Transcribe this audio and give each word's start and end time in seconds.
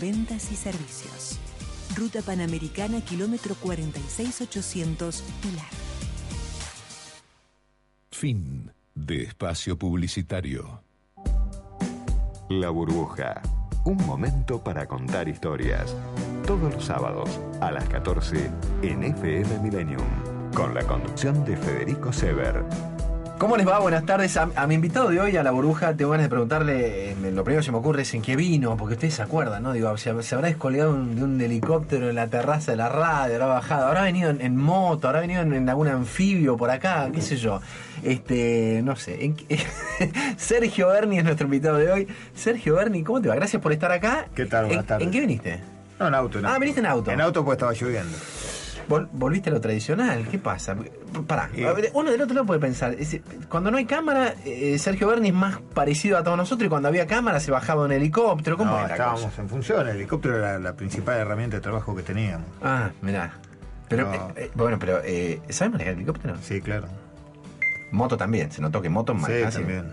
Ventas 0.00 0.50
y 0.50 0.56
servicios. 0.56 1.38
Ruta 1.96 2.22
Panamericana, 2.22 3.00
kilómetro 3.00 3.54
46800, 3.54 5.22
Pilar. 5.42 5.66
Fin 8.10 8.72
de 8.94 9.22
espacio 9.22 9.78
publicitario. 9.78 10.82
La 12.48 12.70
burbuja. 12.70 13.42
Un 13.84 13.98
momento 14.06 14.62
para 14.62 14.86
contar 14.86 15.28
historias. 15.28 15.94
Todos 16.46 16.72
los 16.72 16.84
sábados 16.84 17.28
a 17.60 17.70
las 17.70 17.88
14 17.88 18.50
en 18.82 19.02
FM 19.02 19.58
Millennium. 19.60 20.08
Con 20.54 20.74
la 20.74 20.84
conducción 20.84 21.44
de 21.44 21.56
Federico 21.56 22.12
Sever. 22.12 22.64
¿Cómo 23.38 23.56
les 23.56 23.66
va? 23.66 23.78
Buenas 23.80 24.06
tardes. 24.06 24.36
A, 24.36 24.48
a 24.54 24.66
mi 24.66 24.76
invitado 24.76 25.10
de 25.10 25.20
hoy, 25.20 25.36
a 25.36 25.42
la 25.42 25.50
burbuja, 25.50 25.94
tengo 25.94 26.12
ganas 26.12 26.24
de 26.26 26.30
preguntarle, 26.30 27.14
lo 27.32 27.44
primero 27.44 27.60
que 27.60 27.66
se 27.66 27.72
me 27.72 27.78
ocurre 27.78 28.02
es 28.02 28.14
en 28.14 28.22
qué 28.22 28.36
vino, 28.36 28.76
porque 28.76 28.94
ustedes 28.94 29.14
se 29.14 29.22
acuerdan, 29.22 29.62
¿no? 29.64 29.72
Digo, 29.72 29.94
se, 29.98 30.22
se 30.22 30.34
habrá 30.34 30.48
descolgado 30.48 30.92
un- 30.94 31.16
de 31.16 31.24
un 31.24 31.40
helicóptero 31.40 32.08
en 32.08 32.14
la 32.14 32.28
terraza 32.28 32.70
de 32.70 32.76
la 32.78 32.88
radio, 32.88 33.34
habrá 33.34 33.46
bajado, 33.46 33.86
habrá 33.88 34.02
venido 34.02 34.30
en, 34.30 34.40
en 34.40 34.56
moto, 34.56 35.08
habrá 35.08 35.20
venido 35.20 35.42
en, 35.42 35.52
en 35.52 35.68
algún 35.68 35.88
anfibio 35.88 36.56
por 36.56 36.70
acá, 36.70 37.10
qué 37.12 37.20
sé 37.20 37.36
yo. 37.36 37.60
Este, 38.02 38.80
no 38.84 38.96
sé. 38.96 39.24
En 39.24 39.36
Sergio 40.38 40.88
Berni 40.88 41.18
es 41.18 41.24
nuestro 41.24 41.46
invitado 41.46 41.76
de 41.76 41.90
hoy. 41.92 42.08
Sergio 42.34 42.76
Berni, 42.76 43.02
¿cómo 43.02 43.20
te 43.20 43.28
va? 43.28 43.34
Gracias 43.34 43.60
por 43.60 43.72
estar 43.72 43.90
acá. 43.92 44.26
¿Qué 44.34 44.46
tal? 44.46 44.66
Buenas 44.66 44.84
¿En, 44.84 44.88
tardes. 44.88 45.06
¿En 45.06 45.12
qué 45.12 45.20
viniste? 45.20 45.60
No, 45.98 46.08
en 46.08 46.14
auto. 46.14 46.38
en 46.38 46.46
Ah, 46.46 46.50
auto. 46.50 46.60
viniste 46.60 46.80
en 46.80 46.86
auto. 46.86 47.10
En 47.10 47.20
auto 47.20 47.44
porque 47.44 47.54
estaba 47.56 47.72
lloviendo. 47.72 48.16
Vol- 48.88 49.08
¿Volviste 49.12 49.50
a 49.50 49.52
lo 49.52 49.60
tradicional? 49.60 50.26
¿Qué 50.30 50.38
pasa? 50.38 50.76
Pará, 51.26 51.48
uno 51.94 52.10
del 52.10 52.20
otro 52.22 52.34
lado 52.34 52.46
puede 52.46 52.60
pensar, 52.60 52.94
es- 52.98 53.20
cuando 53.48 53.70
no 53.70 53.76
hay 53.78 53.84
cámara, 53.86 54.34
eh, 54.44 54.78
Sergio 54.78 55.08
Berni 55.08 55.28
es 55.28 55.34
más 55.34 55.58
parecido 55.74 56.18
a 56.18 56.22
todos 56.24 56.36
nosotros 56.36 56.66
y 56.66 56.68
cuando 56.68 56.88
había 56.88 57.06
cámara 57.06 57.40
se 57.40 57.50
bajaba 57.50 57.84
un 57.84 57.92
helicóptero, 57.92 58.56
¿cómo 58.56 58.72
No, 58.72 58.80
es 58.82 58.88
la 58.88 58.94
estábamos 58.94 59.22
cosa? 59.22 59.42
en 59.42 59.48
función. 59.48 59.88
El 59.88 59.96
helicóptero 59.96 60.36
era 60.38 60.58
la 60.58 60.74
principal 60.74 61.18
herramienta 61.18 61.56
de 61.56 61.60
trabajo 61.62 61.94
que 61.94 62.02
teníamos. 62.02 62.46
Ah, 62.62 62.90
mirá. 63.02 63.32
Pero, 63.88 64.06
No. 64.06 64.14
eh, 64.14 64.20
eh, 64.36 64.50
bueno, 64.54 64.78
pero, 64.78 65.00
eh, 65.04 65.40
¿sabes 65.50 65.72
manejar 65.72 65.94
helicóptero? 65.94 66.36
Sí, 66.42 66.60
claro. 66.60 66.88
Moto 67.90 68.16
también, 68.16 68.50
se 68.50 68.60
notó 68.60 68.82
que 68.82 68.88
moto 68.88 69.12
Sí, 69.14 69.20
manejás, 69.20 69.54
también. 69.54 69.92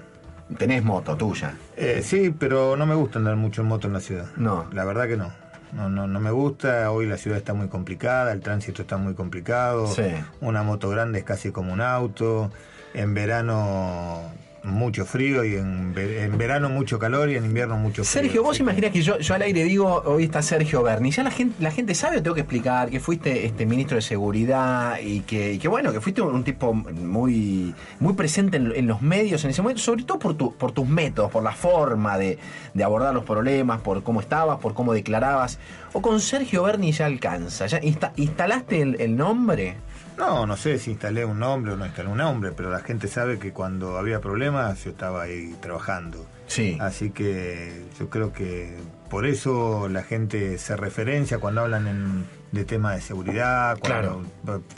Tenés 0.57 0.83
moto 0.83 1.15
tuya. 1.15 1.53
Eh, 1.77 2.01
sí, 2.03 2.33
pero 2.37 2.75
no 2.75 2.85
me 2.85 2.95
gusta 2.95 3.19
andar 3.19 3.35
mucho 3.35 3.61
en 3.61 3.67
moto 3.67 3.87
en 3.87 3.93
la 3.93 3.99
ciudad. 4.01 4.25
No. 4.35 4.65
La 4.73 4.83
verdad 4.85 5.07
que 5.07 5.17
no. 5.17 5.31
No, 5.73 5.89
no, 5.89 6.07
no 6.07 6.19
me 6.19 6.31
gusta. 6.31 6.91
Hoy 6.91 7.05
la 7.05 7.17
ciudad 7.17 7.37
está 7.37 7.53
muy 7.53 7.67
complicada, 7.67 8.31
el 8.31 8.41
tránsito 8.41 8.81
está 8.81 8.97
muy 8.97 9.13
complicado. 9.13 9.87
Sí. 9.87 10.03
Una 10.41 10.63
moto 10.63 10.89
grande 10.89 11.19
es 11.19 11.25
casi 11.25 11.51
como 11.51 11.73
un 11.73 11.81
auto. 11.81 12.51
En 12.93 13.13
verano 13.13 14.21
mucho 14.63 15.05
frío 15.05 15.43
y 15.43 15.55
en, 15.55 15.93
en 15.97 16.37
verano 16.37 16.69
mucho 16.69 16.99
calor 16.99 17.29
y 17.29 17.35
en 17.35 17.45
invierno 17.45 17.77
mucho 17.77 18.03
frío. 18.03 18.21
Sergio, 18.23 18.43
vos 18.43 18.57
que- 18.57 18.63
imaginás 18.63 18.91
que 18.91 19.01
yo, 19.01 19.17
yo 19.19 19.33
al 19.33 19.41
aire 19.41 19.63
digo, 19.63 20.03
hoy 20.05 20.25
está 20.25 20.41
Sergio 20.41 20.83
Berni, 20.83 21.11
ya 21.11 21.23
la 21.23 21.31
gente, 21.31 21.55
la 21.63 21.71
gente 21.71 21.95
sabe 21.95 22.17
o 22.17 22.21
tengo 22.23 22.35
que 22.35 22.41
explicar 22.41 22.89
que 22.89 22.99
fuiste 22.99 23.45
este 23.45 23.65
ministro 23.65 23.95
de 23.95 24.01
seguridad 24.01 24.99
y 25.01 25.21
que, 25.21 25.53
y 25.53 25.57
que 25.57 25.67
bueno, 25.67 25.91
que 25.91 25.99
fuiste 25.99 26.21
un, 26.21 26.35
un 26.35 26.43
tipo 26.43 26.73
muy, 26.73 27.73
muy 27.99 28.13
presente 28.13 28.57
en, 28.57 28.71
en 28.75 28.87
los 28.87 29.01
medios 29.01 29.43
en 29.43 29.49
ese 29.49 29.61
momento, 29.61 29.81
sobre 29.81 30.03
todo 30.03 30.19
por, 30.19 30.35
tu, 30.35 30.53
por 30.55 30.71
tus 30.71 30.87
métodos, 30.87 31.31
por 31.31 31.41
la 31.43 31.53
forma 31.53 32.17
de, 32.17 32.37
de 32.73 32.83
abordar 32.83 33.13
los 33.13 33.23
problemas, 33.23 33.81
por 33.81 34.03
cómo 34.03 34.19
estabas, 34.21 34.59
por 34.59 34.73
cómo 34.73 34.93
declarabas. 34.93 35.57
O 35.93 36.01
con 36.01 36.19
Sergio 36.21 36.63
Berni 36.63 36.91
ya 36.91 37.07
alcanza, 37.07 37.65
ya 37.65 37.79
insta- 37.81 38.13
instalaste 38.15 38.81
el, 38.81 39.01
el 39.01 39.15
nombre. 39.17 39.75
No, 40.21 40.45
no 40.45 40.55
sé 40.55 40.77
si 40.77 40.91
instalé 40.91 41.25
un 41.25 41.39
nombre 41.39 41.73
o 41.73 41.77
no 41.77 41.85
instalé 41.85 42.07
un 42.09 42.19
nombre, 42.19 42.51
pero 42.55 42.69
la 42.69 42.79
gente 42.81 43.07
sabe 43.07 43.39
que 43.39 43.51
cuando 43.53 43.97
había 43.97 44.21
problemas 44.21 44.83
yo 44.83 44.91
estaba 44.91 45.23
ahí 45.23 45.55
trabajando. 45.61 46.25
Sí. 46.45 46.77
Así 46.79 47.09
que 47.09 47.85
yo 47.99 48.07
creo 48.09 48.31
que 48.31 48.77
por 49.09 49.25
eso 49.25 49.89
la 49.89 50.03
gente 50.03 50.57
se 50.59 50.77
referencia 50.77 51.39
cuando 51.39 51.61
hablan 51.61 51.87
en- 51.87 52.25
de 52.51 52.65
temas 52.65 52.95
de 52.95 53.01
seguridad, 53.01 53.79
cuando- 53.79 54.23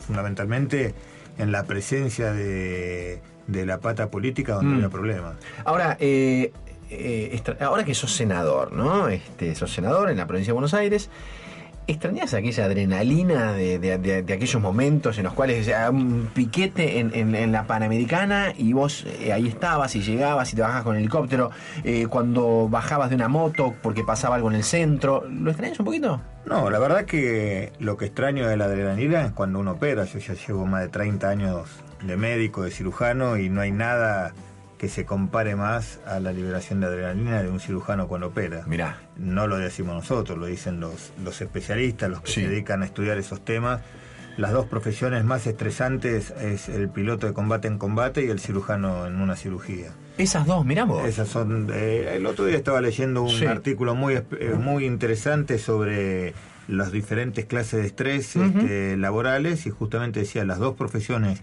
fundamentalmente 0.08 0.94
en 1.38 1.52
la 1.52 1.64
presencia 1.64 2.32
de, 2.32 3.20
de 3.48 3.66
la 3.66 3.80
pata 3.80 4.09
política 4.09 4.53
donde 4.53 4.70
Mm. 4.72 4.76
había 4.76 4.90
problemas. 4.90 5.36
Ahora, 5.66 5.98
eh, 6.00 6.53
eh, 6.90 7.42
ahora 7.59 7.84
que 7.84 7.96
sos 7.96 8.16
senador, 8.16 8.72
¿no? 8.72 9.08
Este, 9.09 9.56
sos 9.56 9.74
senador 9.74 10.09
en 10.12 10.18
la 10.18 10.28
provincia 10.28 10.52
de 10.52 10.53
Buenos 10.53 10.74
Aires. 10.74 11.09
¿Extrañas 11.86 12.34
aquella 12.34 12.66
adrenalina 12.66 13.54
de, 13.54 14.24
aquellos 14.34 14.62
momentos 14.62 15.18
en 15.18 15.26
los 15.26 15.34
cuales 15.34 15.70
un 15.92 16.30
piquete 16.34 17.00
en 17.00 17.52
la 17.52 17.68
Panamericana 17.68 18.54
y 18.58 18.74
vos 18.74 19.06
eh, 19.20 19.34
ahí 19.34 19.48
estabas 19.48 19.96
y 19.96 20.02
llegabas 20.02 20.54
y 20.54 20.56
te 20.56 20.62
bajabas 20.62 20.84
con 20.84 20.96
el 20.96 21.02
helicóptero? 21.02 21.52
eh, 21.84 22.08
cuando 22.08 22.68
bajabas 22.70 23.10
de 23.10 23.16
una 23.16 23.28
moto 23.28 23.74
porque 23.82 24.04
pasaba 24.04 24.36
algo 24.36 24.50
en 24.50 24.56
el 24.56 24.64
centro, 24.64 25.24
¿lo 25.30 25.52
extrañas 25.52 25.80
un 25.80 25.86
poquito? 25.86 26.22
No, 26.46 26.70
la 26.70 26.80
verdad 26.80 27.06
que 27.06 27.72
lo 27.80 27.98
que 27.98 28.06
extraño 28.06 28.48
de 28.48 28.58
la 28.58 28.66
adrenalina 28.66 29.26
es 29.26 29.32
cuando 29.32 29.60
uno 29.60 29.72
opera. 29.72 30.06
Yo 30.06 30.20
ya 30.20 30.34
llevo 30.34 30.66
más 30.66 30.82
de 30.82 30.90
30 30.90 31.30
años 31.30 31.70
de 32.06 32.18
médico, 32.18 32.64
de 32.64 32.72
cirujano 32.72 33.38
y 33.38 33.50
no 33.50 33.62
hay 33.62 33.72
nada 33.72 34.34
que 34.84 34.90
se 34.90 35.06
compare 35.06 35.56
más 35.56 36.02
a 36.06 36.20
la 36.20 36.34
liberación 36.34 36.82
de 36.82 36.88
adrenalina 36.88 37.42
de 37.42 37.48
un 37.50 37.62
cirujano 37.62 38.10
cuando 38.10 38.28
opera. 38.28 38.64
Mirá. 38.68 38.98
No 39.16 39.48
lo 39.48 39.56
decimos 39.58 39.96
nosotros, 39.96 40.38
lo 40.38 40.46
dicen 40.46 40.82
los, 40.82 41.14
los 41.24 41.40
especialistas, 41.42 42.10
los 42.10 42.20
que 42.20 42.32
Sí. 42.34 42.42
se 42.42 42.50
dedican 42.50 42.82
a 42.82 42.86
estudiar 42.86 43.18
esos 43.18 43.46
temas. 43.46 43.80
Las 44.36 44.52
dos 44.52 44.66
profesiones 44.66 45.24
más 45.24 45.48
estresantes 45.48 46.32
es 46.32 46.68
el 46.68 46.90
piloto 46.90 47.28
de 47.28 47.32
combate 47.34 47.70
en 47.70 47.78
combate 47.78 48.26
y 48.26 48.30
el 48.30 48.42
cirujano 48.42 49.08
en 49.08 49.22
una 49.22 49.38
cirugía. 49.38 49.92
Esas 50.18 50.46
dos, 50.48 50.66
mirá 50.66 50.84
vos. 50.84 51.06
Esas 51.08 51.30
son. 51.30 51.70
eh, 51.74 52.16
el 52.18 52.26
otro 52.26 52.44
día 52.44 52.58
estaba 52.58 52.82
leyendo 52.82 53.22
un 53.22 53.30
Sí. 53.30 53.46
artículo 53.46 53.96
muy 53.96 54.16
eh, 54.16 54.26
muy 54.60 54.84
interesante 54.86 55.60
sobre 55.60 56.34
las 56.68 56.92
diferentes 56.92 57.46
clases 57.46 57.80
de 57.80 57.88
estrés 57.88 58.36
este, 58.36 58.98
laborales 58.98 59.66
y 59.66 59.70
justamente 59.70 60.20
decía 60.20 60.44
las 60.44 60.60
dos 60.60 60.76
profesiones 60.76 61.40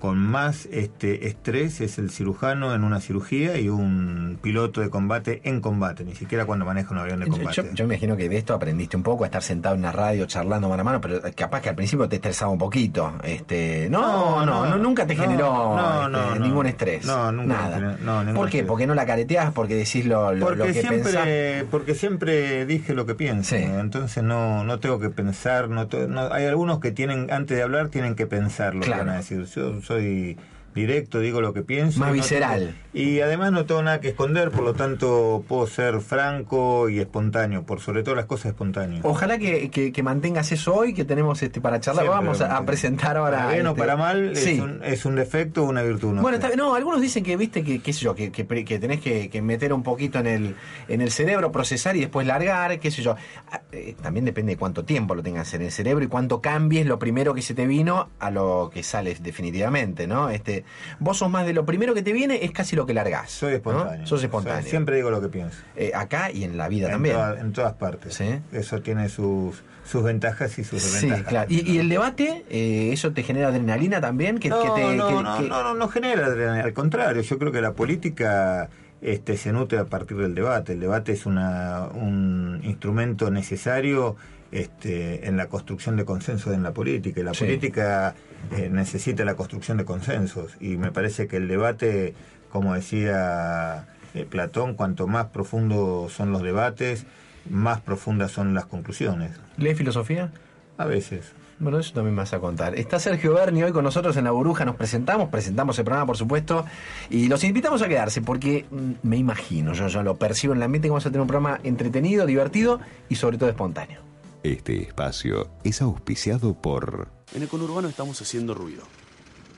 con 0.00 0.18
más 0.18 0.66
este 0.72 1.28
estrés 1.28 1.80
es 1.80 1.98
el 1.98 2.10
cirujano 2.10 2.74
en 2.74 2.82
una 2.84 3.00
cirugía 3.00 3.58
y 3.58 3.68
un 3.68 4.38
piloto 4.42 4.80
de 4.80 4.90
combate 4.90 5.42
en 5.44 5.60
combate, 5.60 6.04
ni 6.04 6.14
siquiera 6.14 6.46
cuando 6.46 6.64
maneja 6.64 6.90
un 6.92 6.98
avión 6.98 7.20
de 7.20 7.26
combate. 7.28 7.54
yo- 7.54 7.72
yo 7.74 7.86
me 7.86 7.94
imagino 7.94 8.16
que 8.16 8.28
de 8.28 8.38
esto 8.38 8.54
aprendiste 8.54 8.96
un 8.96 9.02
poco 9.02 9.24
a 9.24 9.26
estar 9.26 9.42
sentado 9.42 9.74
en 9.74 9.82
una 9.82 9.92
radio 9.92 10.24
charlando 10.26 10.68
mano 10.68 10.80
a 10.80 10.84
mano, 10.84 11.00
pero 11.00 11.20
capaz 11.36 11.60
que 11.60 11.68
al 11.68 11.74
principio 11.76 12.08
te 12.08 12.16
estresaba 12.16 12.50
un 12.50 12.58
poquito. 12.58 13.12
Este, 13.22 13.88
no, 13.90 14.44
no, 14.46 14.66
no, 14.66 14.76
nunca 14.78 15.06
te 15.06 15.14
generó 15.14 16.08
este, 16.08 16.40
ningún 16.40 16.66
estrés. 16.66 17.04
No, 17.06 17.30
nunca 17.30 17.54
Nada. 17.54 17.96
generó- 17.98 18.34
¿Por 18.34 18.48
qué? 18.48 18.58
estrés. 18.58 18.68
Porque 18.68 18.86
no 18.86 18.94
la 18.94 19.04
careteas, 19.06 19.52
porque 19.52 19.74
decís 19.74 20.06
lo, 20.06 20.32
lo, 20.32 20.48
que 20.48 20.56
pensás. 20.82 20.82
siempre, 21.12 21.64
porque 21.70 21.94
siempre 21.94 22.64
dije 22.66 22.94
lo 22.94 23.04
que 23.06 23.14
pienso, 23.14 23.56
Sí. 23.56 23.62
entonces 23.62 24.22
no, 24.22 24.64
no 24.64 24.78
tengo 24.80 24.98
que 24.98 25.10
pensar, 25.10 25.68
no, 25.68 25.86
hay 26.32 26.46
algunos 26.46 26.80
que 26.80 26.90
tienen, 26.92 27.30
antes 27.30 27.56
de 27.56 27.62
hablar, 27.62 27.88
tienen 27.90 28.14
que 28.14 28.26
pensar 28.26 28.74
lo 28.74 28.80
Claro. 28.80 29.02
que 29.02 29.06
van 29.06 29.14
a 29.14 29.18
decir. 29.18 29.44
Yo 29.44 29.80
soy 29.90 30.36
directo, 30.80 31.20
digo 31.20 31.40
lo 31.40 31.52
que 31.52 31.62
pienso. 31.62 32.00
Más 32.00 32.08
y 32.08 32.10
no 32.10 32.14
visceral. 32.14 32.60
tengo- 32.60 32.74
y 32.92 33.20
además 33.20 33.52
no 33.52 33.66
tengo 33.66 33.82
nada 33.82 34.00
que 34.00 34.08
esconder, 34.08 34.50
por 34.50 34.62
lo 34.64 34.74
tanto 34.74 35.44
puedo 35.46 35.66
ser 35.66 36.00
franco 36.00 36.88
y 36.88 36.98
espontáneo, 36.98 37.62
por 37.64 37.80
sobre 37.80 38.02
todo 38.02 38.14
las 38.16 38.24
cosas 38.26 38.46
espontáneas. 38.46 39.04
Ojalá 39.04 39.38
que, 39.38 39.70
que- 39.70 39.92
que 39.92 40.02
mantengas 40.02 40.50
eso 40.52 40.74
hoy, 40.74 40.92
que 40.94 41.04
tenemos 41.04 41.42
este 41.42 41.60
para 41.60 41.78
charlar. 41.80 42.04
Siempre 42.04 42.20
Vamos 42.26 42.40
a, 42.40 42.64
presentar 42.66 43.16
ahora. 43.16 43.38
Para 43.38 43.52
bien 43.52 43.66
o 43.66 43.70
este, 43.70 43.78
para 43.80 43.96
mal, 43.96 44.36
sí. 44.36 44.50
es, 44.52 44.60
un, 44.60 44.80
es 44.84 45.04
un 45.04 45.16
defecto 45.16 45.64
o 45.64 45.68
una 45.68 45.82
virtud. 45.82 46.12
no 46.14 46.22
Bueno, 46.22 46.36
está 46.38 46.54
no, 46.56 46.74
algunos 46.74 47.00
dicen 47.00 47.22
que, 47.22 47.36
viste, 47.36 47.62
que, 47.62 47.80
qué 47.80 47.92
sé 47.92 48.00
yo, 48.00 48.14
que, 48.14 48.30
que, 48.32 48.44
tenés 48.78 49.00
que, 49.00 49.28
que 49.30 49.42
meter 49.42 49.72
un 49.72 49.82
poquito 49.82 50.18
en 50.18 50.26
el, 50.26 50.56
en 50.88 51.00
el 51.00 51.10
cerebro, 51.10 51.52
procesar 51.52 51.96
y 51.96 52.00
después 52.00 52.26
largar, 52.26 52.78
qué 52.80 52.90
sé 52.90 53.02
yo. 53.02 53.14
Ah, 53.52 53.60
eh, 53.72 53.94
también 54.02 54.24
depende 54.24 54.52
de 54.52 54.56
cuánto 54.58 54.84
tiempo 54.84 55.14
lo 55.14 55.22
tengas 55.22 55.52
en 55.54 55.62
el 55.62 55.70
cerebro 55.72 56.04
y 56.04 56.08
cuánto 56.08 56.40
cambies 56.40 56.86
lo 56.86 56.98
primero 56.98 57.34
que 57.34 57.42
se 57.42 57.54
te 57.54 57.66
vino 57.66 58.08
a 58.18 58.30
lo 58.30 58.70
que 58.72 58.82
sales 58.82 59.22
definitivamente, 59.22 60.06
¿no? 60.06 60.30
Este, 60.30 60.64
vos 60.98 61.18
sos 61.18 61.30
más 61.30 61.46
de 61.46 61.52
lo 61.52 61.64
primero 61.66 61.94
que 61.94 62.02
te 62.02 62.12
viene, 62.12 62.44
es 62.44 62.50
casi 62.52 62.76
lo 62.76 62.86
que 62.86 62.94
largás. 62.94 63.30
Soy 63.30 63.54
espontáneo. 63.54 64.00
¿no? 64.00 64.06
Sos 64.06 64.22
espontáneo. 64.22 64.62
Soy- 64.62 64.70
siempre 64.70 64.96
digo 64.96 65.10
lo 65.10 65.20
que 65.20 65.28
pienso. 65.28 65.58
Eh, 65.76 65.92
acá 65.94 66.30
y 66.30 66.44
en 66.44 66.56
la 66.56 66.68
vida 66.68 66.86
En, 66.86 66.92
también. 66.92 67.14
toda- 67.16 67.40
en 67.40 67.52
todas 67.52 67.72
partes. 67.74 68.14
Sí. 68.14 68.38
Eso 68.52 68.80
tiene 68.82 69.08
sus, 69.08 69.62
sus 69.84 70.02
ventajas 70.02 70.58
y 70.58 70.64
sus 70.64 70.82
Sí, 70.82 70.92
desventajas. 71.06 71.26
claro. 71.26 71.46
¿Y, 71.50 71.70
y 71.70 71.78
el 71.78 71.88
debate, 71.88 72.44
eh, 72.50 72.90
eso 72.92 73.12
te 73.12 73.22
genera 73.22 73.48
adrenalina 73.48 74.00
también? 74.00 74.38
Que, 74.38 74.48
no, 74.48 74.60
que 74.62 74.68
te, 74.80 74.96
no, 74.96 75.08
que- 75.08 75.14
no, 75.22 75.38
que- 75.38 75.48
no, 75.48 75.62
no, 75.62 75.74
no 75.74 75.88
genera 75.88 76.26
adrenalina. 76.26 76.64
Al 76.64 76.72
contrario, 76.72 77.22
yo 77.22 77.38
creo 77.38 77.52
que 77.52 77.60
la 77.60 77.72
política 77.72 78.68
este, 79.02 79.36
se 79.38 79.50
nutre 79.52 79.78
a 79.78 79.84
partir 79.86 80.18
del 80.18 80.34
debate. 80.34 80.74
El 80.74 80.80
debate 80.80 81.12
es 81.12 81.24
una, 81.24 81.86
un 81.94 82.60
instrumento 82.64 83.30
necesario 83.30 84.14
este, 84.52 85.26
en 85.28 85.36
la 85.36 85.46
construcción 85.46 85.96
de 85.96 86.04
consensos 86.04 86.52
en 86.54 86.62
la 86.62 86.72
política. 86.72 87.20
Y 87.20 87.24
la 87.24 87.32
política 87.32 88.14
eh, 88.56 88.68
necesita 88.70 89.24
la 89.24 89.34
construcción 89.34 89.78
de 89.78 89.84
consensos. 89.84 90.56
Y 90.60 90.76
me 90.76 90.92
parece 90.92 91.26
que 91.26 91.36
el 91.36 91.48
debate, 91.48 92.14
como 92.50 92.74
decía 92.74 93.86
eh, 94.14 94.26
Platón, 94.28 94.74
cuanto 94.74 95.06
más 95.06 95.26
profundos 95.26 96.12
son 96.12 96.32
los 96.32 96.42
debates, 96.42 97.06
más 97.48 97.80
profundas 97.80 98.32
son 98.32 98.54
las 98.54 98.66
conclusiones. 98.66 99.32
¿Lee 99.56 99.74
filosofía? 99.74 100.30
A 100.78 100.84
veces. 100.84 101.32
Bueno, 101.60 101.78
eso 101.78 101.92
también 101.92 102.16
vas 102.16 102.32
a 102.32 102.40
contar. 102.40 102.74
Está 102.74 102.98
Sergio 102.98 103.34
Berni 103.34 103.62
hoy 103.62 103.72
con 103.72 103.84
nosotros 103.84 104.16
en 104.16 104.24
La 104.24 104.30
Burbuja, 104.30 104.64
nos 104.64 104.76
presentamos, 104.76 105.28
presentamos 105.28 105.78
el 105.78 105.84
programa, 105.84 106.06
por 106.06 106.16
supuesto, 106.16 106.64
y 107.10 107.28
los 107.28 107.44
invitamos 107.44 107.82
a 107.82 107.88
quedarse 107.88 108.22
porque 108.22 108.64
mm, 108.70 108.92
me 109.06 109.18
imagino, 109.18 109.74
yo, 109.74 109.88
yo 109.88 110.02
lo 110.02 110.16
percibo 110.16 110.54
en 110.54 110.60
la 110.60 110.68
mente 110.68 110.88
que 110.88 110.92
vamos 110.92 111.04
a 111.04 111.10
tener 111.10 111.20
un 111.20 111.28
programa 111.28 111.60
entretenido, 111.62 112.24
divertido 112.24 112.80
y 113.10 113.16
sobre 113.16 113.36
todo 113.36 113.50
espontáneo. 113.50 114.00
Este 114.42 114.82
espacio 114.82 115.50
es 115.64 115.82
auspiciado 115.82 116.54
por... 116.54 117.08
En 117.34 117.42
el 117.42 117.48
conurbano 117.48 117.88
estamos 117.88 118.22
haciendo 118.22 118.54
ruido, 118.54 118.82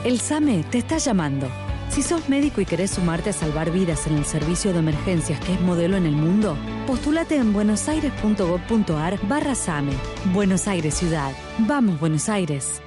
El 0.03 0.19
SAME 0.19 0.65
te 0.69 0.79
está 0.79 0.97
llamando. 0.97 1.49
Si 1.89 2.03
sos 2.03 2.29
médico 2.29 2.61
y 2.61 2.65
querés 2.65 2.91
sumarte 2.91 3.31
a 3.31 3.33
salvar 3.33 3.71
vidas 3.71 4.05
en 4.07 4.17
el 4.17 4.25
servicio 4.25 4.71
de 4.71 4.79
emergencias 4.79 5.39
que 5.39 5.53
es 5.53 5.61
modelo 5.61 5.97
en 5.97 6.05
el 6.05 6.15
mundo, 6.15 6.55
postulate 6.85 7.35
en 7.35 7.53
buenosaires.gov.ar 7.53 9.19
barra 9.27 9.55
SAME. 9.55 9.93
Buenos 10.33 10.67
Aires 10.67 10.93
Ciudad. 10.93 11.31
Vamos, 11.59 11.99
Buenos 11.99 12.29
Aires. 12.29 12.81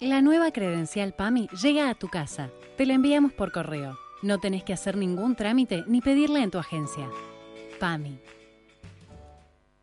La 0.00 0.20
nueva 0.20 0.50
credencial 0.50 1.14
PAMI 1.14 1.48
llega 1.62 1.88
a 1.88 1.94
tu 1.94 2.08
casa. 2.08 2.50
Te 2.76 2.86
la 2.86 2.94
enviamos 2.94 3.32
por 3.32 3.52
correo. 3.52 3.96
No 4.22 4.38
tenés 4.38 4.64
que 4.64 4.72
hacer 4.72 4.96
ningún 4.96 5.36
trámite 5.36 5.84
ni 5.86 6.00
pedirla 6.00 6.42
en 6.42 6.50
tu 6.50 6.58
agencia. 6.58 7.08
PAMI. 7.78 8.18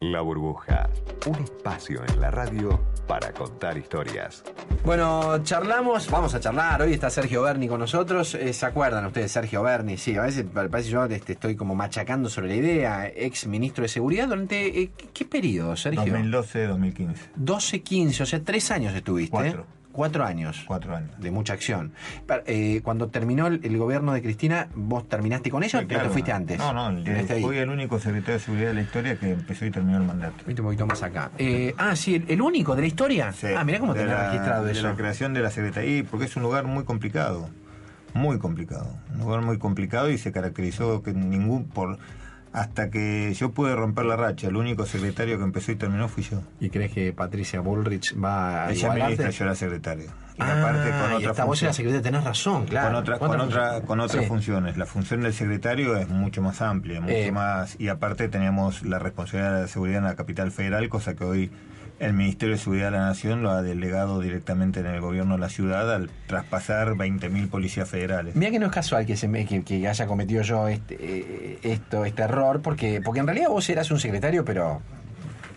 La 0.02 0.22
burbuja, 0.22 0.90
un 1.26 1.44
espacio 1.44 2.02
en 2.08 2.22
la 2.22 2.32
radio 2.32 2.80
para 3.06 3.34
contar 3.34 3.78
historias. 3.78 4.46
Bueno, 4.86 5.44
charlamos, 5.44 6.10
vamos 6.10 6.34
a 6.34 6.40
charlar. 6.40 6.82
Hoy 6.84 6.94
está 6.94 7.10
Sergio 7.10 7.42
Berni 7.42 7.68
con 7.68 7.82
nosotros. 7.82 8.34
Eh, 8.34 8.54
¿Se 8.54 8.66
acuerdan 8.66 9.06
ustedes, 9.08 9.30
Sergio 9.30 9.62
Berni? 9.62 9.98
Sí, 9.98 10.16
a 10.16 10.22
veces 10.22 10.46
parece 10.54 10.88
que 10.88 10.94
yo 10.94 11.04
este, 11.04 11.34
estoy 11.34 11.58
como 11.58 11.76
machacando 11.76 12.30
sobre 12.30 12.48
la 12.48 12.56
idea. 12.56 13.08
Ex 13.14 13.46
ministro 13.48 13.82
de 13.82 13.90
Seguridad, 13.90 14.30
¿durante 14.30 14.84
eh, 14.84 14.92
qué 15.14 15.26
periodo, 15.26 15.76
Sergio? 15.76 16.02
2012-2015. 16.02 17.16
12-15, 17.38 18.22
o 18.22 18.26
sea, 18.26 18.42
tres 18.42 18.72
años 18.72 18.96
estuviste. 18.96 19.32
Cuatro. 19.32 19.66
Cuatro 19.92 20.24
años. 20.24 20.64
Cuatro 20.68 20.96
años. 20.96 21.10
De 21.20 21.32
mucha 21.32 21.54
acción. 21.54 21.92
Eh, 22.46 22.82
cuando 22.84 23.08
terminó 23.08 23.48
el, 23.48 23.60
el 23.64 23.78
gobierno 23.78 24.14
de 24.14 24.22
Cristina, 24.22 24.68
¿vos 24.76 25.10
terminaste 25.10 25.50
con 25.50 25.64
ella 25.64 25.80
Sí, 25.80 25.86
o 25.86 25.88
claro. 25.88 26.04
te 26.06 26.10
fuiste 26.12 26.32
antes? 26.32 26.58
No, 26.60 26.72
no, 26.74 26.88
ahí. 27.04 27.42
fui 27.42 27.58
el 27.58 27.70
único 27.70 28.00
secretario 28.00 28.36
de 28.36 28.40
seguridad 28.40 28.68
de 28.70 28.74
la 28.76 28.82
historia 28.82 29.18
que 29.18 29.32
empezó 29.32 29.66
y 29.66 29.72
terminó 29.72 29.98
el 29.98 30.04
mandato. 30.04 30.36
Viste 30.46 30.62
un 30.62 30.68
poquito 30.68 30.86
más 30.86 31.02
acá. 31.04 31.32
Eh, 31.38 31.74
ah, 31.78 31.96
sí, 31.96 32.16
el, 32.16 32.26
el 32.30 32.42
único 32.42 32.76
de 32.76 32.82
la 32.82 32.88
historia. 32.88 33.32
Sí, 33.34 33.48
ah, 33.58 33.64
mirá 33.64 33.80
cómo 33.80 33.94
tenés 33.94 34.10
la- 34.12 34.28
registrado 34.32 34.66
de 34.66 34.72
eso. 34.74 34.88
la 34.88 34.96
creación 34.96 35.34
de 35.34 35.42
la 35.42 35.50
Secretaría, 35.50 36.04
porque 36.10 36.26
es 36.26 36.36
un 36.36 36.44
lugar 36.44 36.66
muy 36.66 36.84
complicado, 36.84 37.50
muy 38.14 38.38
complicado, 38.38 38.96
un 39.14 39.20
lugar 39.22 39.42
muy 39.42 39.58
complicado 39.58 40.10
y 40.12 40.18
se 40.18 40.32
caracterizó 40.32 41.02
que 41.04 41.14
ningún 41.14 41.66
por 41.66 41.98
hasta 42.52 42.90
que 42.90 43.34
yo 43.36 43.52
pude 43.52 43.76
romper 43.76 44.06
la 44.06 44.16
racha, 44.16 44.48
el 44.48 44.56
único 44.56 44.86
secretario 44.86 45.38
que 45.38 45.44
empezó 45.44 45.72
y 45.72 45.76
terminó 45.76 46.08
fui 46.08 46.24
yo. 46.24 46.42
¿Y 46.60 46.70
crees 46.70 46.92
que 46.92 47.14
Patricia 47.14 47.60
Bullrich 47.60 48.16
va 48.22 48.66
a 48.66 48.72
Ella 48.72 48.94
ministra, 48.94 49.30
yo 49.30 49.46
era 49.46 49.56
secretario. 49.56 50.06
Y 50.38 50.42
Ah, 50.42 50.56
aparte 50.60 50.90
con 50.90 51.12
y 51.12 51.16
otra 51.16 51.32
esta 51.32 51.44
vos 51.44 51.50
función. 51.50 51.68
eras 51.68 51.76
secretaria, 51.76 52.02
tenés 52.02 52.24
razón, 52.24 52.66
claro. 52.66 52.88
con 52.88 52.96
otra, 52.96 53.20
con 53.20 53.28
¿Cuántas 53.28 53.48
otra, 53.50 53.82
con 53.82 54.00
otras 54.00 54.24
Sí. 54.24 54.28
funciones. 54.30 54.78
La 54.78 54.86
función 54.86 55.22
del 55.22 55.34
secretario 55.34 55.98
es 55.98 56.08
mucho 56.10 56.42
más 56.42 56.62
amplia, 56.62 57.02
mucho 57.02 57.14
Eh. 57.14 57.32
más, 57.32 57.76
y 57.80 57.90
aparte 57.90 58.30
tenemos 58.30 58.84
la 58.84 59.00
responsabilidad 59.00 59.56
de 59.56 59.62
la 59.64 59.68
seguridad 59.68 59.98
en 60.00 60.04
la 60.06 60.16
capital 60.16 60.52
federal, 60.52 60.88
cosa 60.90 61.14
que 61.16 61.26
hoy 61.26 61.52
el 62.00 62.14
Ministerio 62.14 62.56
de 62.56 62.62
Seguridad 62.62 62.86
de 62.92 62.98
la 62.98 63.06
Nación 63.08 63.44
lo 63.44 63.52
ha 63.52 63.62
delegado 63.62 64.20
directamente 64.22 64.80
en 64.80 64.86
el 64.88 65.02
gobierno 65.02 65.36
de 65.36 65.42
la 65.42 65.50
ciudad 65.50 65.94
al 65.94 66.10
traspasar 66.28 66.96
20.000 66.96 67.50
policías 67.50 67.90
federales. 67.90 68.36
Mira 68.36 68.52
que 68.52 68.60
no 68.60 68.68
es 68.68 68.72
casual 68.72 69.06
que, 69.06 69.18
se 69.18 69.30
que, 69.66 69.88
haya 69.88 70.08
cometido 70.08 70.42
yo 70.42 70.68
este, 70.68 70.96
eh, 71.00 71.60
esto, 71.64 72.06
este 72.06 72.22
error, 72.24 72.62
porque, 72.62 73.02
porque 73.04 73.20
en 73.20 73.28
realidad 73.28 73.50
vos 73.50 73.70
eras 73.70 73.92
un 73.92 74.00
secretario, 74.00 74.44
pero 74.46 74.82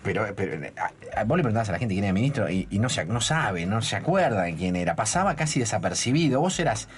pero, 0.03 0.27
pero 0.35 0.59
a- 0.77 1.21
a- 1.21 1.25
vos 1.25 1.37
le 1.37 1.45
preguntabas 1.45 1.69
a 1.69 1.73
la 1.73 1.79
gente 1.79 1.95
quién 1.95 2.03
era 2.05 2.13
ministro 2.13 2.51
y, 2.51 2.67
y 2.71 2.81
no, 2.81 2.89
se, 2.89 3.05
no 3.05 3.21
sabe, 3.21 3.67
no 3.67 3.81
se 3.83 3.95
acuerda 3.95 4.43
de 4.43 4.55
quién 4.57 4.75
era. 4.75 4.97
Pasaba 4.97 5.37
casi 5.37 5.61
desapercibido. 5.61 6.41
Vos 6.41 6.59
eras 6.59 6.89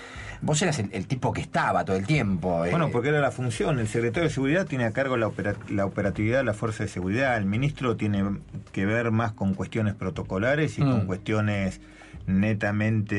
vos 0.42 0.60
eras 0.62 0.78
el, 0.78 0.88
el 0.92 1.06
tipo 1.06 1.32
que 1.32 1.40
estaba 1.40 1.84
todo 1.84 1.96
el 1.96 2.06
tiempo. 2.06 2.64
eh. 2.64 2.70
Bueno, 2.70 2.90
porque 2.90 3.08
era 3.10 3.20
la 3.20 3.30
función. 3.30 3.78
El 3.78 3.88
secretario 3.88 4.28
de 4.28 4.34
Seguridad 4.34 4.66
tiene 4.66 4.84
a 4.84 4.92
cargo 4.92 5.16
la, 5.16 5.26
opera- 5.28 5.56
la 5.68 5.86
operatividad 5.86 6.38
de 6.38 6.44
la 6.44 6.54
Fuerza 6.54 6.84
de 6.84 6.88
Seguridad. 6.88 7.36
El 7.36 7.46
ministro 7.46 7.96
tiene 7.96 8.24
que 8.72 8.86
ver 8.86 9.10
más 9.10 9.32
con 9.32 9.54
cuestiones 9.54 9.94
protocolares 9.94 10.78
y 10.78 10.82
Mm. 10.84 10.90
con 10.90 11.06
cuestiones 11.06 11.80
netamente 12.26 13.14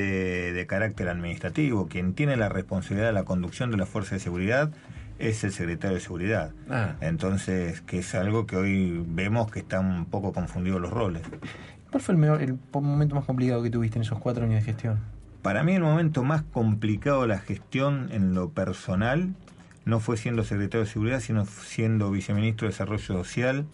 de 0.53 0.67
carácter 0.67 1.09
administrativo. 1.09 1.87
Quien 1.87 2.13
tiene 2.13 2.37
la 2.37 2.49
responsabilidad 2.49 3.07
de 3.07 3.13
la 3.13 3.23
conducción 3.23 3.71
de 3.71 3.77
la 3.77 3.85
Fuerza 3.85 4.15
de 4.15 4.21
Seguridad 4.21 4.71
es 5.19 5.43
el 5.43 5.51
secretario 5.51 5.95
de 5.95 6.01
Seguridad. 6.01 6.51
Ah. 6.69 6.93
Entonces, 7.01 7.81
que 7.81 7.99
es 7.99 8.15
algo 8.15 8.45
que 8.45 8.55
hoy 8.57 9.03
vemos 9.07 9.49
que 9.51 9.59
están 9.59 9.85
un 9.85 10.05
poco 10.05 10.33
confundidos 10.33 10.81
los 10.81 10.91
roles. 10.91 11.21
¿Cuál 11.91 12.01
fue 12.03 12.13
el, 12.15 12.19
mejor- 12.19 12.41
el 12.41 12.57
momento 12.73 13.15
más 13.15 13.25
complicado 13.25 13.63
que 13.63 13.69
tuviste 13.69 13.97
en 13.97 14.01
esos 14.03 14.19
cuatro 14.19 14.43
años 14.43 14.55
de 14.55 14.61
gestión? 14.65 14.99
Para 15.45 15.63
mí 15.63 15.73
el 15.75 15.83
momento 15.83 16.23
más 16.23 16.41
complicado 16.41 17.21
de 17.21 17.27
la 17.29 17.39
gestión 17.39 18.09
en 18.11 18.33
lo 18.33 18.49
personal 18.49 19.33
no 19.85 19.99
fue 19.99 20.17
siendo 20.17 20.43
secretario 20.43 20.85
de 20.85 20.91
Seguridad, 20.91 21.19
sino 21.19 21.45
siendo 21.45 22.09
viceministro 22.09 22.65
de 22.67 22.71
Desarrollo 22.71 23.03
Social, 23.03 23.65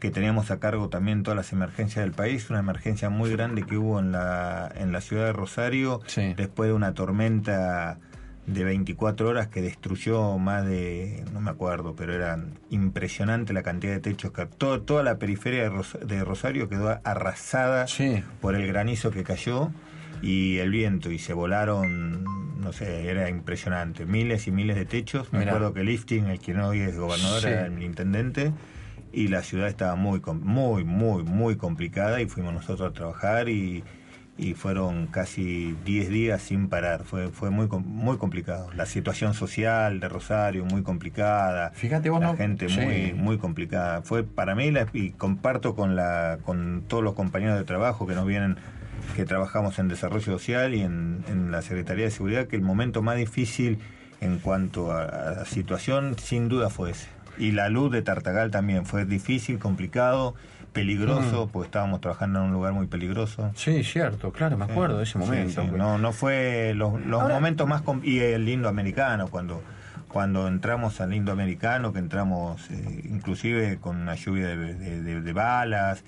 que 0.00 0.10
teníamos 0.10 0.50
a 0.50 0.60
cargo 0.60 0.90
también 0.90 1.22
todas 1.22 1.36
las 1.36 1.50
emergencias 1.52 2.04
del 2.04 2.12
país, 2.12 2.50
una 2.50 2.58
emergencia 2.58 3.08
muy 3.08 3.30
grande 3.30 3.62
que 3.62 3.78
hubo 3.78 3.98
en 3.98 4.12
la, 4.12 4.70
en 4.76 4.92
la 4.92 5.00
ciudad 5.00 5.24
de 5.24 5.32
Rosario, 5.32 6.00
después 6.36 6.68
de 6.68 6.74
una 6.74 6.92
tormenta 6.92 7.98
de 8.46 8.62
24 8.62 9.26
horas 9.26 9.48
que 9.48 9.62
destruyó 9.62 10.36
más 10.36 10.66
de, 10.66 11.24
no 11.32 11.40
me 11.40 11.50
acuerdo, 11.50 11.94
pero 11.96 12.12
era 12.12 12.38
impresionante 12.68 13.54
la 13.54 13.62
cantidad 13.62 13.94
de 13.94 14.00
techos 14.00 14.32
que 14.32 14.44
todo- 14.44 14.82
toda 14.82 15.02
la 15.02 15.16
periferia 15.18 15.62
de, 15.62 15.70
Ros- 15.70 15.98
de 16.06 16.22
Rosario 16.22 16.68
quedó 16.68 17.00
arrasada 17.04 17.86
por 18.42 18.54
el 18.54 18.66
granizo 18.66 19.10
que 19.10 19.24
cayó 19.24 19.70
y 20.24 20.58
el 20.58 20.70
viento 20.70 21.10
y 21.10 21.18
se 21.18 21.32
volaron, 21.34 22.24
no 22.60 22.72
sé, 22.72 23.08
era 23.10 23.28
impresionante, 23.28 24.06
miles 24.06 24.46
y 24.46 24.50
miles 24.52 24.76
de 24.76 24.86
techos. 24.86 25.32
Me 25.32 25.40
Mirá. 25.40 25.52
acuerdo 25.52 25.74
que 25.74 25.84
Lifting, 25.84 26.26
el 26.26 26.38
quien 26.40 26.60
hoy 26.60 26.80
es 26.80 26.96
gobernador, 26.96 27.40
Sí. 27.42 27.48
era 27.48 27.66
el 27.66 27.82
intendente 27.82 28.52
y 29.12 29.28
la 29.28 29.42
ciudad 29.42 29.68
estaba 29.68 29.94
muy, 29.96 30.20
muy, 30.42 30.84
muy, 30.84 31.22
muy 31.24 31.56
complicada 31.56 32.20
y 32.20 32.26
fuimos 32.26 32.54
nosotros 32.54 32.90
a 32.90 32.92
trabajar 32.92 33.48
y, 33.48 33.84
y 34.36 34.54
fueron 34.54 35.06
casi 35.06 35.76
10 35.84 36.08
días 36.08 36.42
sin 36.42 36.68
parar. 36.68 37.04
Fue, 37.04 37.28
fue 37.28 37.50
muy, 37.50 37.68
muy 37.68 38.16
complicado. 38.16 38.68
La 38.74 38.86
situación 38.86 39.34
social 39.34 40.00
de 40.00 40.08
Rosario 40.08 40.64
muy 40.64 40.82
complicada. 40.82 41.70
Fíjate 41.74 42.10
vos, 42.10 42.20
La 42.20 42.34
gente 42.34 42.66
muy, 42.68 43.12
muy 43.12 43.38
complicada. 43.38 44.02
Fue 44.02 44.24
para 44.24 44.54
mí, 44.56 44.70
la, 44.72 44.86
y 44.92 45.10
comparto 45.10 45.76
con, 45.76 45.94
la, 45.94 46.38
con 46.44 46.82
todos 46.88 47.04
los 47.04 47.14
compañeros 47.14 47.56
de 47.58 47.64
trabajo 47.64 48.06
que 48.08 48.14
nos 48.16 48.26
vienen, 48.26 48.56
que 49.16 49.24
trabajamos 49.24 49.78
en 49.78 49.88
desarrollo 49.88 50.24
social 50.24 50.74
y 50.74 50.80
en, 50.82 51.24
en 51.28 51.50
la 51.50 51.62
Secretaría 51.62 52.04
de 52.06 52.10
Seguridad, 52.10 52.46
que 52.46 52.56
el 52.56 52.62
momento 52.62 53.02
más 53.02 53.16
difícil 53.16 53.78
en 54.20 54.38
cuanto 54.38 54.92
a, 54.92 55.04
la 55.38 55.44
situación, 55.44 56.16
sin 56.18 56.48
duda 56.48 56.70
fue 56.70 56.90
ese. 56.92 57.08
Y 57.38 57.52
la 57.52 57.68
luz 57.68 57.90
de 57.92 58.02
Tartagal 58.02 58.50
también 58.50 58.86
fue 58.86 59.04
difícil, 59.04 59.58
complicado 59.58 60.34
peligroso, 60.72 61.48
porque 61.52 61.66
estábamos 61.66 62.00
trabajando 62.00 62.40
en 62.40 62.46
un 62.46 62.52
lugar 62.52 62.72
muy 62.72 62.86
peligroso. 62.88 63.52
Sí, 63.54 63.84
cierto, 63.84 64.32
claro, 64.32 64.56
me 64.58 64.64
acuerdo 64.64 64.98
de 64.98 65.04
ese 65.04 65.18
momento. 65.18 65.62
Sí, 65.62 65.68
sí. 65.70 65.76
No, 65.76 65.98
no 65.98 66.12
fue 66.12 66.72
los, 66.74 67.00
los 67.06 67.22
momentos 67.28 67.68
más... 67.68 67.82
Y 68.02 68.18
el 68.18 68.44
lindo 68.44 68.68
americano, 68.68 69.28
cuando 69.28 69.62
cuando 70.08 70.46
entramos 70.46 71.00
al 71.00 71.10
lindo 71.10 71.32
americano, 71.32 71.92
que 71.92 71.98
entramos 71.98 72.70
eh, 72.70 73.02
inclusive 73.10 73.78
con 73.80 73.96
una 73.96 74.14
lluvia 74.14 74.46
de, 74.46 74.74
de- 74.74 75.02
de- 75.02 75.20
de 75.20 75.32
balas, 75.32 76.04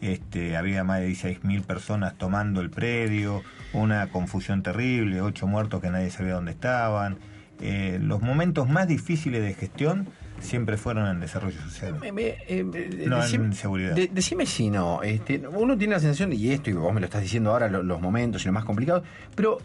este, 0.00 0.56
había 0.56 0.84
más 0.84 1.00
de 1.00 1.08
16.000 1.08 1.62
personas 1.62 2.14
tomando 2.16 2.60
el 2.60 2.70
predio, 2.70 3.42
una 3.72 4.08
confusión 4.08 4.62
terrible, 4.62 5.20
ocho 5.20 5.46
muertos 5.46 5.80
que 5.80 5.90
nadie 5.90 6.10
sabía 6.10 6.34
dónde 6.34 6.52
estaban. 6.52 7.18
Eh, 7.60 7.98
los 8.00 8.22
momentos 8.22 8.68
más 8.68 8.88
difíciles 8.88 9.42
de 9.42 9.52
gestión 9.54 10.08
siempre 10.40 10.78
fueron 10.78 11.06
en 11.08 11.20
desarrollo 11.20 11.60
social. 11.60 11.98
Me- 12.00 12.10
me- 12.12 12.36
eh, 12.48 12.64
No, 13.06 13.18
decime- 13.18 13.44
en 13.44 13.52
seguridad. 13.52 13.94
de- 13.94 14.08
decime 14.10 14.46
si 14.46 14.70
no. 14.70 15.02
Este, 15.02 15.38
uno 15.46 15.76
tiene 15.76 15.92
la 15.94 16.00
sensación, 16.00 16.32
y 16.32 16.50
esto, 16.52 16.70
y 16.70 16.72
vos 16.72 16.94
me 16.94 17.00
lo 17.00 17.04
estás 17.06 17.20
diciendo 17.20 17.50
ahora, 17.50 17.68
lo- 17.68 17.82
los 17.82 18.00
momentos 18.00 18.42
y 18.42 18.46
lo 18.46 18.52
más 18.52 18.64
complicado, 18.64 19.02
pero 19.34 19.58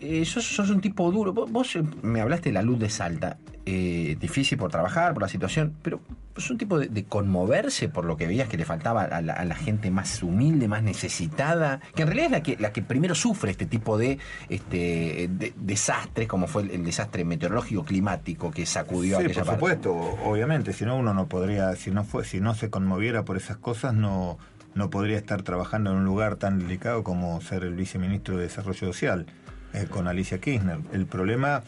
eh, 0.00 0.24
sos, 0.24 0.44
sos 0.44 0.70
un 0.70 0.80
tipo 0.80 1.10
duro. 1.10 1.32
Vos, 1.32 1.50
vos, 1.50 1.76
eh, 1.76 1.82
me 2.02 2.20
hablaste 2.20 2.48
de 2.50 2.54
la 2.54 2.62
luz 2.62 2.78
de 2.78 2.88
Salta. 2.90 3.38
eh, 3.70 4.16
difícil 4.18 4.56
por 4.56 4.70
trabajar, 4.70 5.12
por 5.12 5.22
la 5.22 5.28
situación, 5.28 5.74
pero 5.82 6.00
sos 6.36 6.50
un 6.52 6.56
tipo 6.56 6.78
de, 6.78 6.88
de 6.88 7.04
conmoverse 7.04 7.90
por 7.90 8.06
lo 8.06 8.16
que 8.16 8.26
veías 8.26 8.48
que 8.48 8.56
le 8.56 8.64
faltaba 8.64 9.02
a 9.02 9.20
la, 9.20 9.34
a 9.34 9.44
la 9.44 9.54
gente 9.54 9.90
más 9.90 10.22
humilde, 10.22 10.68
más 10.68 10.82
necesitada, 10.82 11.80
que 11.94 12.00
en 12.02 12.08
realidad 12.08 12.26
es 12.26 12.32
la 12.32 12.42
que, 12.42 12.56
la 12.58 12.72
que 12.72 12.80
primero 12.80 13.14
sufre 13.14 13.50
este 13.50 13.66
tipo 13.66 13.98
de, 13.98 14.18
este, 14.48 15.28
de- 15.30 15.52
desastres, 15.56 16.26
como 16.28 16.46
fue 16.46 16.62
el, 16.62 16.70
el 16.70 16.84
desastre 16.84 17.24
meteorológico 17.24 17.84
climático 17.84 18.50
que 18.50 18.64
sacudió 18.66 19.18
Sí, 19.18 19.24
aquella 19.24 19.40
por 19.44 19.46
parte. 19.46 19.58
supuesto, 19.58 19.92
obviamente, 20.24 20.72
si 20.72 20.84
no 20.86 20.96
uno 20.96 21.12
no 21.12 21.26
podría, 21.26 21.74
si 21.76 21.90
no 21.90 22.04
fue, 22.04 22.24
si 22.24 22.40
no 22.40 22.54
se 22.54 22.70
conmoviera 22.70 23.24
por 23.24 23.36
esas 23.36 23.58
cosas, 23.58 23.92
no, 23.94 24.38
no 24.74 24.88
podría 24.90 25.18
estar 25.18 25.42
trabajando 25.42 25.90
en 25.90 25.98
un 25.98 26.04
lugar 26.04 26.36
tan 26.36 26.58
delicado 26.58 27.02
como 27.04 27.40
ser 27.42 27.64
el 27.64 27.74
viceministro 27.74 28.36
de 28.38 28.44
Desarrollo 28.44 28.78
Social 28.78 29.26
eh, 29.74 29.86
con 29.88 30.06
Alicia 30.08 30.38
Kirchner. 30.40 30.78
El 30.92 31.06
problema 31.06 31.62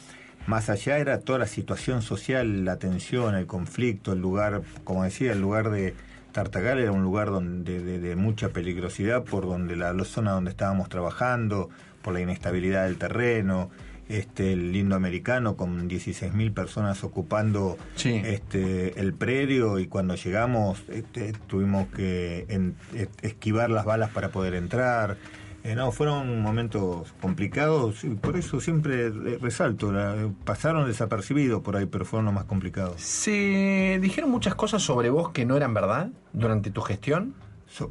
más 0.46 0.70
allá 0.70 0.98
era 0.98 1.20
toda 1.20 1.38
la 1.38 1.46
situación 1.46 2.02
social, 2.02 2.64
la 2.64 2.76
tensión, 2.78 3.34
el 3.34 3.46
conflicto, 3.46 4.12
el 4.12 4.20
lugar, 4.20 4.62
como 4.84 5.04
decía, 5.04 5.32
el 5.32 5.40
lugar 5.40 5.70
de 5.70 5.94
Tartagal 6.32 6.78
era 6.78 6.92
un 6.92 7.02
lugar 7.02 7.28
donde 7.28 7.80
de, 7.80 7.98
de 7.98 8.16
mucha 8.16 8.50
peligrosidad 8.50 9.24
por 9.24 9.44
donde 9.46 9.76
la, 9.76 9.92
la 9.92 10.04
zona 10.04 10.30
donde 10.32 10.50
estábamos 10.50 10.88
trabajando, 10.88 11.68
por 12.02 12.14
la 12.14 12.20
inestabilidad 12.20 12.84
del 12.84 12.96
terreno, 12.98 13.70
este 14.08 14.52
el 14.54 14.72
lindo 14.72 14.96
americano 14.96 15.56
con 15.56 15.88
16.000 15.88 16.52
personas 16.52 17.04
ocupando 17.04 17.76
este 18.24 18.98
el 19.00 19.12
predio 19.14 19.78
y 19.78 19.86
cuando 19.86 20.14
llegamos 20.16 20.82
este, 20.88 21.32
tuvimos 21.46 21.86
que 21.88 22.44
en- 22.48 22.74
es- 22.94 23.08
esquivar 23.22 23.70
las 23.70 23.84
balas 23.84 24.10
para 24.10 24.30
poder 24.30 24.54
entrar. 24.54 25.16
Eh, 25.62 25.74
no, 25.74 25.92
fueron 25.92 26.40
momentos 26.40 27.12
complicados 27.20 28.02
y 28.04 28.08
por 28.10 28.36
eso 28.36 28.60
siempre 28.60 29.08
eh, 29.08 29.38
resalto, 29.40 29.92
la- 29.92 30.30
pasaron 30.44 30.86
desapercibidos 30.86 31.60
por 31.62 31.76
ahí, 31.76 31.84
pero 31.86 32.04
fueron 32.06 32.24
los 32.26 32.34
más 32.34 32.44
complicados. 32.44 33.00
¿Se 33.00 33.98
dijeron 34.00 34.30
muchas 34.30 34.54
cosas 34.54 34.82
sobre 34.82 35.10
vos 35.10 35.30
que 35.32 35.44
no 35.44 35.56
eran 35.56 35.74
verdad 35.74 36.08
durante 36.32 36.70
tu 36.70 36.80
gestión? 36.80 37.34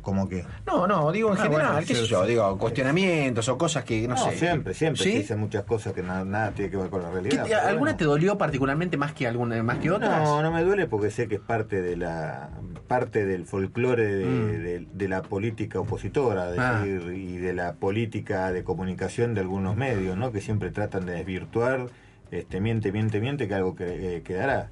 ¿Cómo 0.02 0.28
que? 0.28 0.46
No, 0.68 0.86
no, 0.88 1.12
digo 1.12 1.32
en 1.32 1.38
Ah, 1.40 1.44
general, 1.44 1.68
bueno, 1.74 1.80
qué 1.88 1.96
sé 1.96 2.02
sí, 2.04 2.08
yo, 2.08 2.26
digo, 2.26 2.58
cuestionamientos 2.58 3.48
o 3.50 3.58
cosas 3.58 3.84
que, 3.86 4.08
no, 4.08 4.16
No, 4.16 4.30
sé. 4.30 4.38
siempre, 4.38 4.74
siempre 4.74 5.04
¿Sí? 5.04 5.12
se 5.14 5.18
dicen 5.20 5.40
muchas 5.40 5.64
cosas 5.64 5.94
que 5.94 6.04
na- 6.04 6.26
nada 6.26 6.52
tiene 6.52 6.70
que 6.70 6.78
ver 6.78 6.90
con 6.90 7.02
la 7.02 7.08
¿Qué 7.10 7.14
realidad. 7.14 7.46
te- 7.46 7.56
¿Alguna 7.56 7.80
bueno. 7.80 7.98
te 7.98 8.04
dolió 8.06 8.38
particularmente 8.38 8.98
más 8.98 9.14
que 9.14 9.26
alguna 9.28 9.62
más 9.64 9.78
que 9.80 9.90
otras? 9.92 10.22
No, 10.24 10.42
no 10.42 10.52
me 10.52 10.64
duele 10.64 10.86
porque 10.88 11.12
sé 11.12 11.28
que 11.28 11.36
es 11.36 11.42
parte 11.42 11.82
de 11.82 11.96
la 11.96 12.50
parte 12.88 13.26
del 13.26 13.46
folclore 13.46 14.04
de, 14.16 14.26
Mm. 14.26 14.48
de- 14.64 14.88
de 14.94 15.08
la 15.08 15.22
política 15.22 15.80
opositora, 15.80 16.50
Ah. 16.58 16.82
decir, 16.84 17.14
y 17.14 17.38
de 17.38 17.54
la 17.54 17.74
política 17.74 18.52
de 18.52 18.64
comunicación 18.64 19.34
de 19.34 19.42
algunos 19.42 19.76
medios, 19.78 20.18
¿no? 20.18 20.32
Que 20.32 20.42
siempre 20.42 20.72
tratan 20.72 21.06
de 21.06 21.14
desvirtuar, 21.14 21.88
este, 22.32 22.60
miente, 22.60 22.92
miente, 22.92 23.22
miente, 23.22 23.48
que 23.48 23.54
algo 23.56 23.76
que, 23.76 24.18
eh, 24.18 24.22
quedará. 24.24 24.70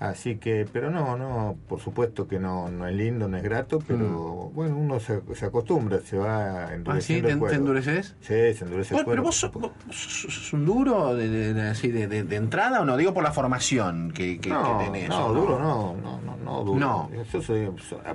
Así 0.00 0.36
que, 0.36 0.64
pero 0.72 0.90
no, 0.90 1.16
no, 1.16 1.56
por 1.68 1.80
supuesto 1.80 2.28
que 2.28 2.38
no, 2.38 2.68
no 2.68 2.86
es 2.86 2.94
lindo, 2.94 3.26
no 3.26 3.36
es 3.36 3.42
grato, 3.42 3.80
pero 3.84 4.50
bueno, 4.54 4.76
uno 4.76 5.00
se, 5.00 5.20
se 5.34 5.46
acostumbra, 5.46 5.98
se 6.00 6.16
va 6.16 6.72
endureciendo 6.72 7.28
Mm. 7.28 7.32
¿Ah, 7.32 7.34
sí? 7.34 7.44
¿Te, 7.44 7.50
te 7.50 7.54
endureces? 7.56 8.14
Sí, 8.20 8.54
se 8.54 8.64
endurece 8.64 8.94
el 8.96 9.04
pero 9.04 9.22
vos 9.24 9.34
sos, 9.34 9.52
vos 9.52 9.72
sos- 9.90 10.32
sos 10.32 10.52
un 10.52 10.64
duro 10.64 11.16
de, 11.16 11.28
de- 11.28 11.52
de- 11.54 11.68
así 11.70 11.88
de, 11.88 12.36
entrada 12.36 12.80
o 12.80 12.84
no? 12.84 12.96
Digo 12.96 13.12
por 13.12 13.24
la 13.24 13.32
formación 13.32 14.12
que, 14.12 14.38
que, 14.38 14.50
no, 14.50 14.78
que 14.78 14.84
tenés. 14.84 15.08
no, 15.08 15.26
¿o 15.26 15.34
duro 15.34 15.58
no, 15.58 15.96
no, 16.00 16.20
no, 16.20 16.36
no, 16.36 16.64
duro. 16.64 16.78
No. 16.78 17.10
Yo 17.32 17.42
soy, 17.42 17.68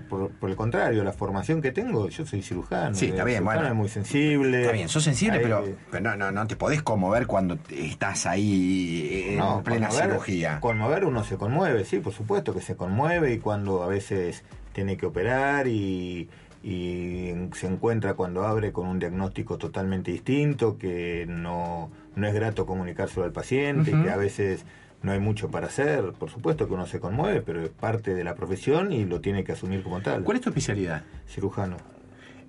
por, 0.10 0.30
por 0.32 0.50
el 0.50 0.56
contrario, 0.56 1.04
la 1.04 1.12
formación 1.12 1.62
que 1.62 1.72
tengo, 1.74 2.08
yo 2.08 2.26
soy 2.26 2.42
cirujano. 2.42 2.96
Sí, 2.96 3.08
está 3.08 3.26
bien, 3.26 3.40
cirujano 3.40 3.60
bueno. 3.60 3.74
es 3.74 3.78
muy 3.78 3.90
sensible. 3.90 4.62
Está 4.62 4.72
bien, 4.72 4.88
sos 4.88 5.04
sensible, 5.04 5.38
Ahí- 5.40 5.44
pero, 5.44 5.66
pero 5.92 6.04
no, 6.04 6.16
no, 6.16 6.32
no 6.32 6.48
te 6.48 6.56
podés 6.56 6.82
conmover 6.82 7.28
cuando 7.28 7.58
estás 7.70 8.26
ahí 8.26 9.28
en 9.32 9.38
No, 9.38 9.62
plena 9.64 9.90
conmover- 9.90 10.10
cirugía. 10.10 10.60
Conmover 10.62 11.06
uno 11.06 11.24
se 11.24 11.38
conmueve, 11.38 11.73
sí, 11.86 12.00
por 12.00 12.14
supuesto 12.14 12.54
que 12.54 12.62
se 12.62 12.76
conmueve 12.76 13.34
y 13.34 13.40
cuando 13.40 13.84
a 13.84 13.88
veces 13.88 14.44
tiene 14.74 14.98
que 14.98 15.06
operar 15.06 15.68
y, 15.68 16.30
y 16.64 17.34
se 17.54 17.68
encuentra 17.68 18.14
cuando 18.14 18.46
abre 18.46 18.72
con 18.72 18.88
un 18.88 19.00
diagnóstico 19.00 19.58
totalmente 19.58 20.12
distinto, 20.12 20.78
que 20.78 21.26
no, 21.28 21.92
no 22.16 22.28
es 22.28 22.34
grato 22.34 22.66
comunicárselo 22.66 23.26
al 23.26 23.32
paciente 23.32 23.92
y 23.92 24.02
que 24.02 24.10
a 24.10 24.18
veces 24.18 24.66
no 25.02 25.12
hay 25.12 25.20
mucho 25.20 25.50
para 25.52 25.68
hacer. 25.68 26.14
Por 26.14 26.30
supuesto 26.30 26.68
que 26.68 26.74
uno 26.74 26.88
se 26.88 27.00
conmueve, 27.00 27.42
pero 27.42 27.62
es 27.62 27.70
parte 27.70 28.14
de 28.14 28.24
la 28.24 28.36
profesión 28.36 28.92
y 28.94 29.06
lo 29.06 29.22
tiene 29.22 29.44
que 29.44 29.52
asumir 29.52 29.84
como 29.84 30.02
tal. 30.02 30.24
¿Cuál 30.24 30.38
es 30.38 30.44
tu 30.44 30.50
especialidad? 30.50 31.04
Cirujano. 31.28 31.78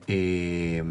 Eh, 0.06 0.82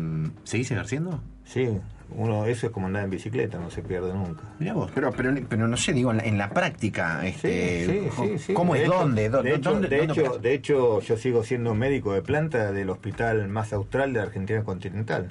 ¿Seguís 0.44 0.70
ejerciendo? 0.72 1.22
Sí, 1.46 1.70
uno, 2.16 2.46
eso 2.46 2.68
es 2.68 2.72
como 2.74 2.88
andar 2.88 3.04
en 3.04 3.10
bicicleta, 3.10 3.58
no 3.60 3.70
se 3.70 3.82
pierde 3.82 4.14
nunca. 4.14 4.44
Mirá 4.60 4.74
vos, 4.74 4.92
pero, 4.94 5.12
pero, 5.12 5.34
pero 5.50 5.68
no 5.68 5.78
sé, 5.78 5.94
digo, 5.94 6.12
en 6.12 6.18
la, 6.18 6.24
en 6.24 6.38
la 6.38 6.50
práctica, 6.50 7.26
este, 7.26 8.10
Sí, 8.12 8.38
sí. 8.38 8.54
¿cómo 8.54 8.76
es? 8.76 8.84
hecho- 8.84 8.94
¿Dónde? 8.94 9.30
¿Dónde? 9.30 9.50
De 9.52 9.56
hecho, 9.58 9.72
¿Dónde- 9.72 9.88
de, 9.88 10.04
hecho, 10.04 10.12
operás? 10.22 10.42
de 10.42 10.54
hecho, 10.54 11.00
yo 11.02 11.18
sigo 11.18 11.44
siendo 11.44 11.74
médico 11.76 12.14
de 12.14 12.22
planta 12.22 12.72
del 12.72 12.90
hospital 12.90 13.48
más 13.48 13.74
austral 13.74 14.14
de 14.14 14.20
la 14.20 14.26
Argentina 14.26 14.64
continental. 14.64 15.28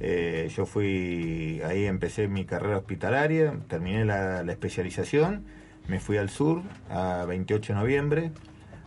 Eh, 0.00 0.50
yo 0.54 0.66
fui, 0.66 1.60
ahí 1.64 1.84
empecé 1.86 2.26
mi 2.28 2.44
carrera 2.44 2.78
hospitalaria, 2.78 3.54
terminé 3.68 4.04
la, 4.04 4.42
la 4.42 4.52
especialización, 4.52 5.44
me 5.88 6.00
fui 6.00 6.16
al 6.16 6.30
sur 6.30 6.62
a 6.90 7.24
28 7.28 7.74
de 7.74 7.78
noviembre, 7.78 8.32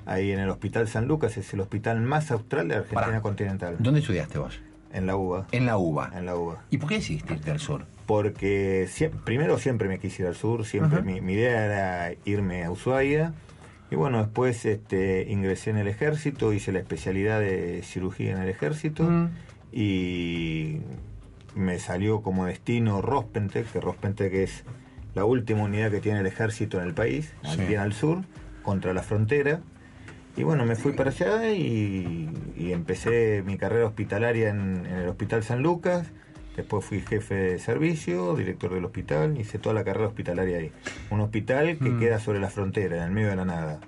ahí 0.05 0.31
en 0.31 0.39
el 0.39 0.49
Hospital 0.49 0.87
San 0.87 1.07
Lucas, 1.07 1.37
es 1.37 1.53
el 1.53 1.61
hospital 1.61 2.01
más 2.01 2.29
austral 2.31 2.67
de 2.67 2.75
la 2.75 2.79
Argentina 2.81 3.05
Pará. 3.05 3.21
continental. 3.21 3.75
¿Dónde 3.79 4.01
estudiaste 4.01 4.37
vos? 4.39 4.59
En 4.93 5.05
la 5.05 5.15
UBA. 5.15 5.47
En 5.51 5.65
la 5.65 5.77
UBA. 5.77 6.11
En 6.15 6.25
la 6.25 6.35
UBA. 6.35 6.63
¿Y 6.69 6.77
por 6.77 6.89
qué 6.89 6.95
decidiste 6.95 7.33
irte 7.33 7.51
al 7.51 7.59
sur? 7.59 7.85
Porque 8.05 8.87
primero 9.25 9.57
siempre 9.59 9.87
me 9.87 9.99
quise 9.99 10.23
ir 10.23 10.27
al 10.29 10.35
sur, 10.35 10.65
siempre 10.65 11.01
mi, 11.01 11.19
mi 11.21 11.33
idea 11.33 11.65
era 11.65 12.15
irme 12.25 12.63
a 12.63 12.71
Ushuaia. 12.71 13.33
Y 13.91 13.95
bueno, 13.95 14.19
después 14.19 14.65
este, 14.65 15.25
ingresé 15.29 15.69
en 15.69 15.77
el 15.77 15.87
ejército, 15.87 16.51
hice 16.53 16.71
la 16.71 16.79
especialidad 16.79 17.39
de 17.39 17.81
cirugía 17.83 18.31
en 18.33 18.39
el 18.39 18.49
ejército 18.49 19.03
Mm. 19.03 19.29
y 19.71 20.77
me 21.55 21.79
salió 21.79 22.21
como 22.21 22.45
destino 22.45 23.01
Rospentec, 23.01 23.71
que 23.71 23.79
Rospentec 23.81 24.33
es 24.33 24.63
la 25.15 25.25
última 25.25 25.63
unidad 25.63 25.89
que 25.91 25.99
tiene 26.01 26.19
el 26.19 26.25
ejército 26.27 26.79
en 26.79 26.87
el 26.87 26.93
país, 26.93 27.33
Sí. 27.43 27.61
aquí 27.61 27.75
al 27.75 27.93
sur, 27.93 28.19
contra 28.63 28.93
la 28.93 29.01
frontera. 29.03 29.61
Y 30.37 30.43
bueno, 30.43 30.65
me 30.65 30.75
fui 30.75 30.91
para 30.93 31.09
allá 31.09 31.49
y, 31.51 32.29
y 32.55 32.71
empecé 32.71 33.41
mi 33.45 33.57
carrera 33.57 33.87
hospitalaria 33.87 34.49
en, 34.49 34.85
en 34.85 34.95
el 34.95 35.09
Hospital 35.09 35.43
San 35.43 35.63
Lucas. 35.63 36.07
Después 36.55 36.85
fui 36.85 37.01
jefe 37.01 37.35
de 37.35 37.59
servicio, 37.59 38.35
director 38.35 38.73
del 38.73 38.85
hospital, 38.85 39.37
hice 39.39 39.59
toda 39.59 39.75
la 39.75 39.83
carrera 39.83 40.07
hospitalaria 40.07 40.57
ahí. 40.57 40.71
Un 41.11 41.21
hospital 41.21 41.77
que 41.77 41.89
Mm. 41.89 41.99
queda 41.99 42.19
sobre 42.19 42.39
la 42.39 42.49
frontera, 42.49 42.97
en 42.97 43.03
el 43.03 43.11
medio 43.11 43.29
de 43.29 43.35
la 43.35 43.45
nada. 43.45 43.79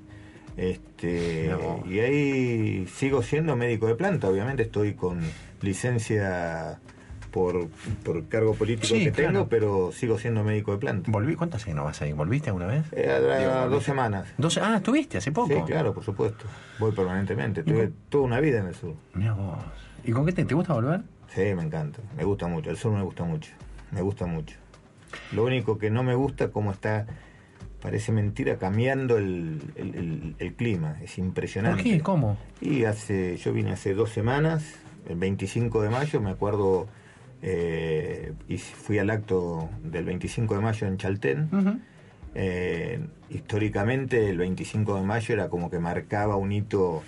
Este, 0.58 1.50
y 1.88 2.00
ahí 2.00 2.86
sigo 2.94 3.22
siendo 3.24 3.56
médico 3.56 3.88
de 3.88 3.96
planta, 3.96 4.28
obviamente 4.28 4.64
estoy 4.64 4.94
con 4.94 5.20
licencia 5.62 6.80
por, 7.32 7.68
por 8.04 8.28
cargo 8.28 8.54
político 8.56 8.88
Sí, 8.96 9.06
que 9.06 9.12
claro. 9.12 9.32
tengo, 9.32 9.48
pero 9.48 9.92
sigo 9.92 10.18
siendo 10.18 10.44
médico 10.44 10.72
de 10.74 10.78
planta. 10.80 11.12
¿Volví? 11.12 11.36
¿Cuántas 11.36 11.66
años 11.68 11.84
vas 11.86 12.02
ahí? 12.02 12.14
¿Volviste 12.14 12.50
alguna 12.50 12.68
vez? 12.68 12.86
Eh, 12.92 13.10
a- 13.10 13.64
a- 13.64 13.68
dos 13.68 13.84
semanas. 13.84 14.28
Dos- 14.38 14.58
ah, 14.58 14.76
¿estuviste 14.78 15.18
hace 15.18 15.32
poco? 15.32 15.48
Sí, 15.54 15.62
claro, 15.66 15.94
por 15.94 16.04
supuesto. 16.04 16.46
Voy 16.80 16.92
permanentemente. 16.92 17.64
Tuve 17.64 17.92
toda 18.10 18.24
una 18.26 18.40
vida 18.40 18.60
en 18.60 18.68
el 18.68 18.76
sur. 18.76 18.94
Mirá 19.14 19.34
vos. 19.34 19.58
¿Y 20.04 20.12
con 20.12 20.26
qué 20.26 20.32
te, 20.32 20.46
te 20.46 20.56
gusta 20.56 20.74
volver? 20.74 21.02
Sí, 21.34 21.42
me 21.56 21.64
encanta. 21.64 22.00
Me 22.18 22.24
gusta 22.24 22.48
mucho. 22.48 22.70
El 22.70 22.78
sur 22.78 22.92
me 22.94 23.04
gusta 23.04 23.24
mucho. 23.24 23.52
Me 23.92 24.02
gusta 24.02 24.26
mucho. 24.26 24.58
Lo 25.32 25.44
único 25.44 25.78
que 25.78 25.90
no 25.90 26.04
me 26.04 26.16
gusta 26.16 26.46
es 26.46 26.50
cómo 26.52 26.72
está, 26.72 27.06
parece 27.82 28.12
mentira, 28.12 28.58
cambiando 28.58 29.18
el, 29.18 29.60
el- 29.76 30.36
el 30.40 30.54
clima. 30.54 30.98
Es 31.02 31.18
impresionante. 31.18 31.84
¿Por 31.84 31.92
qué? 31.92 32.00
¿Cómo? 32.02 32.38
Y 32.62 32.84
hace, 32.86 33.38
yo 33.38 33.54
vine 33.54 33.72
hace 33.72 33.94
dos 33.94 34.10
semanas, 34.12 34.64
el 35.08 35.16
25 35.18 35.82
de 35.82 35.90
mayo, 35.90 36.20
me 36.22 36.30
acuerdo, 36.30 36.88
eh, 37.42 38.34
y 38.48 38.58
fui 38.58 39.00
al 39.00 39.10
acto 39.10 39.70
del 39.84 40.06
25 40.06 40.56
de 40.56 40.62
mayo 40.62 40.88
en 40.88 40.98
Chaltén. 40.98 41.82
Eh, 42.36 43.00
históricamente 43.30 44.30
el 44.30 44.38
25 44.38 44.96
de 44.96 45.02
mayo 45.02 45.34
era 45.34 45.50
como 45.50 45.70
que 45.70 45.80
marcaba 45.80 46.36
un 46.36 46.52
hito 46.52 47.02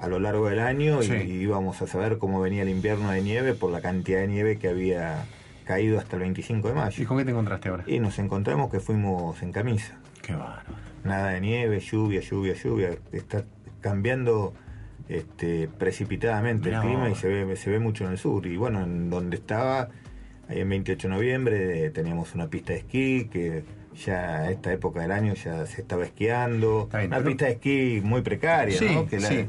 a 0.00 0.08
lo 0.08 0.18
largo 0.18 0.48
del 0.48 0.58
año 0.58 1.02
y, 1.02 1.12
íbamos 1.12 1.80
a 1.80 1.86
saber 1.86 2.18
cómo 2.18 2.40
venía 2.40 2.62
el 2.62 2.68
invierno 2.68 3.10
de 3.10 3.22
nieve 3.22 3.54
por 3.54 3.70
la 3.70 3.80
cantidad 3.80 4.20
de 4.20 4.26
nieve 4.26 4.58
que 4.58 4.68
había 4.68 5.24
caído 5.64 5.98
hasta 5.98 6.16
el 6.16 6.22
25 6.22 6.68
de 6.68 6.74
mayo. 6.74 7.02
¿Y 7.02 7.06
con 7.06 7.18
qué 7.18 7.24
te 7.24 7.30
encontraste 7.30 7.68
ahora? 7.68 7.84
Y 7.86 8.00
nos 8.00 8.18
encontramos 8.18 8.70
que 8.70 8.80
fuimos 8.80 9.42
en 9.42 9.52
camisa. 9.52 9.98
Qué 10.22 10.34
bárbaro. 10.34 10.84
Nada 11.04 11.30
de 11.30 11.40
nieve, 11.40 11.80
lluvia, 11.80 12.20
lluvia, 12.20 12.54
lluvia. 12.54 12.90
Está 13.12 13.44
cambiando 13.80 14.54
este, 15.08 15.68
precipitadamente 15.68 16.68
Mirá 16.68 16.82
el 16.82 16.88
clima 16.88 17.10
y 17.10 17.14
se 17.14 17.28
ve, 17.28 17.56
se 17.56 17.70
ve 17.70 17.78
mucho 17.78 18.04
en 18.04 18.12
el 18.12 18.18
sur. 18.18 18.46
Y 18.46 18.56
bueno, 18.56 18.82
en 18.82 19.10
donde 19.10 19.36
estaba, 19.36 19.88
ahí 20.48 20.60
en 20.60 20.68
28 20.68 21.08
de 21.08 21.14
noviembre, 21.14 21.84
eh, 21.84 21.90
teníamos 21.90 22.34
una 22.34 22.48
pista 22.48 22.72
de 22.72 22.80
esquí 22.80 23.28
que 23.30 23.64
ya 23.94 24.38
a 24.40 24.50
esta 24.50 24.72
época 24.72 25.00
del 25.00 25.12
año 25.12 25.34
ya 25.34 25.66
se 25.66 25.80
estaba 25.80 26.04
esquiando. 26.04 26.88
bien, 26.92 27.06
una 27.06 27.16
pero- 27.18 27.28
pista 27.28 27.44
de 27.46 27.52
esquí 27.52 28.00
muy 28.02 28.22
precaria, 28.22 28.78
Sí, 28.78 28.88
¿no? 28.94 29.06
Que 29.06 29.20
la, 29.20 29.28
sí. 29.28 29.46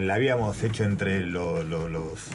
la 0.00 0.14
habíamos 0.14 0.62
hecho 0.62 0.84
entre 0.84 1.20
lo- 1.20 1.62
lo- 1.62 1.88
los, 1.88 2.30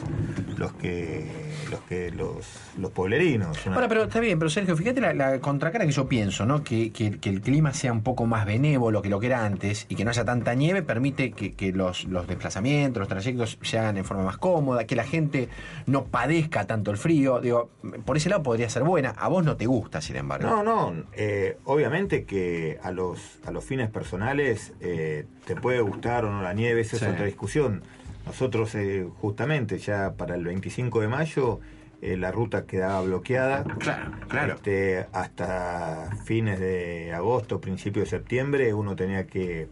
los 0.56 0.72
que 0.74 1.52
los 1.70 1.80
que 1.82 2.10
los, 2.10 2.46
los 2.78 2.90
pueblerinos. 2.90 3.64
Una- 3.66 3.76
Ahora, 3.76 3.88
pero 3.88 4.02
está 4.02 4.20
bien, 4.20 4.38
pero 4.38 4.50
Sergio, 4.50 4.76
fíjate 4.76 5.00
la, 5.00 5.14
la 5.14 5.40
contracara 5.40 5.86
que 5.86 5.92
yo 5.92 6.06
pienso, 6.06 6.44
¿no? 6.44 6.62
Que, 6.62 6.92
que- 6.92 7.18
que 7.18 7.30
el 7.30 7.40
clima 7.40 7.72
sea 7.72 7.92
un 7.92 8.02
poco 8.02 8.26
más 8.26 8.44
benévolo 8.44 9.00
que 9.00 9.08
lo 9.08 9.18
que 9.20 9.26
era 9.26 9.44
antes 9.46 9.86
y 9.88 9.94
que 9.94 10.04
no 10.04 10.10
haya 10.10 10.24
tanta 10.24 10.54
nieve 10.54 10.82
permite 10.82 11.30
que, 11.32 11.52
que 11.52 11.72
los, 11.72 12.04
los 12.04 12.26
desplazamientos, 12.26 13.00
los 13.00 13.08
trayectos 13.08 13.58
se 13.62 13.78
hagan 13.78 13.96
en 13.96 14.04
forma 14.04 14.22
más 14.24 14.36
cómoda, 14.36 14.84
que 14.86 14.96
la 14.96 15.04
gente 15.04 15.48
no 15.86 16.04
padezca 16.04 16.66
tanto 16.66 16.90
el 16.90 16.98
frío. 16.98 17.40
Digo, 17.40 17.70
por 18.04 18.18
ese 18.18 18.28
lado 18.28 18.42
podría 18.42 18.68
ser 18.68 18.82
buena. 18.82 19.10
A 19.10 19.28
vos 19.28 19.42
no 19.44 19.56
te 19.56 19.64
gusta, 19.66 20.02
sin 20.02 20.16
embargo. 20.16 20.48
No, 20.50 20.62
no, 20.62 21.04
eh, 21.24 21.56
obviamente 21.64 22.24
que 22.24 22.78
a 22.82 22.90
los, 22.90 23.38
a 23.46 23.50
los 23.50 23.64
fines 23.64 23.88
personales 23.90 24.72
eh, 24.80 25.26
te 25.46 25.54
puede 25.56 25.80
gustar 25.80 26.24
o 26.24 26.30
no 26.30 26.42
la 26.42 26.52
nieve, 26.54 26.80
esa 26.80 26.96
Sí. 26.98 27.04
es 27.04 27.10
otra 27.12 27.26
discusión. 27.26 27.82
Nosotros 28.26 28.74
eh, 28.74 29.06
justamente 29.20 29.78
ya 29.78 30.14
para 30.16 30.34
el 30.34 30.44
25 30.44 31.00
de 31.00 31.08
mayo 31.08 31.60
eh, 32.00 32.16
la 32.16 32.32
ruta 32.32 32.66
quedaba 32.66 33.00
bloqueada. 33.02 33.64
Claro, 33.78 34.10
claro. 34.28 34.54
Este, 34.54 35.06
hasta 35.12 36.10
fines 36.24 36.58
de 36.58 37.12
agosto, 37.14 37.60
principio 37.60 38.02
de 38.02 38.08
septiembre, 38.08 38.74
uno 38.74 38.96
tenía 38.96 39.26
que 39.26 39.68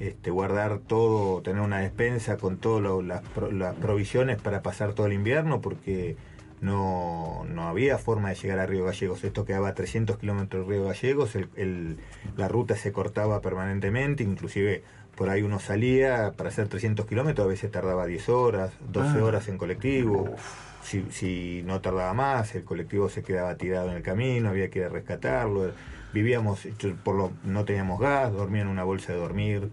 este, 0.00 0.30
guardar 0.30 0.78
todo, 0.78 1.42
tener 1.42 1.60
una 1.62 1.78
despensa 1.80 2.36
con 2.38 2.56
todas 2.56 3.04
las, 3.04 3.22
las 3.52 3.74
provisiones 3.76 4.40
para 4.40 4.62
pasar 4.62 4.92
todo 4.94 5.06
el 5.06 5.12
invierno, 5.12 5.60
porque 5.60 6.16
no, 6.64 7.44
no 7.48 7.68
había 7.68 7.98
forma 7.98 8.30
de 8.30 8.34
llegar 8.36 8.58
a 8.58 8.66
Río 8.66 8.84
Gallegos. 8.84 9.22
Esto 9.22 9.44
quedaba 9.44 9.68
a 9.68 9.74
300 9.74 10.18
kilómetros 10.18 10.66
de 10.66 10.74
Río 10.74 10.84
Gallegos, 10.86 11.34
el- 11.36 11.48
el- 11.56 11.98
la 12.36 12.48
ruta 12.48 12.74
se 12.76 12.90
cortaba 12.92 13.40
permanentemente, 13.40 14.22
inclusive 14.24 14.82
por 15.14 15.28
ahí 15.30 15.42
uno 15.42 15.60
salía 15.60 16.32
para 16.36 16.48
hacer 16.48 16.66
300 16.68 17.06
kilómetros, 17.06 17.44
a 17.44 17.48
veces 17.48 17.70
tardaba 17.70 18.06
10 18.06 18.28
horas, 18.28 18.72
12 18.92 19.18
Ah. 19.20 19.24
horas 19.24 19.48
en 19.48 19.58
colectivo. 19.58 20.34
Si, 20.82 21.04
si 21.10 21.62
no 21.64 21.80
tardaba 21.80 22.12
más, 22.14 22.54
el 22.54 22.64
colectivo 22.64 23.08
se 23.08 23.22
quedaba 23.22 23.54
tirado 23.56 23.90
en 23.90 23.96
el 23.96 24.02
camino, 24.02 24.48
había 24.50 24.68
que 24.70 24.80
ir 24.80 24.84
a 24.86 24.88
rescatarlo. 24.88 25.70
Vivíamos, 26.12 26.66
por 27.04 27.14
lo, 27.14 27.32
no 27.44 27.64
teníamos 27.64 28.00
gas, 28.00 28.32
dormía 28.32 28.62
en 28.62 28.68
una 28.68 28.84
bolsa 28.84 29.12
de 29.12 29.18
dormir 29.18 29.68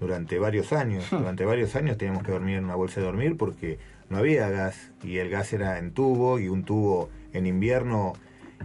durante 0.00 0.38
varios 0.38 0.72
años. 0.72 1.08
Durante 1.10 1.44
varios 1.44 1.74
años 1.76 1.96
teníamos 1.98 2.22
que 2.24 2.32
dormir 2.32 2.56
en 2.56 2.64
una 2.64 2.74
bolsa 2.74 3.00
de 3.00 3.06
dormir 3.06 3.36
porque 3.36 3.78
no 4.10 4.18
había 4.18 4.48
gas 4.50 4.90
y 5.02 5.16
el 5.16 5.30
gas 5.30 5.52
era 5.52 5.78
en 5.78 5.92
tubo 5.92 6.38
y 6.38 6.48
un 6.48 6.64
tubo 6.64 7.08
en 7.32 7.46
invierno 7.46 8.12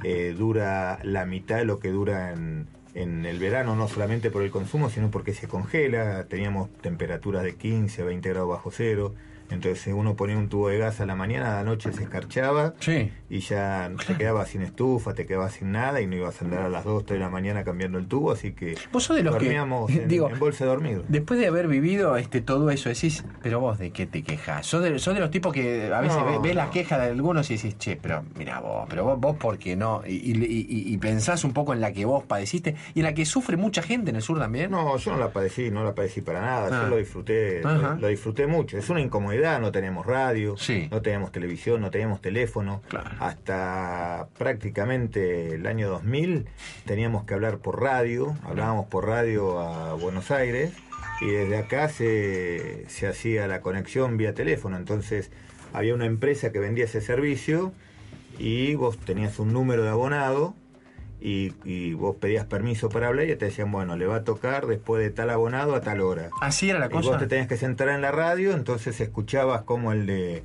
eh, 0.04 0.36
dura 0.38 1.00
la 1.04 1.26
mitad 1.26 1.58
de 1.58 1.66
lo 1.66 1.80
que 1.80 1.90
dura 1.90 2.34
en, 2.34 2.68
en 2.96 3.26
el 3.26 3.40
verano, 3.40 3.76
no 3.76 3.88
solamente 3.88 4.32
por 4.32 4.42
el 4.42 4.52
consumo, 4.52 4.90
sino 4.90 5.12
porque 5.12 5.34
se 5.34 5.48
congela. 5.48 6.26
Teníamos 6.26 6.70
temperaturas 6.82 7.44
de 7.44 7.56
15, 7.56 8.04
20 8.04 8.30
grados 8.30 8.50
bajo 8.50 8.72
cero. 8.72 9.14
Entonces 9.52 9.94
uno 9.96 10.16
ponía 10.16 10.38
un 10.38 10.50
tubo 10.50 10.70
de 10.70 10.78
gas 10.78 11.00
a 11.02 11.06
la 11.06 11.16
mañana, 11.16 11.52
a 11.54 11.56
la 11.58 11.64
noche 11.64 11.92
se 11.94 12.04
escarchaba 12.04 12.74
Sí. 12.80 13.12
y 13.30 13.40
ya 13.40 13.92
te 14.08 14.16
quedabas 14.16 14.50
sin 14.50 14.62
estufa, 14.62 15.14
te 15.14 15.26
quedabas 15.26 15.54
sin 15.54 15.72
nada 15.72 16.02
y 16.02 16.08
no 16.08 16.16
ibas 16.16 16.42
a 16.42 16.46
andar 16.46 16.62
a 16.64 16.70
las 16.70 16.84
2, 16.84 17.06
3 17.06 17.20
de 17.20 17.24
la 17.26 17.30
mañana 17.30 17.64
cambiando 17.64 17.98
el 17.98 18.08
tubo, 18.08 18.32
así 18.32 18.54
que 18.54 18.76
Vos 18.92 19.04
sos 19.04 19.16
de 19.18 19.24
los 19.24 19.36
que- 19.36 19.46
dormíamos 19.46 19.90
en, 19.92 20.08
digo, 20.08 20.30
en 20.30 20.40
bolsa 20.40 20.64
de 20.66 20.70
dormir. 20.72 21.04
Después 21.08 21.40
de 21.40 21.48
haber 21.48 21.68
vivido 21.68 22.16
este 22.18 22.42
todo 22.42 22.70
eso, 22.72 22.90
decís, 22.90 23.24
pero 23.44 23.60
vos 23.60 23.78
de 23.78 23.92
qué 23.92 24.06
te 24.08 24.24
quejas. 24.24 24.66
Sos 24.66 24.84
de, 24.84 24.98
sos 25.00 25.14
de 25.14 25.20
los 25.20 25.32
tipos 25.32 25.54
que 25.54 25.92
a 25.94 26.02
veces 26.02 26.18
No, 26.18 26.26
ves, 26.26 26.42
ves 26.42 26.56
no. 26.56 26.62
las 26.62 26.70
quejas 26.72 27.00
de 27.02 27.08
algunos 27.08 27.50
y 27.52 27.56
decís, 27.56 27.78
che, 27.78 27.96
pero 27.98 28.24
mira 28.38 28.60
vos, 28.60 28.88
pero 28.90 29.04
vos, 29.06 29.20
vos 29.20 29.36
por 29.38 29.58
qué 29.58 29.76
no. 29.76 30.02
Y, 30.08 30.14
y- 30.14 30.46
y- 30.46 30.94
y 30.94 30.98
pensás 30.98 31.44
un 31.44 31.54
poco 31.54 31.74
en 31.74 31.82
la 31.82 31.92
que 31.94 32.06
vos 32.06 32.24
padeciste 32.24 32.76
y 32.94 33.00
en 33.00 33.06
la 33.06 33.14
que 33.14 33.26
sufre 33.26 33.58
mucha 33.58 33.82
gente 33.82 34.10
en 34.10 34.16
el 34.18 34.22
sur 34.22 34.40
también. 34.40 34.72
No, 34.72 34.98
yo 34.98 35.12
no 35.12 35.18
la 35.20 35.30
padecí, 35.32 35.70
no 35.72 35.84
la 35.84 35.94
padecí 35.94 36.22
para 36.22 36.42
nada, 36.42 36.70
Ah. 36.72 36.84
yo 36.84 36.90
lo 36.90 36.98
disfruté, 36.98 37.62
lo, 37.62 37.96
lo 37.96 38.08
disfruté 38.08 38.48
mucho. 38.48 38.78
Es 38.78 38.90
una 38.90 39.02
incomodidad, 39.02 39.35
no 39.60 39.72
tenemos 39.72 40.06
radio, 40.06 40.58
Sí. 40.58 40.88
no 40.92 41.02
teníamos 41.02 41.32
televisión, 41.32 41.82
no 41.82 41.92
teníamos 41.92 42.22
teléfono. 42.22 42.82
Claro. 42.90 43.10
Hasta 43.20 44.28
prácticamente 44.38 45.56
el 45.56 45.68
año 45.68 45.90
2000 45.90 46.46
teníamos 46.86 47.24
que 47.26 47.34
hablar 47.34 47.58
por 47.60 47.82
radio, 47.82 48.36
hablábamos 48.44 48.88
por 48.88 49.06
radio 49.08 49.60
a 49.60 49.94
Buenos 49.96 50.32
Aires 50.32 50.74
y 51.22 51.28
desde 51.28 51.58
acá 51.58 51.88
se, 51.90 52.86
se 52.90 53.08
hacía 53.08 53.48
la 53.48 53.62
conexión 53.62 54.18
vía 54.18 54.34
teléfono. 54.34 54.78
Entonces 54.78 55.32
había 55.74 55.94
una 55.94 56.06
empresa 56.06 56.52
que 56.52 56.60
vendía 56.60 56.86
ese 56.86 57.02
servicio 57.02 57.72
y 58.40 58.76
vos 58.76 58.98
tenías 58.98 59.40
un 59.40 59.54
número 59.54 59.84
de 59.84 59.90
abonado 59.90 60.56
y, 61.28 61.54
y 61.64 61.94
vos 61.96 62.18
pedías 62.18 62.46
permiso 62.46 62.90
para 62.90 63.08
hablar 63.08 63.28
y 63.28 63.36
te 63.36 63.46
decían, 63.46 63.72
bueno, 63.72 63.96
le 63.98 64.06
va 64.06 64.18
a 64.18 64.24
tocar 64.24 64.68
después 64.68 65.02
de 65.02 65.10
tal 65.10 65.32
abonado 65.32 65.74
a 65.74 65.82
tal 65.82 66.02
hora. 66.02 66.30
Así 66.40 66.70
era 66.70 66.78
la 66.78 66.86
Y 66.86 66.90
cosa. 66.90 67.10
vos 67.10 67.18
te 67.18 67.26
tenías 67.26 67.48
que 67.48 67.58
sentar 67.58 67.90
en 67.90 68.02
la 68.02 68.12
radio, 68.12 68.54
entonces 68.54 69.00
escuchabas 69.02 69.64
como 69.64 69.92
el 69.92 70.06
de 70.06 70.44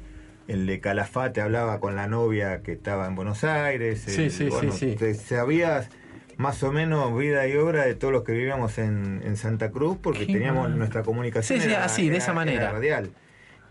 el 0.49 0.67
de 0.67 0.81
Calafate 0.81 1.41
hablaba 1.43 1.79
con 1.81 1.95
la 1.97 2.07
novia 2.09 2.63
que 2.63 2.73
estaba 2.73 3.07
en 3.07 3.15
Buenos 3.15 3.45
Aires. 3.45 4.03
Sí, 4.07 4.23
el- 4.23 4.31
sí, 4.31 4.45
sí, 4.45 4.49
bueno, 4.51 4.73
sí. 4.73 4.97
te- 4.99 5.15
sabías 5.15 5.91
más 6.39 6.63
o 6.63 6.73
menos 6.73 7.17
vida 7.17 7.47
y 7.47 7.55
obra 7.57 7.85
de 7.85 7.95
todos 7.95 8.13
los 8.13 8.25
que 8.25 8.33
vivíamos 8.33 8.79
en, 8.79 9.21
en 9.25 9.37
Santa 9.37 9.71
Cruz 9.71 9.99
porque 10.03 10.27
Qué 10.27 10.33
teníamos 10.33 10.71
mal. 10.71 10.79
nuestra 10.79 11.03
comunicación 11.03 11.61
Sí, 11.61 11.67
sí, 11.67 11.73
era- 11.73 11.85
así, 11.85 12.09
de 12.09 12.17
esa 12.17 12.27
era 12.29 12.35
manera. 12.35 12.73
radial. 12.73 13.11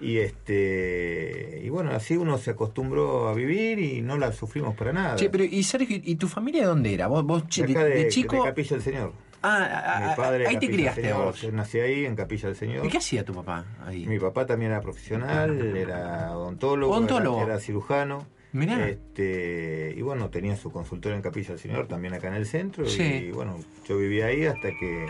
Y 0.01 0.17
este 0.19 1.61
y 1.63 1.69
bueno, 1.69 1.91
así 1.91 2.15
uno 2.15 2.37
se 2.37 2.51
acostumbró 2.51 3.27
a 3.27 3.33
vivir 3.33 3.79
y 3.79 4.01
no 4.01 4.17
la 4.17 4.31
sufrimos 4.31 4.75
para 4.75 4.93
nada. 4.93 5.15
Che, 5.15 5.29
pero 5.29 5.43
y 5.43 5.61
Sergio, 5.63 5.99
¿y 6.01 6.15
tu 6.15 6.27
familia 6.27 6.61
de 6.61 6.67
dónde 6.67 6.93
era? 6.93 7.07
Vos, 7.07 7.23
vos 7.23 7.47
che, 7.47 7.65
De 7.65 7.73
de, 7.73 7.89
de, 8.03 8.07
chico. 8.07 8.37
de 8.37 8.43
Capilla 8.49 8.69
del 8.77 8.81
Señor. 8.81 9.13
ah, 9.43 9.97
Mi 9.99 10.05
ah, 10.11 10.13
padre 10.15 10.47
ahí 10.47 10.53
te 10.57 10.67
Capilla 10.67 10.67
del 10.67 10.75
criaste 10.75 11.01
Señor, 11.01 11.25
vos. 11.25 11.41
Yo 11.41 11.51
nací 11.51 11.79
ahí 11.79 12.05
en 12.05 12.15
Capilla 12.15 12.47
del 12.47 12.55
Señor. 12.57 12.85
¿Y 12.85 12.89
qué 12.89 12.97
hacía 12.97 13.25
tu 13.25 13.33
papá 13.33 13.65
ahí? 13.85 14.05
Mi 14.05 14.19
papá 14.19 14.45
también 14.45 14.71
era 14.71 14.81
profesional, 14.81 15.75
era 15.75 16.35
odontólogo, 16.37 16.93
Odontólogo. 16.93 17.37
Era, 17.37 17.45
era 17.53 17.59
cirujano. 17.59 18.25
Mirá. 18.51 18.87
Este, 18.89 19.93
y 19.95 20.01
bueno, 20.01 20.29
tenía 20.29 20.55
su 20.55 20.71
consultorio 20.71 21.15
en 21.15 21.21
Capilla 21.21 21.49
del 21.49 21.59
Señor, 21.59 21.87
también 21.87 22.13
acá 22.15 22.29
en 22.29 22.33
el 22.35 22.45
centro. 22.47 22.85
Sí. 22.87 23.03
Y 23.03 23.31
bueno, 23.31 23.57
yo 23.87 23.97
vivía 23.97 24.27
ahí 24.27 24.45
hasta 24.45 24.69
que 24.69 25.05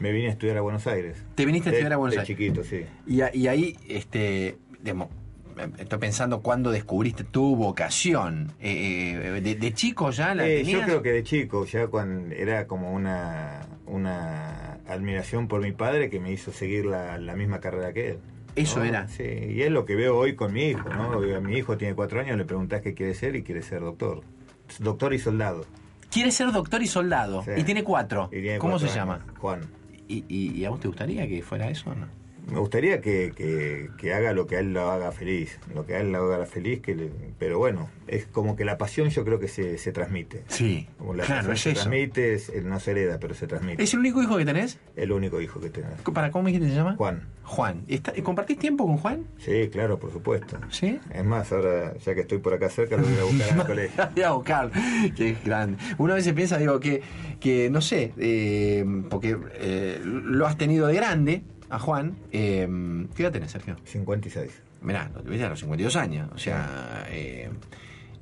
me 0.00 0.12
vine 0.12 0.28
a 0.28 0.30
estudiar 0.32 0.56
a 0.58 0.60
Buenos 0.60 0.86
Aires. 0.86 1.24
Te 1.34 1.44
viniste 1.46 1.70
a 1.70 1.72
estudiar 1.72 1.92
a 1.92 1.96
Buenos 1.96 2.14
de 2.14 2.20
Aires. 2.20 2.36
chiquito, 2.36 2.64
sí. 2.64 2.84
Y, 3.06 3.20
a- 3.20 3.34
y 3.34 3.48
ahí, 3.48 3.76
este, 3.88 4.56
digamos, 4.82 5.08
estoy 5.78 5.98
pensando 5.98 6.40
cuándo 6.40 6.70
descubriste 6.70 7.24
tu 7.24 7.56
vocación. 7.56 8.52
Eh, 8.60 9.20
eh, 9.36 9.40
de, 9.40 9.54
de 9.56 9.74
chico 9.74 10.10
ya 10.10 10.34
la 10.34 10.46
Eh, 10.46 10.58
yo 10.60 10.64
tenías? 10.66 10.84
creo 10.86 11.02
que 11.02 11.10
de 11.12 11.22
chico, 11.24 11.64
ya 11.64 11.88
cuando 11.88 12.34
era 12.34 12.66
como 12.66 12.92
una, 12.92 13.60
una 13.86 14.74
admiración 14.88 15.48
por 15.48 15.60
mi 15.60 15.72
padre 15.72 16.10
que 16.10 16.20
me 16.20 16.30
hizo 16.32 16.52
seguir 16.52 16.86
la, 16.86 17.18
la 17.18 17.34
misma 17.34 17.60
carrera 17.60 17.92
que 17.92 18.10
él. 18.10 18.18
Eso 18.56 18.78
¿no? 18.80 18.84
era. 18.86 19.06
Sí, 19.08 19.22
y 19.24 19.62
es 19.62 19.70
lo 19.70 19.84
que 19.84 19.94
veo 19.94 20.16
hoy 20.16 20.34
con 20.34 20.52
mi 20.52 20.64
hijo, 20.70 20.88
¿no? 20.88 21.20
Mi 21.40 21.56
hijo 21.58 21.76
tiene 21.76 21.94
cuatro 21.94 22.20
años, 22.20 22.36
le 22.36 22.44
preguntás 22.44 22.80
qué 22.82 22.94
quiere 22.94 23.14
ser 23.14 23.36
y 23.36 23.42
quiere 23.42 23.62
ser 23.62 23.80
doctor. 23.80 24.22
Doctor 24.80 25.14
y 25.14 25.18
soldado. 25.18 25.64
Quiere 26.10 26.30
ser 26.32 26.50
doctor 26.52 26.82
y 26.82 26.86
soldado. 26.86 27.42
Sí. 27.44 27.50
Y 27.56 27.62
tiene 27.64 27.84
cuatro. 27.84 28.28
Y 28.32 28.40
tiene 28.40 28.58
¿Cómo 28.58 28.72
cuatro 28.72 28.88
se 28.88 28.98
años. 28.98 29.18
llama? 29.18 29.26
Juan. 29.38 29.60
¿Y, 30.08 30.64
a 30.64 30.70
vos 30.70 30.80
te 30.80 30.88
gustaría 30.88 31.28
que 31.28 31.42
fuera 31.42 31.68
eso 31.68 31.90
o 31.90 31.94
no? 31.94 32.06
Me 32.52 32.58
gustaría 32.58 33.00
que, 33.00 33.32
que, 33.36 33.90
que, 33.98 34.14
haga 34.14 34.32
lo 34.32 34.46
que 34.46 34.56
a 34.56 34.60
él 34.60 34.72
lo 34.72 34.90
haga 34.90 35.12
feliz, 35.12 35.58
lo 35.74 35.84
que 35.86 35.94
a 35.94 36.00
él 36.00 36.12
lo 36.12 36.32
haga 36.32 36.46
feliz, 36.46 36.80
que 36.80 36.94
le, 36.94 37.10
pero 37.38 37.58
bueno, 37.58 37.90
es 38.06 38.26
como 38.26 38.56
que 38.56 38.64
la 38.64 38.78
pasión 38.78 39.08
yo 39.10 39.24
creo 39.24 39.38
que 39.38 39.48
se, 39.48 39.78
se 39.78 39.92
transmite. 39.92 40.44
Sí, 40.48 40.88
como 40.98 41.14
la 41.14 41.24
claro, 41.24 41.52
es 41.52 41.60
se 41.60 41.70
eso. 41.70 41.80
transmite, 41.82 42.34
es- 42.34 42.52
no 42.64 42.80
se 42.80 42.92
hereda, 42.92 43.18
pero 43.20 43.34
se 43.34 43.46
transmite. 43.46 43.82
¿Es 43.82 43.92
el 43.94 44.00
único 44.00 44.22
hijo 44.22 44.36
que 44.38 44.44
tenés? 44.44 44.78
El 44.96 45.12
único 45.12 45.40
hijo 45.40 45.60
que 45.60 45.70
tenés. 45.70 45.90
¿Para 46.14 46.30
cómo 46.30 46.46
dijiste 46.48 46.66
que 46.66 46.72
se 46.72 46.78
llama? 46.78 46.96
Juan. 46.96 47.22
Juan. 47.44 47.82
¿Está- 47.88 48.12
¿Compartís 48.22 48.58
tiempo 48.58 48.86
con 48.86 48.96
Juan? 48.98 49.24
Sí, 49.38 49.68
claro, 49.70 49.98
por 49.98 50.12
supuesto. 50.12 50.58
¿Sí? 50.70 50.98
Es 51.14 51.24
más, 51.24 51.50
ahora 51.52 51.94
ya 51.98 52.14
que 52.14 52.20
estoy 52.22 52.38
por 52.38 52.52
acá 52.54 52.68
cerca, 52.68 52.96
lo 52.96 53.02
voy 53.04 53.18
a 53.18 53.24
buscar 53.24 53.60
al 53.60 53.66
colegio. 53.66 54.08
Voy 54.14 54.22
a 54.24 54.30
buscar. 54.32 54.70
Qué 55.16 55.36
grande. 55.44 55.78
Una 55.98 56.14
vez 56.14 56.24
se 56.24 56.34
piensa, 56.34 56.58
digo, 56.58 56.78
que, 56.80 57.02
que 57.40 57.70
no 57.70 57.80
sé, 57.80 58.12
eh, 58.18 58.84
porque 59.10 59.36
eh, 59.60 60.00
lo 60.04 60.46
has 60.46 60.56
tenido 60.58 60.86
de 60.86 60.94
grande 60.94 61.42
a 61.70 61.78
Juan. 61.78 62.16
Eh, 62.32 62.68
¿Qué 63.14 63.22
edad 63.22 63.32
tenés, 63.32 63.50
Sergio? 63.50 63.76
56. 63.84 64.50
Mirá, 64.82 65.10
lo 65.14 65.22
tuviste 65.22 65.44
a 65.44 65.48
los 65.50 65.58
52 65.60 65.96
años. 65.96 66.28
O 66.34 66.38
sea. 66.38 67.06
eh, 67.10 67.50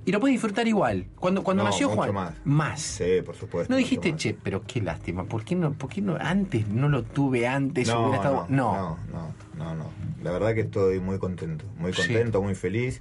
y 0.05 0.13
lo 0.13 0.21
puedes 0.21 0.35
disfrutar 0.35 0.69
igual. 0.69 1.07
Cuando, 1.17 1.43
cuando 1.43 1.65
No, 1.65 1.71
nació 1.71 1.89
mucho 1.89 1.97
Juan. 2.03 2.15
más. 2.15 2.35
Más. 2.45 2.81
Sí, 2.81 3.23
por 3.25 3.35
supuesto. 3.35 3.73
No 3.73 3.77
dijiste, 3.77 4.13
más. 4.13 4.21
che, 4.21 4.35
pero 4.41 4.63
qué 4.65 4.81
lástima. 4.81 5.25
¿Por 5.25 5.45
qué 5.45 5.57
no, 5.57 5.73
por 5.73 5.91
qué 5.91 6.01
no 6.01 6.17
antes 6.21 6.69
no 6.69 6.89
lo 6.89 7.03
tuve 7.03 7.47
antes? 7.49 7.89
No, 7.89 8.03
hubiera 8.03 8.17
estado... 8.19 8.47
no, 8.49 8.73
no, 8.73 8.99
no, 9.13 9.35
no, 9.59 9.75
no. 9.75 9.91
La 10.23 10.31
verdad 10.31 10.55
que 10.55 10.61
estoy 10.61 11.01
muy 11.01 11.19
contento, 11.19 11.65
muy 11.79 11.93
Sí. 11.93 12.03
contento, 12.03 12.41
muy 12.41 12.55
feliz. 12.55 13.01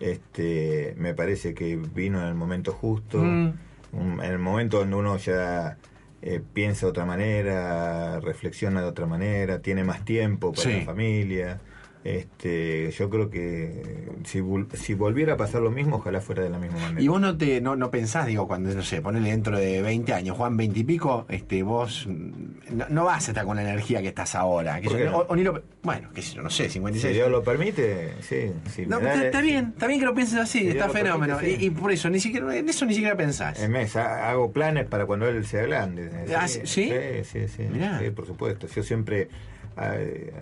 Este, 0.00 0.94
me 0.98 1.14
parece 1.14 1.54
que 1.54 1.76
vino 1.76 2.20
en 2.20 2.26
el 2.26 2.34
momento 2.34 2.72
justo, 2.72 3.18
Mm. 3.18 3.52
en 3.92 4.20
el 4.20 4.38
momento 4.38 4.78
donde 4.78 4.96
uno 4.96 5.16
ya 5.18 5.76
eh, 6.22 6.40
piensa 6.52 6.86
de 6.86 6.90
otra 6.90 7.04
manera, 7.06 8.20
reflexiona 8.20 8.82
de 8.82 8.88
otra 8.88 9.06
manera, 9.06 9.60
tiene 9.60 9.84
más 9.84 10.04
tiempo 10.04 10.52
para 10.52 10.62
Sí. 10.70 10.78
la 10.80 10.84
familia. 10.84 11.60
Este, 12.02 12.90
yo 12.92 13.10
creo 13.10 13.28
que 13.28 14.08
si, 14.24 14.40
vol- 14.40 14.72
si 14.74 14.94
volviera 14.94 15.34
a 15.34 15.36
pasar 15.36 15.60
lo 15.60 15.70
mismo, 15.70 15.96
ojalá 15.96 16.20
fuera 16.22 16.42
de 16.42 16.48
la 16.48 16.58
misma 16.58 16.78
manera. 16.78 17.00
Y 17.02 17.08
vos 17.08 17.20
no 17.20 17.36
te 17.36 17.60
no, 17.60 17.76
no 17.76 17.90
pensás, 17.90 18.26
digo, 18.26 18.48
cuando, 18.48 18.74
no 18.74 18.82
sé, 18.82 19.02
ponele 19.02 19.30
dentro 19.30 19.58
de 19.58 19.82
20 19.82 20.14
años, 20.14 20.36
Juan 20.36 20.56
20 20.56 20.80
y 20.80 20.84
pico, 20.84 21.26
este, 21.28 21.62
vos 21.62 22.06
mm, 22.08 22.76
no, 22.76 22.86
no 22.88 23.04
vas 23.04 23.28
a 23.28 23.32
estar 23.32 23.44
con 23.44 23.56
la 23.56 23.62
energía 23.62 24.00
que 24.00 24.08
estás 24.08 24.34
ahora. 24.34 24.80
Que 24.80 24.88
¿Por 24.88 24.98
yo- 24.98 25.10
no? 25.10 25.18
o, 25.18 25.26
o 25.28 25.36
ni 25.36 25.42
lo, 25.44 25.62
bueno, 25.82 26.08
sé 26.14 26.22
yo, 26.36 26.42
no 26.42 26.48
sé, 26.48 26.64
si 26.64 26.70
56. 26.80 27.14
Dios 27.14 27.30
lo 27.30 27.42
permite, 27.42 28.14
sí. 28.22 28.50
si 28.70 28.86
no, 28.86 28.96
está, 28.98 29.22
está 29.26 29.40
bien, 29.42 29.66
está 29.74 29.86
bien 29.86 30.00
que 30.00 30.06
lo 30.06 30.14
pienses 30.14 30.38
así, 30.38 30.60
Si 30.60 30.68
está 30.68 30.88
fenómeno. 30.88 31.36
permite, 31.36 31.58
sí. 31.58 31.64
y, 31.64 31.66
y 31.66 31.70
por 31.70 31.92
eso, 31.92 32.08
ni 32.08 32.18
siquiera, 32.20 32.56
en 32.56 32.66
eso 32.68 32.86
ni 32.86 32.94
siquiera 32.94 33.14
pensás. 33.14 33.62
En 33.62 33.72
mes, 33.72 33.94
ha- 33.96 34.30
hago 34.30 34.52
planes 34.52 34.86
para 34.86 35.04
cuando 35.04 35.28
él 35.28 35.44
sea 35.44 35.62
grande. 35.66 36.10
Ah, 36.34 36.48
¿sí? 36.48 36.60
Sí, 36.64 36.90
sí, 37.24 37.46
sí. 37.48 37.64
Sí, 38.00 38.10
por 38.10 38.26
supuesto. 38.26 38.66
Yo 38.68 38.82
siempre. 38.82 39.28
A, 39.76 39.94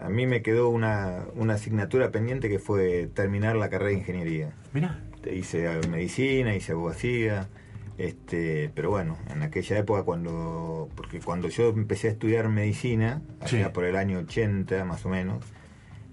a 0.04 0.08
mí 0.08 0.26
me 0.26 0.42
quedó 0.42 0.68
una, 0.70 1.24
una 1.34 1.54
asignatura 1.54 2.10
pendiente 2.10 2.48
que 2.48 2.58
fue 2.58 3.08
terminar 3.14 3.56
la 3.56 3.68
carrera 3.68 3.90
de 3.90 3.98
ingeniería. 3.98 4.52
Mirá. 4.72 5.00
Hice 5.30 5.68
medicina, 5.90 6.54
hice 6.54 6.72
abogacía. 6.72 7.48
Este, 7.98 8.70
pero 8.74 8.90
bueno, 8.90 9.18
en 9.32 9.42
aquella 9.42 9.78
época 9.78 10.04
cuando. 10.04 10.88
Porque 10.94 11.18
cuando 11.20 11.48
yo 11.48 11.68
empecé 11.70 12.08
a 12.08 12.10
estudiar 12.12 12.48
medicina, 12.48 13.22
allá 13.40 13.66
Sí. 13.66 13.70
por 13.74 13.84
el 13.84 13.96
año 13.96 14.20
80 14.20 14.84
más 14.84 15.04
o 15.04 15.08
menos, 15.08 15.44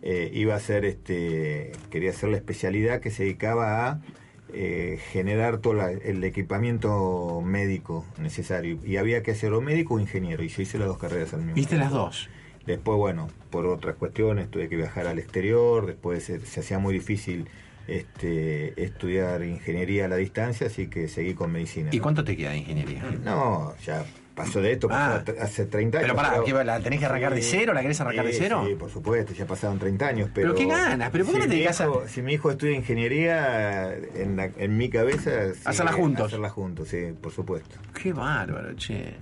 eh, 0.02 0.32
iba 0.34 0.56
a 0.56 0.58
hacer 0.58 0.84
este. 0.84 1.72
Quería 1.92 2.10
hacer 2.10 2.30
la 2.30 2.38
especialidad 2.38 3.00
que 3.02 3.12
se 3.12 3.24
dedicaba 3.24 3.88
a 3.90 4.02
eh, 4.54 5.00
generar 5.12 5.58
todo 5.60 5.74
la- 5.74 5.92
el 5.92 6.24
equipamiento 6.24 7.42
médico 7.44 8.06
necesario. 8.20 8.80
Y 8.86 8.98
había 8.98 9.22
que 9.22 9.32
hacer 9.32 9.52
o 9.54 9.62
médico 9.62 9.96
o 9.96 10.00
ingeniero. 10.00 10.44
Y 10.44 10.48
yo 10.48 10.62
hice 10.64 10.78
las 10.80 10.88
dos 10.88 10.98
carreras 10.98 11.34
al 11.34 11.40
mismo 11.42 11.56
¿Viste 11.56 11.76
las 11.78 11.90
tiempo. 11.90 12.06
dos? 12.06 12.30
Después, 12.66 12.98
bueno, 12.98 13.28
por 13.52 13.66
otras 13.68 13.96
cuestiones 13.96 14.50
tuve 14.50 14.68
que 14.70 14.76
viajar 14.76 15.08
al 15.08 15.20
exterior, 15.20 15.86
después 15.86 16.24
se, 16.24 16.40
se 16.40 16.60
hacía 16.62 16.80
muy 16.80 16.94
difícil 16.94 17.48
este, 17.88 18.84
estudiar 18.84 19.44
ingeniería 19.44 20.06
a 20.06 20.08
la 20.08 20.16
distancia, 20.16 20.68
así 20.68 20.88
que 20.88 21.08
seguí 21.08 21.34
con 21.34 21.52
medicina. 21.52 21.90
¿Y 21.94 22.00
cuánto 22.00 22.24
te 22.24 22.36
queda 22.36 22.52
de 22.52 22.58
ingeniería? 22.58 23.04
No, 23.24 23.74
ya 23.86 24.04
pasó 24.34 24.62
de 24.62 24.74
esto, 24.74 24.88
pasó 24.90 25.24
Ah. 25.28 25.44
hace 25.44 25.66
30 25.66 26.00
años. 26.00 26.12
Pero 26.12 26.16
pará, 26.16 26.44
¿qué, 26.44 26.52
¿la 26.66 26.80
tenés 26.80 27.00
que 27.00 27.06
arrancar 27.06 27.34
de 27.36 27.42
cero? 27.42 27.74
¿La 27.74 27.82
querés 27.82 28.02
arrancar 28.02 28.26
de 28.26 28.34
cero? 28.34 28.64
Sí, 28.68 28.76
por 28.76 28.90
supuesto, 28.90 29.34
ya 29.34 29.46
pasaron 29.46 29.78
30 29.80 30.08
años. 30.08 30.30
Pero, 30.34 30.54
Pero 30.54 30.56
qué 30.56 30.66
ganas, 30.76 31.10
pero 31.12 31.24
¿por 31.26 31.34
qué 31.36 31.40
no 31.42 31.46
te 31.46 31.52
dedicas 31.52 31.80
a- 31.82 32.08
Si 32.08 32.22
mi 32.22 32.34
hijo 32.34 32.50
estudia 32.52 32.74
ingeniería, 32.76 33.94
en, 33.94 34.36
la- 34.36 34.52
en 34.58 34.76
mi 34.76 34.90
cabeza... 34.90 35.54
sí, 35.54 35.62
Hacerla 35.66 35.94
juntos. 35.94 36.28
Hacerla 36.28 36.50
juntos, 36.50 36.88
sí, 36.90 37.14
por 37.22 37.32
supuesto. 37.32 37.78
Qué 38.02 38.12
bárbaro, 38.12 38.74
che. 38.76 39.14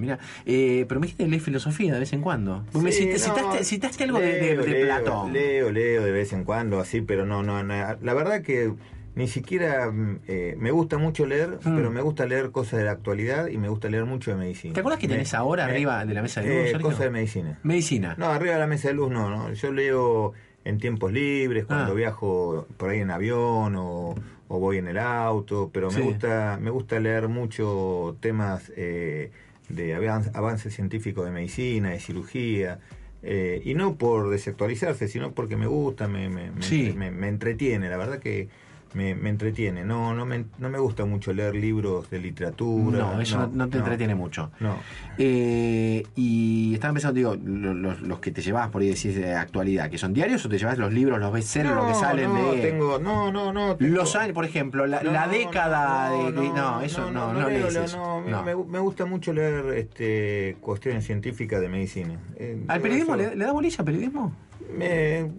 Mira, 0.00 0.18
eh, 0.46 0.84
pero 0.88 1.00
me 1.00 1.06
dijiste 1.06 1.26
leer 1.28 1.42
filosofía 1.42 1.92
de 1.94 2.00
vez 2.00 2.12
en 2.12 2.20
cuando. 2.22 2.64
Vos 2.72 2.82
me 2.82 2.90
Sí, 2.92 3.04
citaste, 3.04 3.28
no, 3.28 3.34
citaste, 3.36 3.64
citaste 3.64 4.04
algo 4.04 4.18
de, 4.18 4.26
de- 4.34 4.40
leo, 4.40 4.62
de 4.62 4.70
leo, 4.70 4.86
Platón. 4.86 5.32
Leo, 5.32 5.70
leo 5.70 6.02
de 6.02 6.10
vez 6.12 6.32
en 6.32 6.44
cuando, 6.44 6.80
así, 6.80 7.00
pero 7.00 7.26
no, 7.26 7.42
no, 7.42 7.62
no. 7.62 7.74
La 8.02 8.14
verdad 8.14 8.42
que 8.42 8.72
ni 9.16 9.26
siquiera 9.28 9.90
mm, 9.90 10.20
eh, 10.28 10.54
me 10.58 10.70
gusta 10.70 10.96
mucho 10.96 11.26
leer, 11.26 11.58
Mm. 11.64 11.76
pero 11.76 11.90
me 11.90 12.00
gusta 12.00 12.26
leer 12.26 12.50
cosas 12.52 12.78
de 12.78 12.84
la 12.86 12.92
actualidad 12.92 13.48
y 13.48 13.58
me 13.58 13.68
gusta 13.68 13.88
leer 13.88 14.04
mucho 14.04 14.30
de 14.30 14.36
medicina. 14.36 14.72
¿Te 14.74 14.80
acuerdas 14.80 15.00
que 15.00 15.08
Me- 15.08 15.14
tenés 15.14 15.34
ahora 15.34 15.66
me- 15.66 15.72
arriba 15.72 16.04
de 16.04 16.14
la 16.14 16.22
mesa 16.22 16.40
de 16.40 16.48
luz, 16.72 16.74
eh, 16.74 16.82
cosas 16.82 17.00
de 17.00 17.10
medicina. 17.10 17.58
Medicina. 17.62 18.14
No, 18.18 18.26
arriba 18.26 18.54
de 18.54 18.60
la 18.60 18.66
mesa 18.66 18.88
de 18.88 18.94
luz 18.94 19.10
no, 19.10 19.28
no. 19.28 19.52
Yo 19.52 19.72
leo 19.72 20.32
en 20.64 20.78
tiempos 20.78 21.10
libres, 21.12 21.64
cuando 21.64 21.92
Ah. 21.92 21.94
viajo 21.96 22.66
por 22.76 22.90
ahí 22.90 23.00
en 23.00 23.10
avión 23.10 23.74
o, 23.76 24.14
o 24.48 24.58
voy 24.60 24.76
en 24.78 24.88
el 24.88 24.98
auto, 24.98 25.70
pero 25.72 25.90
Sí. 25.90 25.98
me 26.00 26.04
gusta 26.06 26.58
me 26.60 26.70
gusta 26.70 27.00
leer 27.00 27.28
mucho 27.28 28.16
temas 28.20 28.70
eh, 28.76 29.30
de 29.70 29.94
avan- 29.94 30.30
avance 30.34 30.70
científico 30.70 31.24
de 31.24 31.30
medicina, 31.30 31.90
de 31.90 32.00
cirugía. 32.00 32.80
eh, 33.22 33.60
y 33.66 33.74
no 33.74 33.96
por 33.98 34.30
desactualizarse, 34.30 35.06
sino 35.06 35.32
porque 35.34 35.54
me 35.54 35.66
gusta, 35.66 36.08
me, 36.08 36.30
me, 36.30 36.50
me, 36.52 36.62
Sí. 36.62 36.94
me- 36.96 37.10
me 37.10 37.28
entretiene. 37.28 37.90
La 37.90 37.98
verdad 37.98 38.18
que 38.18 38.48
me, 38.94 39.14
me 39.14 39.30
entretiene. 39.30 39.84
No, 39.84 40.14
no, 40.14 40.26
me, 40.26 40.44
no 40.58 40.68
me 40.68 40.78
gusta 40.78 41.04
mucho 41.04 41.32
leer 41.32 41.54
libros 41.54 42.10
de 42.10 42.18
literatura. 42.20 42.98
No, 42.98 43.20
eso 43.20 43.38
no, 43.38 43.46
no 43.52 43.68
te 43.68 43.78
entretiene 43.78 44.14
mucho. 44.14 44.50
No. 44.60 44.76
Eh, 45.18 46.04
y 46.16 46.74
estaba 46.74 46.92
pensando, 46.94 47.14
digo, 47.16 47.36
lo- 47.42 47.74
los, 47.74 48.00
los 48.02 48.18
que 48.20 48.30
te 48.30 48.42
llevas 48.42 48.68
por 48.70 48.82
ahí 48.82 48.88
decís 48.88 49.14
de 49.14 49.34
actualidad, 49.34 49.90
que 49.90 49.98
son 49.98 50.12
diarios 50.14 50.44
o 50.44 50.48
te 50.48 50.58
llevas 50.58 50.78
los 50.78 50.92
libros, 50.92 51.18
los 51.20 51.32
bestsellers, 51.32 51.74
lo 51.74 51.86
que 51.86 51.94
salen 51.94 52.32
no, 52.32 52.52
de. 52.52 52.60
tengo, 52.60 52.98
no, 52.98 53.30
no, 53.30 53.52
no. 53.52 53.76
tengo- 53.76 53.94
Los 53.96 54.16
años, 54.16 54.32
por 54.34 54.44
ejemplo, 54.44 54.86
la, 54.86 55.02
la 55.02 55.28
década 55.28 56.10
no, 56.10 56.30
de. 56.42 56.48
No, 56.50 56.80
eso 56.80 57.10
no, 57.10 57.32
no, 57.32 57.48
lees 57.48 57.72
leo, 57.72 57.84
eso. 57.84 57.98
no, 57.98 58.28
No. 58.30 58.42
Me, 58.42 58.54
me 58.56 58.78
gusta 58.78 59.04
mucho 59.06 59.32
leer 59.32 59.66
este, 59.76 60.56
cuestiones 60.60 61.04
científicas 61.04 61.60
de 61.60 61.68
medicina. 61.68 62.18
Eh, 62.36 62.64
¿Al 62.68 62.80
periodismo 62.80 63.14
eso- 63.14 63.30
le, 63.30 63.36
le 63.36 63.44
da 63.44 63.52
bolilla 63.52 63.76
al 63.78 63.84
periodismo? 63.84 64.32
Me- 64.76 65.30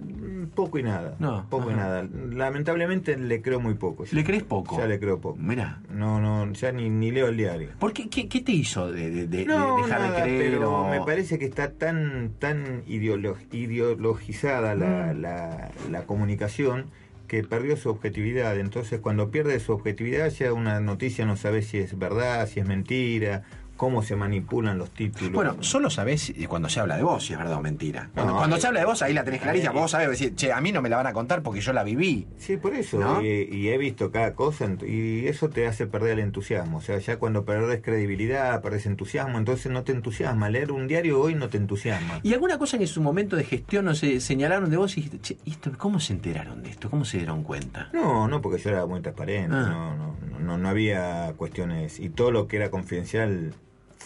poco 0.55 0.77
y 0.79 0.83
nada. 0.83 1.15
No, 1.19 1.45
Poco 1.49 1.71
y 1.71 1.73
nada. 1.75 2.03
Lamentablemente 2.29 3.17
le 3.17 3.41
creo 3.41 3.59
muy 3.59 3.75
poco. 3.75 4.03
¿Le 4.11 4.23
crees 4.23 4.43
poco? 4.43 4.77
Ya 4.77 4.85
le 4.87 4.99
creo 4.99 5.19
poco. 5.21 5.37
Mirá. 5.39 5.81
No, 5.89 6.19
no, 6.19 6.51
ya 6.53 6.71
ni, 6.71 6.89
ni 6.89 7.11
leo 7.11 7.27
el 7.27 7.37
diario. 7.37 7.69
¿Por 7.79 7.93
qué, 7.93 8.09
qué, 8.09 8.27
qué 8.27 8.41
te 8.41 8.51
hizo 8.51 8.91
de, 8.91 9.09
de- 9.11 9.27
de- 9.27 9.45
No, 9.45 9.77
de 9.77 9.83
dejar 9.83 10.01
nada, 10.01 10.17
de 10.17 10.23
creer? 10.23 10.51
pero 10.53 10.81
o- 10.81 10.89
me 10.89 10.99
parece 11.01 11.37
que 11.39 11.45
está 11.45 11.71
tan 11.71 12.31
tan 12.39 12.83
ideolo- 12.85 13.37
ideologizada 13.51 14.75
la, 14.75 15.13
Mm. 15.13 15.21
la, 15.21 15.71
la 15.89 16.03
comunicación 16.05 16.85
que 17.27 17.43
perdió 17.43 17.77
su 17.77 17.89
objetividad. 17.89 18.57
Entonces, 18.59 18.99
cuando 18.99 19.31
pierde 19.31 19.57
su 19.61 19.71
objetividad, 19.71 20.29
ya 20.31 20.51
una 20.51 20.81
noticia 20.81 21.25
no 21.25 21.37
sabe 21.37 21.61
si 21.61 21.77
es 21.77 21.97
verdad, 21.97 22.45
si 22.47 22.59
es 22.59 22.67
mentira, 22.67 23.43
cómo 23.81 24.03
se 24.03 24.15
manipulan 24.15 24.77
los 24.77 24.91
títulos. 24.91 25.33
Bueno, 25.33 25.55
solo 25.61 25.89
sabés 25.89 26.31
cuando 26.47 26.69
se 26.69 26.79
habla 26.79 26.97
de 26.97 27.01
vos 27.03 27.25
si 27.25 27.33
es 27.33 27.39
verdad 27.39 27.55
o 27.57 27.61
mentira. 27.63 28.11
Cuando, 28.13 28.33
No, 28.33 28.37
cuando 28.37 28.57
eh, 28.57 28.61
se 28.61 28.67
habla 28.67 28.79
de 28.81 28.85
vos, 28.85 29.01
ahí 29.01 29.11
la 29.11 29.23
tenés 29.23 29.41
clarísima. 29.41 29.71
eh, 29.71 29.75
Vos 29.75 29.89
sabés 29.89 30.07
decir, 30.07 30.35
che, 30.35 30.53
a 30.53 30.61
mí 30.61 30.71
no 30.71 30.83
me 30.83 30.89
la 30.89 30.97
van 30.97 31.07
a 31.07 31.13
contar 31.13 31.41
porque 31.41 31.61
yo 31.61 31.73
la 31.73 31.83
viví. 31.83 32.27
Sí, 32.37 32.57
por 32.57 32.75
eso. 32.75 32.99
¿No? 32.99 33.23
Y, 33.23 33.47
y 33.51 33.69
he 33.69 33.79
visto 33.79 34.11
cada 34.11 34.35
cosa 34.35 34.69
y 34.85 35.25
eso 35.25 35.49
te 35.49 35.65
hace 35.65 35.87
perder 35.87 36.11
el 36.11 36.25
entusiasmo. 36.25 36.77
O 36.77 36.81
sea, 36.81 36.99
ya 36.99 37.17
cuando 37.17 37.43
perdés 37.43 37.81
credibilidad, 37.81 38.61
perdés 38.61 38.85
entusiasmo, 38.85 39.39
entonces 39.39 39.71
no 39.71 39.81
te 39.81 39.93
entusiasma. 39.93 40.47
Leer 40.49 40.71
un 40.71 40.87
diario 40.87 41.19
hoy 41.19 41.33
no 41.33 41.49
te 41.49 41.57
entusiasma. 41.57 42.19
¿Y 42.21 42.35
alguna 42.35 42.59
cosa 42.59 42.77
que 42.77 42.83
en 42.83 42.87
su 42.87 43.01
momento 43.01 43.35
de 43.35 43.45
gestión 43.45 43.85
no 43.85 43.95
se 43.95 44.19
señalaron 44.21 44.69
de 44.69 44.77
vos 44.77 44.95
y 44.95 45.01
dijiste, 45.01 45.19
che, 45.21 45.37
¿y 45.43 45.49
esto, 45.51 45.71
¿cómo 45.75 45.99
se 45.99 46.13
enteraron 46.13 46.61
de 46.61 46.69
esto? 46.69 46.87
¿Cómo 46.91 47.03
se 47.03 47.17
dieron 47.17 47.41
cuenta? 47.41 47.89
No, 47.93 48.27
no, 48.27 48.41
porque 48.41 48.61
yo 48.61 48.69
era 48.69 48.85
muy 48.85 49.01
transparente, 49.01 49.55
Ah. 49.55 49.95
no, 49.97 50.15
no, 50.29 50.39
no, 50.39 50.57
no 50.59 50.69
había 50.69 51.33
cuestiones, 51.35 51.99
y 51.99 52.09
todo 52.09 52.29
lo 52.31 52.47
que 52.47 52.57
era 52.57 52.69
confidencial 52.69 53.53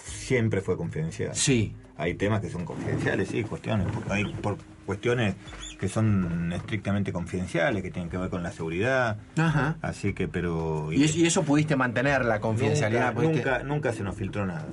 siempre 0.06 0.62
fue 0.62 0.78
confidencial. 0.78 1.36
Sí. 1.36 1.74
Hay 1.98 2.16
temas 2.16 2.42
que 2.42 2.50
son 2.50 2.66
confidenciales, 2.66 3.30
sí, 3.30 3.44
cuestiones, 3.44 3.88
hay 4.10 4.26
por 4.42 4.58
cuestiones 4.86 5.36
que 5.80 5.88
son 5.88 6.52
estrictamente 6.54 7.14
confidenciales, 7.14 7.82
que 7.84 7.90
tienen 7.90 8.10
que 8.10 8.18
ver 8.18 8.30
con 8.30 8.44
la 8.44 8.52
seguridad, 8.52 9.18
Ajá. 9.38 9.78
así 9.82 10.14
que, 10.14 10.28
pero... 10.28 10.92
Y, 10.92 11.06
eso, 11.06 11.18
y 11.18 11.26
eso 11.26 11.44
pudiste 11.44 11.76
mantener 11.78 12.26
la 12.26 12.40
confidencialidad. 12.42 13.14
Nunca, 13.14 13.22
pudiste- 13.30 13.46
nunca, 13.46 13.64
nunca 13.64 13.94
se 13.94 14.04
nos 14.04 14.16
filtró 14.16 14.46
nada. 14.46 14.66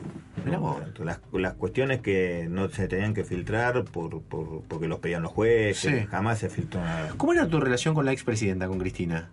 No. 0.44 0.80
Las, 1.04 1.20
las 1.32 1.54
cuestiones 1.54 2.00
que 2.00 2.48
no 2.50 2.68
se 2.68 2.88
tenían 2.88 3.14
que 3.14 3.22
filtrar 3.24 3.84
por, 3.84 4.20
por, 4.22 4.62
porque 4.62 4.88
los 4.88 4.98
pedían 4.98 5.22
los 5.22 5.30
jueces, 5.32 6.00
Sí. 6.02 6.06
jamás 6.10 6.40
se 6.40 6.48
filtró 6.48 6.80
nada. 6.80 7.10
¿Cómo 7.16 7.32
era 7.32 7.46
tu 7.46 7.60
relación 7.60 7.94
con 7.94 8.04
la 8.04 8.12
expresidenta, 8.12 8.66
con 8.66 8.78
Cristina? 8.80 9.30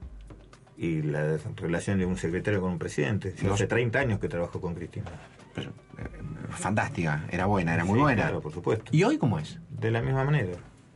y 0.81 1.01
la 1.01 1.37
relación 1.57 1.99
de 1.99 2.05
un 2.05 2.15
secretario 2.17 2.61
con 2.61 2.71
un 2.71 2.79
presidente. 2.79 3.33
Yo 3.41 3.49
No. 3.49 3.53
hace 3.55 3.67
30 3.67 3.99
años 3.99 4.19
que 4.19 4.29
trabajo 4.29 4.61
con 4.61 4.75
Cristina. 4.75 5.07
Pero, 5.55 5.71
eh, 5.97 6.03
fantástica, 6.49 7.25
era 7.31 7.45
buena, 7.45 7.73
era 7.73 7.85
muy 7.85 7.95
Sí, 7.97 8.01
buena. 8.03 8.23
Claro, 8.23 8.41
por 8.41 8.53
supuesto. 8.53 8.85
¿Y 8.91 9.03
hoy 9.03 9.17
cómo 9.17 9.39
es? 9.39 9.59
de 9.69 9.91
la 9.91 10.01
misma 10.01 10.25
manera. 10.25 10.51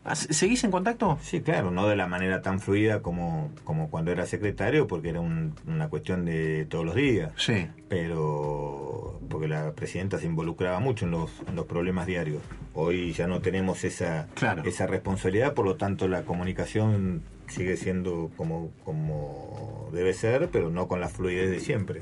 Ah, 0.06 0.16
¿Seguís 0.16 0.62
en 0.66 0.72
contacto? 0.72 1.18
Sí, 1.22 1.39
claro, 1.39 1.72
no 1.72 1.88
de 1.88 1.96
la 1.96 2.08
manera 2.08 2.42
tan 2.42 2.60
fluida 2.60 3.02
como, 3.02 3.50
como 3.63 3.89
cuando 3.89 4.12
era 4.12 4.26
secretario, 4.26 4.86
porque 4.88 5.08
era 5.10 5.22
una 5.22 5.88
cuestión 5.88 6.26
de 6.26 6.66
todos 6.66 6.86
los 6.86 6.94
días. 6.96 7.32
Sí. 7.38 7.68
Pero 7.88 9.22
porque 9.30 9.48
la 9.48 9.72
presidenta 9.72 10.20
se 10.20 10.26
involucraba 10.26 10.80
mucho 10.82 11.06
en 11.06 11.12
los, 11.12 11.32
los 11.56 11.66
problemas 11.66 12.06
diarios. 12.06 12.42
Hoy 12.74 13.13
ya 13.13 13.28
no 13.28 13.39
tenemos 13.39 13.86
esa, 13.86 14.28
esa 14.66 14.88
responsabilidad, 14.88 15.54
por 15.54 15.63
lo 15.66 15.78
tanto 15.78 16.10
la 16.10 16.24
comunicación 16.24 17.24
sigue 17.48 17.78
siendo 17.78 18.30
como, 18.36 18.72
como 18.84 19.89
debe 19.94 20.13
ser, 20.13 20.50
pero 20.52 20.70
no 20.70 20.89
con 20.89 21.00
la 21.00 21.08
fluidez 21.08 21.50
de 21.50 21.62
siempre. 21.62 22.02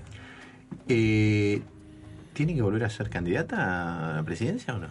Eh, 0.87 1.61
¿Tiene 2.33 2.55
que 2.55 2.61
volver 2.61 2.83
a 2.83 2.89
ser 2.89 3.09
candidata 3.09 4.11
a 4.11 4.15
la 4.15 4.23
presidencia 4.23 4.75
o 4.75 4.79
no? 4.79 4.87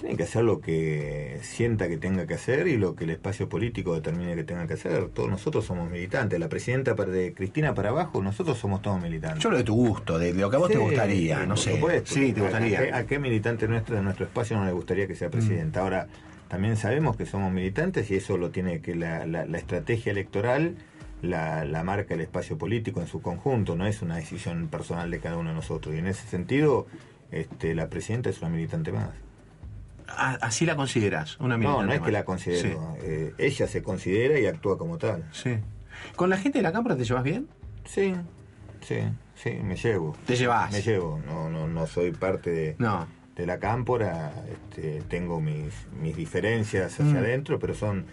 tiene 0.00 0.16
que 0.16 0.22
hacer 0.22 0.42
lo 0.44 0.60
que 0.60 1.38
sienta 1.42 1.88
que 1.88 1.98
tenga 1.98 2.26
que 2.26 2.34
hacer 2.34 2.66
y 2.68 2.78
lo 2.78 2.96
que 2.96 3.04
el 3.04 3.10
espacio 3.10 3.48
político 3.48 3.94
determine 3.94 4.34
que 4.34 4.44
tenga 4.44 4.66
que 4.66 4.74
hacer. 4.74 5.08
Todos 5.08 5.28
nosotros 5.28 5.66
somos 5.66 5.90
militantes. 5.90 6.40
La 6.40 6.48
presidenta 6.48 6.94
de 6.94 7.34
Cristina 7.34 7.74
para 7.74 7.90
abajo, 7.90 8.22
nosotros 8.22 8.56
somos 8.58 8.80
todos 8.80 9.00
militantes. 9.00 9.42
Yo 9.42 9.50
lo 9.50 9.58
de 9.58 9.64
tu 9.64 9.74
gusto, 9.74 10.18
de, 10.18 10.32
lo 10.32 10.48
que 10.48 10.56
a 10.56 10.58
vos 10.58 10.70
te 10.70 10.78
gustaría, 10.78 11.44
no 11.44 11.56
sé. 11.56 11.80
Sí, 12.04 12.32
te 12.32 12.40
gustaría. 12.40 12.96
¿A, 12.96 13.06
qué, 13.06 13.18
militante 13.18 13.68
nuestro 13.68 13.96
de 13.96 14.02
nuestro 14.02 14.24
espacio 14.24 14.56
no 14.56 14.64
le 14.64 14.72
gustaría 14.72 15.06
que 15.06 15.14
sea 15.14 15.28
mm. 15.28 15.32
presidenta? 15.32 15.80
Ahora, 15.80 16.08
también 16.48 16.76
sabemos 16.76 17.16
que 17.16 17.26
somos 17.26 17.52
militantes 17.52 18.10
y 18.10 18.16
eso 18.16 18.38
lo 18.38 18.50
tiene 18.50 18.80
que 18.80 18.94
la, 18.94 19.26
la, 19.26 19.58
estrategia 19.58 20.12
electoral 20.12 20.76
la, 21.22 21.64
la, 21.64 21.84
marca 21.84 22.14
el 22.14 22.20
espacio 22.20 22.58
político 22.58 23.00
en 23.00 23.06
su 23.06 23.20
conjunto, 23.22 23.76
no 23.76 23.86
es 23.86 24.02
una 24.02 24.16
decisión 24.16 24.68
personal 24.68 25.10
de 25.10 25.20
cada 25.20 25.36
uno 25.36 25.50
de 25.50 25.56
nosotros. 25.56 25.94
Y 25.94 25.98
en 25.98 26.06
ese 26.06 26.26
sentido, 26.26 26.86
este, 27.30 27.74
la 27.74 27.88
presidenta 27.88 28.30
es 28.30 28.40
una 28.40 28.50
militante 28.50 28.92
más 28.92 29.10
así 30.16 30.66
la 30.66 30.76
consideras, 30.76 31.38
una 31.40 31.56
No, 31.56 31.82
no 31.82 31.92
es 31.92 32.00
que 32.00 32.10
la 32.10 32.24
considero. 32.24 32.96
Eh, 33.02 33.34
ella 33.38 33.66
se 33.66 33.82
considera 33.82 34.38
y 34.38 34.46
actúa 34.46 34.78
como 34.78 34.98
tal. 34.98 35.24
Sí. 35.32 35.58
¿Con 36.16 36.30
la 36.30 36.36
gente 36.36 36.58
de 36.58 36.62
la 36.62 36.72
cámara 36.72 36.96
te 36.96 37.04
llevas 37.04 37.22
bien? 37.22 37.48
Sí, 37.84 38.14
sí, 38.80 38.98
sí, 39.34 39.50
me 39.62 39.76
llevo. 39.76 40.16
¿Te 40.26 40.36
llevas? 40.36 40.72
Me 40.72 40.82
llevo, 40.82 41.20
no, 41.26 41.50
no, 41.50 41.66
no 41.66 41.86
soy 41.86 42.12
parte 42.12 42.50
de, 42.50 42.76
no. 42.78 43.06
de 43.36 43.46
la 43.46 43.58
cámpora, 43.58 44.32
este, 44.50 45.02
tengo 45.08 45.40
mis, 45.40 45.74
mis 46.00 46.16
diferencias 46.16 46.92
hacia 46.92 47.04
mm. 47.04 47.16
adentro, 47.16 47.58
pero 47.58 47.74
son 47.74 48.06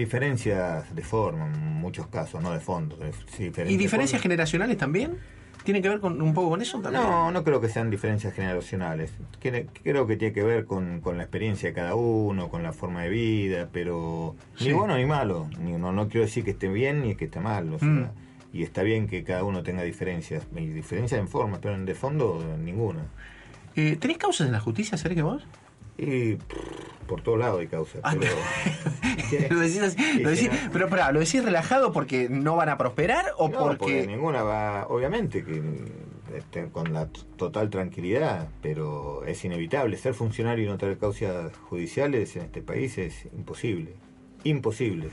diferencias 0.00 0.94
de 0.94 1.02
forma 1.02 1.46
en 1.46 1.74
muchos 1.74 2.06
casos, 2.08 2.42
no 2.42 2.52
de 2.52 2.60
fondo. 2.60 2.98
¿Y 3.38 3.76
diferencias 3.76 4.20
generacionales 4.20 4.76
también? 4.76 5.18
¿Tiene 5.62 5.82
que 5.82 5.90
ver 5.90 6.00
con 6.00 6.20
un 6.22 6.32
poco 6.32 6.50
con 6.50 6.62
eso 6.62 6.80
también? 6.80 7.02
No, 7.02 7.30
no 7.30 7.44
creo 7.44 7.60
que 7.60 7.68
sean 7.68 7.90
diferencias 7.90 8.32
generacionales. 8.32 9.12
Creo 9.40 10.06
que 10.06 10.16
tiene 10.16 10.32
que 10.32 10.42
ver 10.42 10.64
con, 10.64 11.02
la 11.04 11.22
experiencia 11.22 11.68
de 11.68 11.74
cada 11.74 11.94
uno, 11.94 12.48
con 12.48 12.62
la 12.62 12.72
forma 12.72 13.02
de 13.02 13.10
vida, 13.10 13.68
pero 13.70 14.36
ni 14.60 14.72
bueno 14.72 14.96
ni 14.96 15.04
malo. 15.04 15.48
no, 15.60 15.92
no 15.92 16.08
quiero 16.08 16.24
decir 16.24 16.44
que 16.44 16.52
esté 16.52 16.68
bien 16.68 17.02
ni 17.02 17.14
que 17.14 17.26
esté 17.26 17.40
mal. 17.40 17.66
Mm. 17.80 18.04
Y 18.52 18.62
está 18.62 18.82
bien 18.82 19.06
que 19.06 19.22
cada 19.22 19.44
uno 19.44 19.62
tenga 19.62 19.82
diferencias. 19.82 20.46
Y 20.56 20.66
diferencias 20.66 21.20
en 21.20 21.28
forma, 21.28 21.58
pero 21.60 21.74
en 21.74 21.84
de 21.84 21.94
fondo 21.94 22.42
ninguna. 22.58 23.00
Eh, 23.76 23.96
¿Tenés 24.00 24.16
causas 24.16 24.46
en 24.46 24.52
la 24.52 24.60
justicia, 24.60 24.96
Sergio, 24.96 25.26
vos? 25.26 25.46
Y 25.98 26.36
por 27.06 27.20
todos 27.20 27.38
lados 27.38 27.60
hay 27.60 27.66
causas. 27.66 28.00
Ah, 28.02 28.14
pero... 28.18 28.32
lo 29.50 29.60
decís, 29.60 29.96
lo 30.20 30.30
decís, 30.30 30.50
pero 30.72 30.88
¿lo 31.12 31.20
decís 31.20 31.44
relajado 31.44 31.92
porque 31.92 32.28
no 32.28 32.56
van 32.56 32.68
a 32.68 32.78
prosperar 32.78 33.26
o 33.38 33.48
no, 33.48 33.58
porque... 33.58 34.06
ninguna 34.06 34.42
va, 34.42 34.86
obviamente 34.88 35.44
que 35.44 35.62
este, 36.36 36.68
con 36.68 36.92
la 36.92 37.08
total 37.36 37.70
tranquilidad, 37.70 38.48
pero 38.62 39.24
es 39.24 39.44
inevitable. 39.44 39.96
Ser 39.96 40.14
funcionario 40.14 40.64
y 40.64 40.68
no 40.68 40.78
tener 40.78 40.98
causas 40.98 41.52
judiciales 41.68 42.36
en 42.36 42.42
este 42.42 42.62
país 42.62 42.98
es 42.98 43.26
imposible. 43.36 43.94
Imposible. 44.44 45.08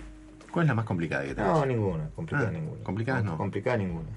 ¿Cuál 0.52 0.66
es 0.66 0.68
la 0.70 0.76
más 0.76 0.86
complicada 0.86 1.24
que 1.24 1.34
tenés? 1.34 1.52
No, 1.52 1.66
ninguna. 1.66 2.10
Complicada 2.16 2.50
ah, 2.50 2.52
ninguna. 2.52 2.84
Complicadas 2.84 3.24
no. 3.24 3.38
Complicada 3.38 3.78
ninguna. 3.78 4.10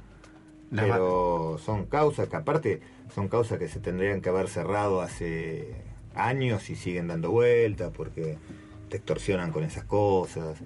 pero 0.70 1.58
son 1.58 1.86
causas 1.86 2.28
que 2.28 2.36
aparte 2.36 2.80
son 3.14 3.28
causas 3.28 3.58
que 3.58 3.68
se 3.68 3.80
tendrían 3.80 4.20
que 4.20 4.28
haber 4.28 4.48
cerrado 4.48 5.00
hace 5.00 5.74
años 6.14 6.70
y 6.70 6.76
siguen 6.76 7.08
dando 7.08 7.30
vueltas 7.30 7.90
porque 7.96 8.38
te 8.90 8.98
extorsionan 8.98 9.52
con 9.52 9.64
esas 9.64 9.84
cosas, 9.84 10.58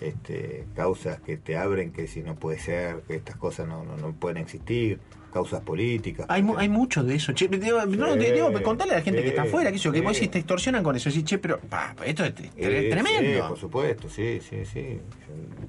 este, 0.00 0.66
causas 0.74 1.20
que 1.20 1.36
te 1.38 1.56
abren 1.56 1.92
que 1.92 2.06
si 2.06 2.22
no 2.22 2.34
puede 2.34 2.58
ser, 2.58 3.02
que 3.06 3.14
estas 3.16 3.36
cosas 3.36 3.66
no, 3.66 3.84
no, 3.84 4.12
pueden 4.12 4.36
existir, 4.36 4.98
causas 5.32 5.62
políticas. 5.62 6.26
Hay, 6.28 6.44
hay 6.56 6.68
mucho 6.68 7.02
de 7.02 7.14
eso, 7.14 7.32
che, 7.32 7.48
digo, 7.48 7.84
no, 7.86 8.16
digo, 8.16 8.52
contale 8.62 8.92
a 8.92 8.96
la 8.96 9.02
gente 9.02 9.22
que 9.22 9.28
está 9.28 9.42
afuera, 9.42 9.70
que 9.70 9.76
eso, 9.76 9.90
que 9.92 10.00
vos 10.00 10.16
si 10.16 10.28
te 10.28 10.38
extorsionan 10.38 10.82
con 10.82 10.96
eso, 10.96 11.10
sí, 11.10 11.22
che, 11.22 11.38
pero 11.38 11.60
esto 12.04 12.24
es, 12.24 12.34
tremendo. 12.34 13.48
por 13.48 13.58
supuesto, 13.58 14.08
sí, 14.10 14.40
sí, 14.40 14.64
sí, 14.66 15.00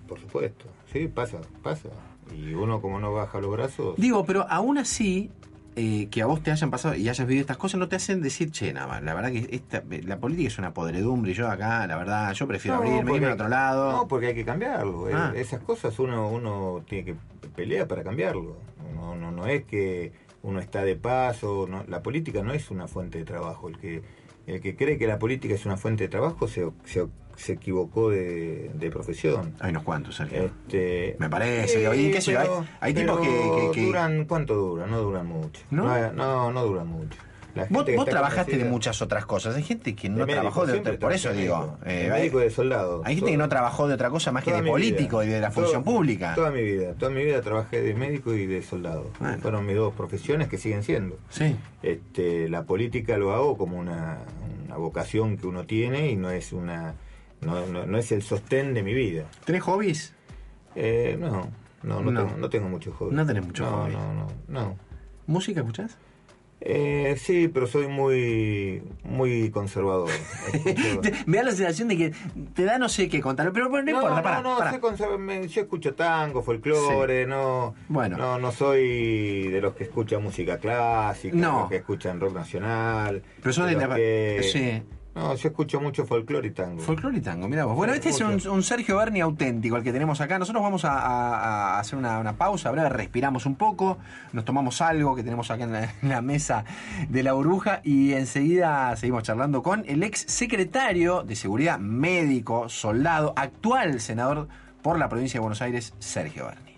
por 0.08 0.20
supuesto, 0.20 0.66
sí, 0.92 1.08
pasa, 1.08 1.40
pasa. 1.64 1.90
Y 2.36 2.54
uno 2.54 2.80
como 2.80 3.00
no 3.00 3.12
baja 3.12 3.42
los 3.42 3.52
brazos... 3.52 3.96
Digo, 3.98 4.24
pero 4.24 4.46
aún 4.48 4.78
así, 4.78 5.32
eh, 5.76 6.08
que 6.10 6.22
a 6.22 6.26
vos 6.26 6.42
te 6.42 6.52
hayan 6.52 6.72
pasado 6.72 6.96
y 6.96 7.08
hayas 7.08 7.28
vivido 7.28 7.42
estas 7.42 7.58
cosas 7.58 7.80
no 7.80 7.88
te 7.88 7.96
hacen 7.96 8.22
decir, 8.22 8.52
che, 8.52 8.74
nada 8.74 9.00
la 9.02 9.14
verdad 9.14 9.32
que 9.32 9.48
esta, 9.52 9.84
la 10.04 10.20
política 10.20 10.48
es 10.48 10.58
una 10.58 10.74
podredumbre 10.74 11.32
y 11.32 11.34
yo 11.34 11.50
acá, 11.50 11.86
la 11.88 11.96
verdad, 11.96 12.34
yo 12.34 12.48
prefiero 12.48 12.78
abrirme, 12.78 13.16
irme 13.16 13.28
a 13.28 13.34
otro 13.34 13.48
lado. 13.48 13.92
No, 13.92 14.08
porque 14.08 14.28
hay 14.28 14.36
que 14.36 14.46
cambiarlo. 14.46 15.10
Eh, 15.10 15.14
ah. 15.16 15.32
Esas 15.36 15.62
cosas 15.62 15.98
uno, 16.00 16.30
uno 16.30 16.84
tiene 16.88 17.06
que 17.06 17.16
pelear 17.56 17.88
para 17.88 18.04
cambiarlo. 18.04 18.58
No, 18.96 19.16
no, 19.16 19.32
no 19.32 19.46
es 19.48 19.64
que 19.64 20.12
uno 20.44 20.60
está 20.60 20.84
de 20.84 20.96
paso, 20.96 21.68
la 21.88 22.02
política 22.02 22.44
no 22.44 22.54
es 22.54 22.72
una 22.72 22.88
fuente 22.88 23.18
de 23.18 23.26
trabajo. 23.26 23.70
El 23.70 23.78
que, 23.78 24.02
el 24.48 24.62
que 24.62 24.76
cree 24.76 24.98
que 24.98 25.08
la 25.08 25.20
política 25.20 25.54
es 25.54 25.66
una 25.66 25.78
fuente 25.78 26.04
de 26.04 26.10
trabajo 26.10 26.48
se, 26.48 26.70
se 26.86 27.08
se 27.40 27.54
equivocó 27.54 28.10
de, 28.10 28.90
profesión. 28.92 29.54
Hay 29.60 29.72
unos 29.72 29.84
cuantos, 29.84 30.16
Sergio. 30.16 30.46
Este, 30.46 31.16
Me 31.20 31.30
parece. 31.30 31.88
hay, 31.88 32.94
tipos 32.94 33.20
que, 33.20 33.82
duran, 33.82 34.26
¿cuánto 34.26 34.56
duran? 34.56 34.92
No 34.92 35.00
duran 35.00 35.26
mucho. 35.26 35.62
No, 35.72 36.12
no, 36.12 36.52
no, 36.52 36.66
duran 36.66 36.88
mucho. 36.88 37.18
Vos, 37.70 37.86
vos 37.96 38.06
trabajaste 38.06 38.58
de 38.58 38.66
muchas 38.66 39.02
otras 39.02 39.26
cosas. 39.26 39.56
Hay 39.56 39.64
gente 39.64 39.96
que 39.96 40.10
no 40.10 40.26
trabajó 40.26 40.66
de 40.66 40.80
otra 40.80 40.98
Por 40.98 41.14
eso 41.14 41.34
digo. 41.34 41.78
Eh, 41.86 42.10
médico 42.12 42.40
de 42.40 42.50
soldado. 42.50 43.02
Hay 43.06 43.16
gente 43.16 43.32
que 43.32 43.38
no 43.38 43.50
trabajó 43.50 43.88
de 43.88 43.96
otra 43.96 44.10
cosa 44.10 44.32
más 44.32 44.44
que 44.44 44.52
de 44.52 44.64
político 44.64 45.24
y 45.24 45.28
de 45.28 45.40
la 45.40 45.52
función 45.52 45.84
pública. 45.84 46.36
Toda 46.36 46.52
mi 46.52 46.62
vida. 46.62 46.94
Toda 46.94 47.12
mi 47.12 47.24
vida 47.24 47.42
trabajé 47.42 47.82
de 47.82 47.94
médico 47.94 48.34
y 48.34 48.46
de 48.46 48.62
soldado. 48.62 49.12
Fueron 49.42 49.66
mis 49.66 49.76
dos 49.76 49.94
profesiones 49.94 50.48
que 50.50 50.58
siguen 50.58 50.84
siendo. 50.84 51.18
Sí. 51.30 51.56
Este, 51.82 52.50
la 52.50 52.64
política 52.64 53.18
lo 53.18 53.34
hago 53.34 53.58
como 53.58 53.78
una, 53.78 54.20
una 54.66 54.78
vocación 54.78 55.38
que 55.38 55.48
uno 55.48 55.66
tiene 55.66 56.12
y 56.12 56.18
no 56.18 56.32
es 56.32 56.52
una 56.52 56.96
no, 57.42 57.66
no, 57.66 57.98
es 57.98 58.12
el 58.12 58.22
sostén 58.22 58.74
de 58.74 58.84
mi 58.84 58.94
vida. 58.94 59.26
¿Tenés 59.46 59.64
hobbies? 59.64 60.14
Eh, 60.76 61.18
no, 61.20 61.50
no, 61.84 62.02
no, 62.02 62.24
Tengo, 62.24 62.38
no 62.38 62.50
tengo 62.50 62.70
muchos 62.70 62.96
hobbies. 62.96 63.16
No 63.16 63.26
tenés 63.26 63.46
muchos 63.46 63.68
hobbies. 63.68 63.98
No, 63.98 64.14
no, 64.14 64.28
no. 64.48 64.78
¿Música 65.28 65.62
escuchás? 65.62 65.98
Eh, 66.62 67.16
sí, 67.18 67.48
pero 67.48 67.68
soy 67.68 67.88
muy 67.88 68.84
muy 69.04 69.50
conservador. 69.50 70.10
me 71.26 71.38
da 71.38 71.44
la 71.44 71.52
sensación 71.52 71.88
de 71.88 71.98
que 71.98 72.14
te 72.54 72.66
da 72.66 72.78
no 72.78 72.90
sé 72.90 73.08
qué 73.08 73.22
contar, 73.22 73.54
pero, 73.54 73.70
no, 73.70 73.80
importa, 73.80 74.42
no, 74.42 74.60
no, 74.60 75.46
yo 75.46 75.62
escucho 75.62 75.94
tango, 75.96 76.42
folclore, 76.44 77.26
no, 77.26 77.76
bueno. 77.88 78.18
no 78.18 78.40
no 78.40 78.52
soy 78.52 79.48
de 79.48 79.62
los 79.62 79.74
que 79.74 79.86
escuchan 79.86 80.22
música 80.22 80.58
clásica, 80.58 81.36
no. 81.36 81.48
de 81.48 81.60
los 81.60 81.70
que 81.70 81.76
escuchan 81.78 82.20
rock 82.20 82.36
nacional. 82.36 83.24
Pero 83.42 83.54
son 83.54 83.68
de, 83.68 83.76
la... 83.76 84.44
sí. 84.44 84.84
No, 85.20 85.36
yo 85.36 85.50
escucho 85.50 85.82
mucho 85.82 86.06
folclore 86.06 86.48
y 86.48 86.52
tango. 86.52 86.82
Folclore 86.82 87.18
y 87.18 87.22
tango, 87.22 87.50
mira 87.50 87.66
vos. 87.66 87.76
Bueno, 87.76 87.94
este 87.94 88.10
es 88.10 88.22
un, 88.22 88.64
Sergio 88.64 88.96
Berni 88.98 89.20
auténtico, 89.20 89.76
el 89.76 89.84
que 89.84 89.92
tenemos 89.92 90.22
acá. 90.22 90.40
Nosotros 90.40 90.64
vamos 90.64 90.86
a, 90.86 91.78
hacer 91.78 92.00
una, 92.00 92.34
pausa, 92.38 92.72
breve, 92.72 92.88
respiramos 92.88 93.46
un 93.46 93.56
poco, 93.56 93.98
nos 94.32 94.46
tomamos 94.46 94.82
algo 94.82 95.16
que 95.16 95.24
tenemos 95.24 95.52
acá 95.52 95.66
en 96.02 96.10
la, 96.10 96.22
mesa 96.22 96.64
de 97.10 97.24
la 97.24 97.34
burbuja 97.34 97.82
y 97.84 98.14
enseguida 98.14 98.96
seguimos 98.96 99.24
charlando 99.24 99.62
con 99.62 99.84
el 99.88 100.04
ex 100.04 100.22
secretario 100.28 101.24
de 101.24 101.36
Seguridad 101.36 101.80
Médico, 101.80 102.70
soldado, 102.70 103.34
actual 103.36 104.00
senador 104.00 104.48
por 104.82 104.98
la 105.00 105.10
provincia 105.10 105.40
de 105.40 105.42
Buenos 105.42 105.62
Aires, 105.62 105.94
Sergio 106.00 106.46
Berni. 106.46 106.69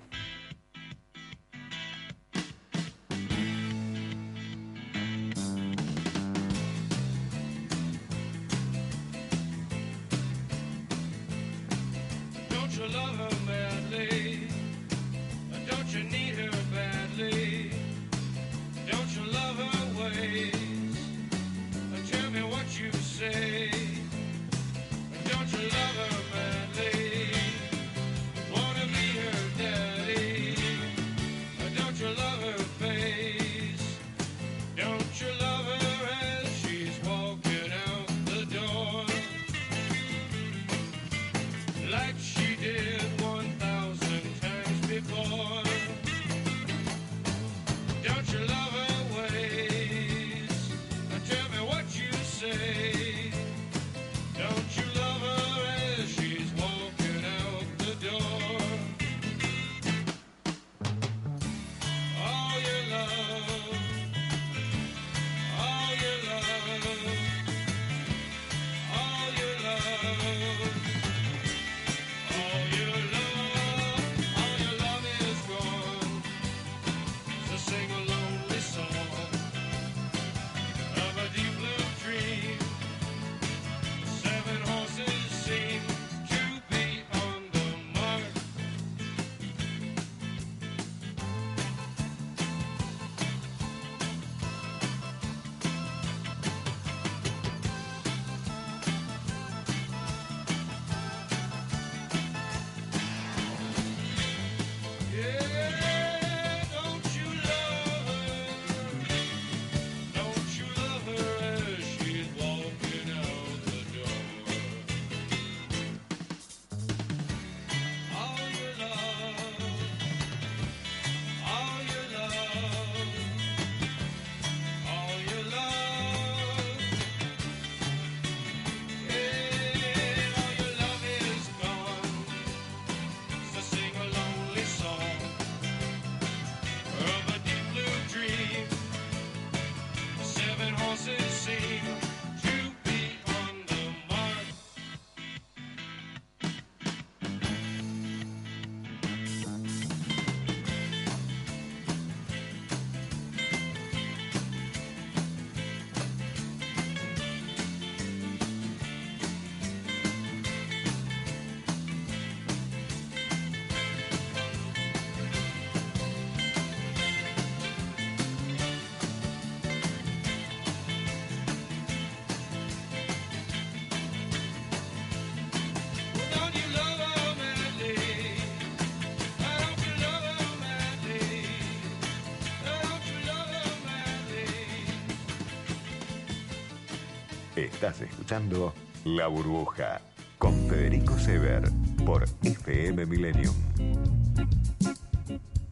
Estás 187.65 188.02
escuchando 188.02 188.74
La 189.06 189.28
Burbuja 189.28 190.02
con 190.38 190.54
Federico 190.67 191.17
Sever 191.19 191.63
por 192.06 192.26
FM 192.43 193.06
Millennium. 193.06 193.54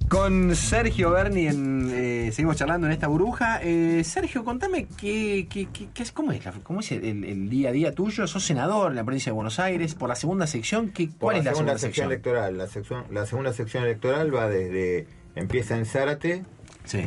Con 0.08 0.56
Sergio 0.56 1.12
Berni 1.12 1.46
en, 1.48 1.92
eh, 1.94 2.32
seguimos 2.32 2.56
charlando 2.58 2.88
en 2.88 2.94
esta 2.94 3.08
burbuja. 3.08 3.60
Eh, 3.62 4.04
Sergio, 4.04 4.44
contame 4.44 4.88
qué, 4.98 5.48
qué, 5.48 5.68
qué, 5.72 5.88
qué 5.94 6.02
es, 6.04 6.12
cómo 6.12 6.32
es, 6.32 6.44
la- 6.44 6.52
cómo 6.64 6.80
es 6.80 6.92
el, 6.92 7.24
el 7.24 7.48
día 7.50 7.70
a 7.70 7.72
día 7.72 7.92
tuyo. 7.94 8.26
Sos 8.26 8.44
senador 8.44 8.90
en 8.92 8.96
la 8.96 9.04
provincia 9.04 9.30
de 9.32 9.36
Buenos 9.36 9.60
Aires 9.60 9.94
por 9.94 10.10
la 10.10 10.16
segunda 10.16 10.48
sección. 10.48 10.90
¿qué, 10.90 11.08
Por 11.08 11.18
¿Cuál 11.20 11.38
es 11.38 11.46
la 11.46 11.52
segunda, 11.52 11.74
sección 11.74 11.90
sección? 11.90 12.08
electoral. 12.12 12.58
La, 12.58 12.68
sección, 12.68 13.04
la 13.12 13.26
segunda 13.28 13.54
sección 13.54 13.84
electoral 13.84 14.34
va 14.36 14.50
desde. 14.50 15.06
empieza 15.36 15.78
en 15.78 15.86
Zárate 15.86 16.44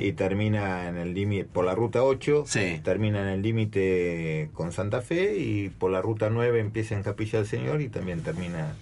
y 0.01 0.13
termina 0.13 0.89
en 0.89 0.97
el 0.97 1.15
límite. 1.15 1.45
por 1.53 1.65
la 1.65 1.75
ruta 1.75 2.03
8, 2.03 2.45
termina 2.83 3.23
en 3.23 3.29
el 3.29 3.43
límite 3.43 4.51
con 4.55 4.73
Santa 4.73 5.01
Fe 5.03 5.37
y 5.39 5.69
por 5.71 5.91
la 5.91 6.01
ruta 6.03 6.31
9 6.31 6.61
empieza 6.61 6.95
en 6.95 7.03
Capilla 7.03 7.39
del 7.39 7.49
Señor 7.49 7.81
y 7.81 7.89
también 7.89 8.23
termina 8.23 8.75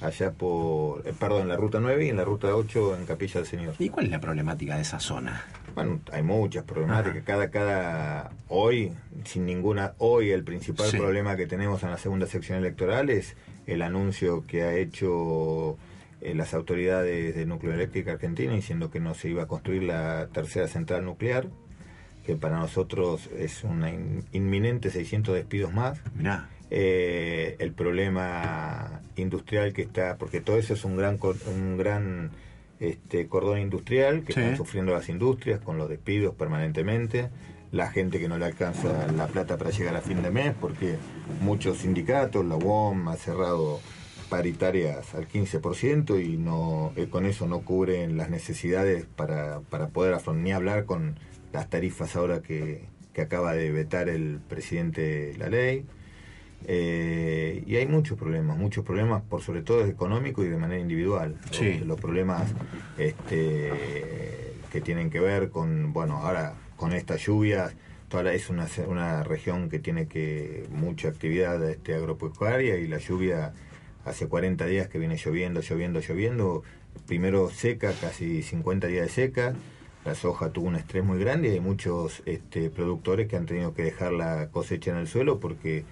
allá 0.00 0.30
por. 0.30 1.06
eh, 1.06 1.12
perdón, 1.18 1.42
en 1.42 1.48
la 1.48 1.56
ruta 1.56 1.78
9 1.80 2.06
y 2.06 2.08
en 2.08 2.16
la 2.16 2.24
ruta 2.24 2.54
8 2.54 2.96
en 2.96 3.06
Capilla 3.06 3.40
del 3.40 3.46
Señor. 3.46 3.74
¿Y 3.78 3.88
cuál 3.88 4.06
es 4.06 4.10
la 4.12 4.20
problemática 4.20 4.76
de 4.76 4.82
esa 4.82 5.00
zona? 5.00 5.44
Bueno, 5.74 6.00
hay 6.12 6.22
muchas 6.22 6.64
problemáticas. 6.64 7.22
Cada, 7.24 7.50
cada, 7.50 8.30
hoy, 8.48 8.92
sin 9.24 9.46
ninguna, 9.46 9.94
hoy 9.98 10.30
el 10.30 10.42
principal 10.44 10.86
Sí. 10.90 10.96
problema 10.96 11.36
que 11.36 11.46
tenemos 11.46 11.82
en 11.82 11.90
la 11.90 11.98
segunda 11.98 12.26
sección 12.26 12.58
electoral 12.58 13.10
es 13.10 13.36
el 13.66 13.82
anuncio 13.82 14.44
que 14.46 14.62
ha 14.62 14.74
hecho 14.74 15.76
eh, 16.20 16.34
las 16.34 16.54
autoridades 16.54 17.34
de 17.36 17.46
Núcleo 17.46 17.72
Eléctrica 17.74 18.12
Argentina 18.12 18.52
diciendo 18.52 18.90
que 18.90 19.00
no 19.00 19.14
se 19.14 19.28
iba 19.28 19.44
a 19.44 19.46
construir 19.46 19.84
la 19.84 20.28
tercera 20.32 20.66
central 20.68 21.04
nuclear, 21.04 21.46
que 22.26 22.36
para 22.36 22.58
nosotros 22.58 23.28
es 23.38 23.64
una 23.64 23.90
in- 23.90 24.24
inminente 24.32 24.90
600 24.90 25.34
despidos 25.34 25.72
más. 25.72 26.00
Mirá. 26.16 26.48
Eh, 26.70 27.56
el 27.60 27.72
problema 27.72 29.00
industrial 29.16 29.72
que 29.72 29.82
está, 29.82 30.16
porque 30.18 30.40
todo 30.40 30.58
eso 30.58 30.74
es 30.74 30.84
un 30.84 30.96
gran, 30.98 31.18
un 31.46 31.78
gran 31.78 32.30
este, 32.80 33.26
cordón 33.26 33.58
industrial 33.60 34.22
que 34.24 34.34
Sí. 34.34 34.40
están 34.40 34.56
sufriendo 34.56 34.92
las 34.92 35.08
industrias 35.08 35.60
con 35.60 35.78
los 35.78 35.88
despidos 35.88 36.34
permanentemente, 36.34 37.30
la 37.72 37.90
gente 37.90 38.18
que 38.20 38.28
no 38.28 38.36
le 38.38 38.44
alcanza 38.44 39.10
la 39.12 39.26
plata 39.28 39.56
para 39.56 39.70
llegar 39.70 39.96
a 39.96 40.00
fin 40.02 40.22
de 40.22 40.30
mes, 40.30 40.54
porque 40.60 40.96
muchos 41.40 41.78
sindicatos, 41.78 42.44
la 42.44 42.56
UOM 42.56 43.08
ha 43.08 43.16
cerrado 43.16 43.80
paritarias 44.28 45.14
al 45.14 45.26
15% 45.28 46.22
y 46.24 46.36
no 46.36 46.92
eh, 46.96 47.08
con 47.08 47.26
eso 47.26 47.46
no 47.46 47.60
cubren 47.60 48.16
las 48.16 48.30
necesidades 48.30 49.06
para, 49.16 49.60
para 49.70 49.88
poder 49.88 50.14
afrontar, 50.14 50.42
ni 50.44 50.52
hablar 50.52 50.84
con 50.84 51.18
las 51.52 51.68
tarifas 51.70 52.14
ahora 52.16 52.42
que, 52.42 52.84
que 53.14 53.22
acaba 53.22 53.54
de 53.54 53.70
vetar 53.72 54.08
el 54.08 54.38
presidente 54.48 55.34
la 55.38 55.48
ley. 55.48 55.84
Eh, 56.66 57.62
y 57.66 57.76
hay 57.76 57.86
muchos 57.86 58.18
problemas, 58.18 58.58
muchos 58.58 58.84
problemas 58.84 59.22
por 59.22 59.42
sobre 59.42 59.62
todo 59.62 59.86
económico 59.86 60.44
y 60.44 60.48
de 60.48 60.56
manera 60.56 60.80
individual. 60.80 61.36
Sí. 61.52 61.80
Los, 61.84 62.00
problemas 62.00 62.52
este, 62.98 63.70
que 64.72 64.80
tienen 64.80 65.08
que 65.10 65.20
ver 65.20 65.50
con, 65.50 65.92
bueno, 65.92 66.16
ahora 66.18 66.54
con 66.76 66.92
estas 66.92 67.24
lluvias, 67.24 67.74
toda 68.08 68.24
la- 68.24 68.34
es 68.34 68.50
una, 68.50 68.66
una 68.86 69.22
región 69.22 69.68
que 69.68 69.78
tiene 69.78 70.06
que 70.08 70.66
mucha 70.70 71.08
actividad 71.08 71.62
este, 71.68 71.94
agropecuaria 71.94 72.76
y 72.76 72.88
la 72.88 72.98
lluvia 72.98 73.52
hace 74.08 74.28
40 74.28 74.66
días 74.66 74.88
que 74.88 74.98
viene 74.98 75.16
lloviendo, 75.16 75.60
lloviendo, 75.60 76.00
lloviendo. 76.00 76.62
Primero 77.06 77.50
seca, 77.50 77.92
casi 78.00 78.42
50 78.42 78.86
días 78.88 79.06
de 79.06 79.12
seca. 79.12 79.54
La 80.04 80.14
soja 80.14 80.50
tuvo 80.50 80.68
un 80.68 80.76
estrés 80.76 81.04
muy 81.04 81.18
grande 81.18 81.48
y 81.48 81.52
hay 81.52 81.60
muchos 81.60 82.22
este, 82.26 82.70
productores 82.70 83.28
que 83.28 83.36
han 83.36 83.46
tenido 83.46 83.74
que 83.74 83.82
dejar 83.82 84.12
la 84.12 84.48
cosecha 84.48 84.90
en 84.90 84.96
el 84.96 85.06
suelo 85.06 85.38
porque 85.38 85.84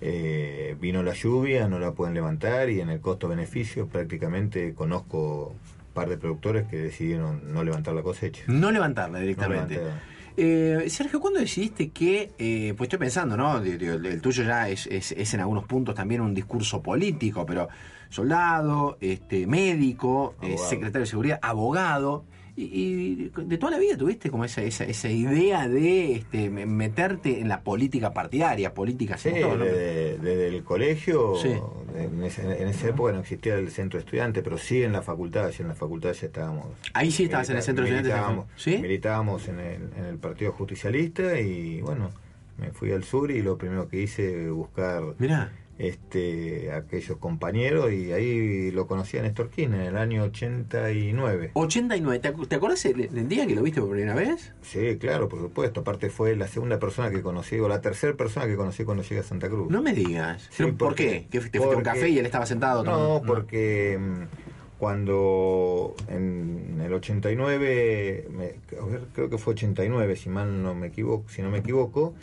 eh, 0.00 0.76
vino 0.80 1.02
la 1.02 1.12
lluvia, 1.12 1.66
no 1.68 1.78
la 1.78 1.92
pueden 1.92 2.14
levantar 2.14 2.70
y 2.70 2.80
en 2.80 2.88
el 2.88 3.00
costo-beneficio 3.00 3.88
prácticamente 3.88 4.74
conozco 4.74 5.48
un 5.48 5.94
par 5.94 6.08
de 6.08 6.18
productores 6.18 6.66
que 6.68 6.76
decidieron 6.76 7.52
no 7.52 7.64
levantar 7.64 7.94
la 7.94 8.02
cosecha. 8.02 8.44
No 8.46 8.70
levantarla 8.70 9.18
directamente. 9.18 9.76
No. 9.76 10.17
Eh, 10.40 10.84
Sergio, 10.88 11.18
¿cuándo 11.20 11.40
decidiste 11.40 11.88
que, 11.88 12.30
eh, 12.38 12.72
pues 12.76 12.86
estoy 12.86 13.00
pensando, 13.00 13.36
¿no? 13.36 13.58
El, 13.58 13.82
el 14.06 14.20
tuyo 14.20 14.44
ya 14.44 14.68
es, 14.68 14.86
es- 14.86 15.10
es 15.10 15.34
en 15.34 15.40
algunos 15.40 15.64
puntos 15.64 15.96
también 15.96 16.20
un 16.20 16.32
discurso 16.32 16.80
político, 16.80 17.44
pero 17.44 17.68
soldado, 18.08 18.98
este, 19.00 19.48
médico, 19.48 20.36
eh, 20.40 20.54
secretario 20.56 21.00
de 21.00 21.06
seguridad, 21.06 21.40
abogado, 21.42 22.24
y, 22.60 23.30
y 23.36 23.44
de 23.44 23.58
toda 23.58 23.72
la 23.72 23.78
vida 23.78 23.96
tuviste 23.96 24.30
como 24.30 24.44
esa, 24.44 24.62
esa, 24.62 24.84
esa 24.84 25.08
idea 25.08 25.68
de 25.68 26.12
este, 26.14 26.50
me- 26.50 26.66
meterte 26.66 27.40
en 27.40 27.48
la 27.48 27.60
política 27.62 28.12
partidaria, 28.12 28.74
política 28.74 29.16
Sí, 29.16 29.30
sin 29.30 29.40
todo, 29.42 29.56
¿no? 29.56 29.64
desde, 29.64 30.18
desde 30.18 30.48
el 30.48 30.64
colegio, 30.64 31.34
Sí. 31.36 31.52
en, 31.96 32.22
esa, 32.24 32.42
en 32.42 32.68
esa 32.68 32.88
época 32.88 33.12
no 33.12 33.20
existía 33.20 33.54
el 33.56 33.70
centro 33.70 33.98
de 33.98 34.04
estudiantes, 34.04 34.42
pero 34.42 34.58
sí 34.58 34.82
en 34.82 34.92
la 34.92 35.02
facultad, 35.02 35.50
sí 35.52 35.62
en 35.62 35.68
la 35.68 35.74
facultad 35.74 36.12
ya 36.12 36.26
estábamos. 36.26 36.66
Ahí 36.94 37.10
sí 37.10 37.24
estabas 37.24 37.48
en 37.50 37.56
el 37.56 37.62
centro 37.62 37.84
de 37.84 37.90
estudiantes, 37.90 38.14
militábamos, 38.14 38.46
¿sí? 38.56 38.78
Militábamos 38.78 39.48
en 39.48 39.60
el, 39.60 39.82
en 39.96 40.04
el 40.06 40.16
Partido 40.18 40.52
Justicialista 40.52 41.40
y 41.40 41.80
bueno, 41.80 42.10
me 42.58 42.70
fui 42.72 42.90
al 42.92 43.04
sur 43.04 43.30
y 43.30 43.40
lo 43.42 43.56
primero 43.56 43.88
que 43.88 44.02
hice 44.02 44.50
buscar 44.50 45.02
Mirá. 45.18 45.52
Este 45.78 46.72
aquellos 46.72 47.18
compañeros 47.18 47.92
y 47.92 48.12
ahí 48.12 48.70
lo 48.72 48.86
conocí 48.86 49.16
a 49.16 49.22
Néstor 49.22 49.50
Kirchner 49.50 49.80
en 49.82 49.86
el 49.86 49.96
año 49.96 50.24
89. 50.24 51.50
89, 51.54 52.18
¿te, 52.18 52.32
¿te 52.46 52.54
acuerdas 52.56 52.84
el, 52.86 53.00
el 53.02 53.28
día 53.28 53.46
que 53.46 53.54
lo 53.54 53.62
viste 53.62 53.80
por 53.80 53.90
primera 53.90 54.14
vez? 54.14 54.52
Sí, 54.62 54.96
claro, 54.98 55.28
por 55.28 55.40
supuesto. 55.40 55.80
Aparte 55.80 56.10
fue 56.10 56.36
la 56.36 56.48
segunda 56.48 56.78
persona 56.78 57.10
que 57.10 57.22
conocí, 57.22 57.58
o 57.58 57.68
la 57.68 57.80
tercera 57.80 58.14
persona 58.16 58.46
que 58.46 58.56
conocí 58.56 58.84
cuando 58.84 59.02
llegué 59.02 59.20
a 59.20 59.24
Santa 59.24 59.48
Cruz. 59.48 59.70
No 59.70 59.80
me 59.82 59.92
digas. 59.92 60.42
Sí, 60.50 60.64
¿Pero 60.64 60.68
¿Por 60.70 60.88
porque- 60.88 61.04
qué? 61.06 61.40
¿Que 61.40 61.48
te 61.48 61.58
fuiste 61.58 61.58
a 61.74 61.76
un 61.76 61.82
café 61.82 62.08
y 62.08 62.18
él 62.18 62.26
estaba 62.26 62.46
sentado? 62.46 62.82
tomando- 62.82 63.20
No, 63.20 63.26
porque 63.26 63.98
mm, 64.00 64.47
cuando 64.78 65.94
en 66.08 66.80
el 66.84 66.92
89, 66.92 68.28
me- 68.30 68.78
a 68.80 68.84
ver, 68.84 69.00
creo 69.14 69.28
que 69.28 69.38
fue 69.38 69.54
89, 69.54 70.16
si 70.16 70.28
mal 70.28 70.62
no 70.62 70.74
me 70.74 70.88
equivoco, 70.88 71.28
si 71.28 71.42
no 71.42 71.50
me 71.50 71.58
equivoco, 71.58 72.14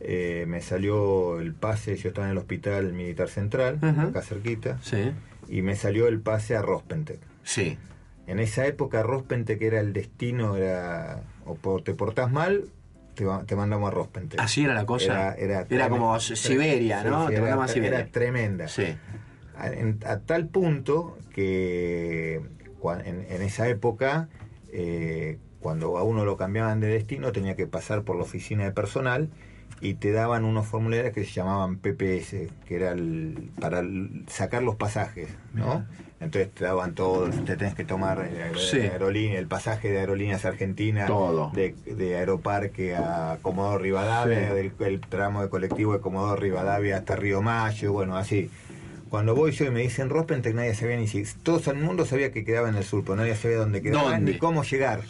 eh, 0.00 0.44
me 0.46 0.60
salió 0.60 1.40
el 1.40 1.54
pase, 1.54 1.96
yo 1.96 2.08
estaba 2.08 2.26
en 2.26 2.32
el 2.32 2.38
hospital 2.38 2.92
militar 2.92 3.28
central, 3.28 3.78
acá 3.82 4.22
cerquita, 4.22 4.78
Sí. 4.82 5.12
y 5.48 5.62
me 5.62 5.74
salió 5.76 6.06
el 6.08 6.20
pase 6.20 6.54
a 6.56 6.62
Rospentec. 6.62 7.18
Sí. 7.44 7.78
En 8.26 8.38
esa 8.38 8.66
época 8.66 9.02
Rospentec 9.02 9.60
era 9.62 9.80
el 9.80 9.92
destino, 9.92 10.56
era 10.56 11.22
o 11.44 11.54
por- 11.56 11.82
te 11.82 11.94
portás 11.94 12.30
mal, 12.30 12.66
te, 13.14 13.24
te 13.46 13.56
mandamos 13.56 13.88
a 13.88 13.90
Rospentec. 13.94 14.40
Así 14.40 14.64
era 14.64 14.74
la 14.74 14.86
cosa. 14.86 15.34
Era, 15.34 15.66
Era 15.68 15.88
como. 15.88 16.18
Siberia, 16.20 17.02
¿no? 17.04 17.26
Te 17.26 17.32
era, 17.34 17.42
mandaban 17.42 17.64
a 17.64 17.68
Siberia. 17.68 17.98
era 18.00 18.08
tremenda. 18.08 18.68
Sí. 18.68 18.84
A, 19.62 19.68
en- 19.68 20.00
a 20.06 20.18
tal 20.18 20.48
punto 20.48 21.16
que 21.32 22.40
en, 23.04 23.26
en 23.30 23.42
esa 23.42 23.68
época, 23.68 24.28
eh, 24.72 25.38
cuando 25.60 25.96
a 25.98 26.02
uno 26.02 26.24
lo 26.24 26.36
cambiaban 26.36 26.80
de 26.80 26.88
destino, 26.88 27.30
tenía 27.30 27.54
que 27.54 27.68
pasar 27.68 28.02
por 28.02 28.16
la 28.16 28.22
oficina 28.22 28.64
de 28.64 28.72
personal 28.72 29.28
y 29.80 29.94
te 29.94 30.10
daban 30.10 30.44
unos 30.44 30.66
formularios 30.66 31.12
que 31.12 31.24
se 31.24 31.30
llamaban 31.30 31.76
PPS, 31.76 32.48
que 32.66 32.74
era 32.74 32.90
el- 32.90 33.50
para 33.60 33.78
el- 33.80 34.24
sacar 34.26 34.64
los 34.64 34.74
pasajes, 34.74 35.28
¿no? 35.54 35.84
Entonces 36.20 36.52
te 36.52 36.64
daban 36.64 36.94
todo, 36.94 37.28
te 37.30 37.56
tenés 37.56 37.74
que 37.74 37.84
tomar 37.84 38.20
eh, 38.24 38.52
Sí. 38.56 38.78
aerolínea, 38.78 39.40
el 39.40 39.48
pasaje 39.48 39.90
de 39.90 39.98
Aerolíneas 39.98 40.44
Argentinas, 40.44 41.08
Todo. 41.08 41.50
de, 41.52 41.74
de 41.84 42.16
Aeroparque 42.16 42.94
a 42.94 43.38
Comodoro 43.42 43.78
Rivadavia, 43.78 44.48
Sí. 44.50 44.54
del 44.54 44.72
el 44.80 45.00
tramo 45.00 45.42
de 45.42 45.48
colectivo 45.48 45.92
de 45.94 46.00
Comodoro 46.00 46.36
Rivadavia 46.40 46.96
hasta 46.98 47.16
Río 47.16 47.42
Mayo, 47.42 47.92
bueno, 47.92 48.16
así. 48.16 48.50
Cuando 49.12 49.34
voy 49.34 49.52
yo 49.52 49.66
y 49.66 49.70
me 49.70 49.80
dicen 49.82 50.08
Rospentec, 50.08 50.54
nadie 50.54 50.74
sabía 50.74 50.96
ni 50.96 51.06
si. 51.06 51.22
Todo 51.42 51.70
el 51.70 51.76
mundo 51.76 52.06
sabía 52.06 52.32
que 52.32 52.46
quedaba 52.46 52.70
en 52.70 52.76
el 52.76 52.82
sur, 52.82 53.02
pero 53.04 53.16
nadie 53.16 53.34
sabía 53.36 53.58
dónde 53.58 53.82
quedaba 53.82 54.12
¿Dónde? 54.12 54.32
ni 54.32 54.38
cómo 54.38 54.62
llegar. 54.64 55.02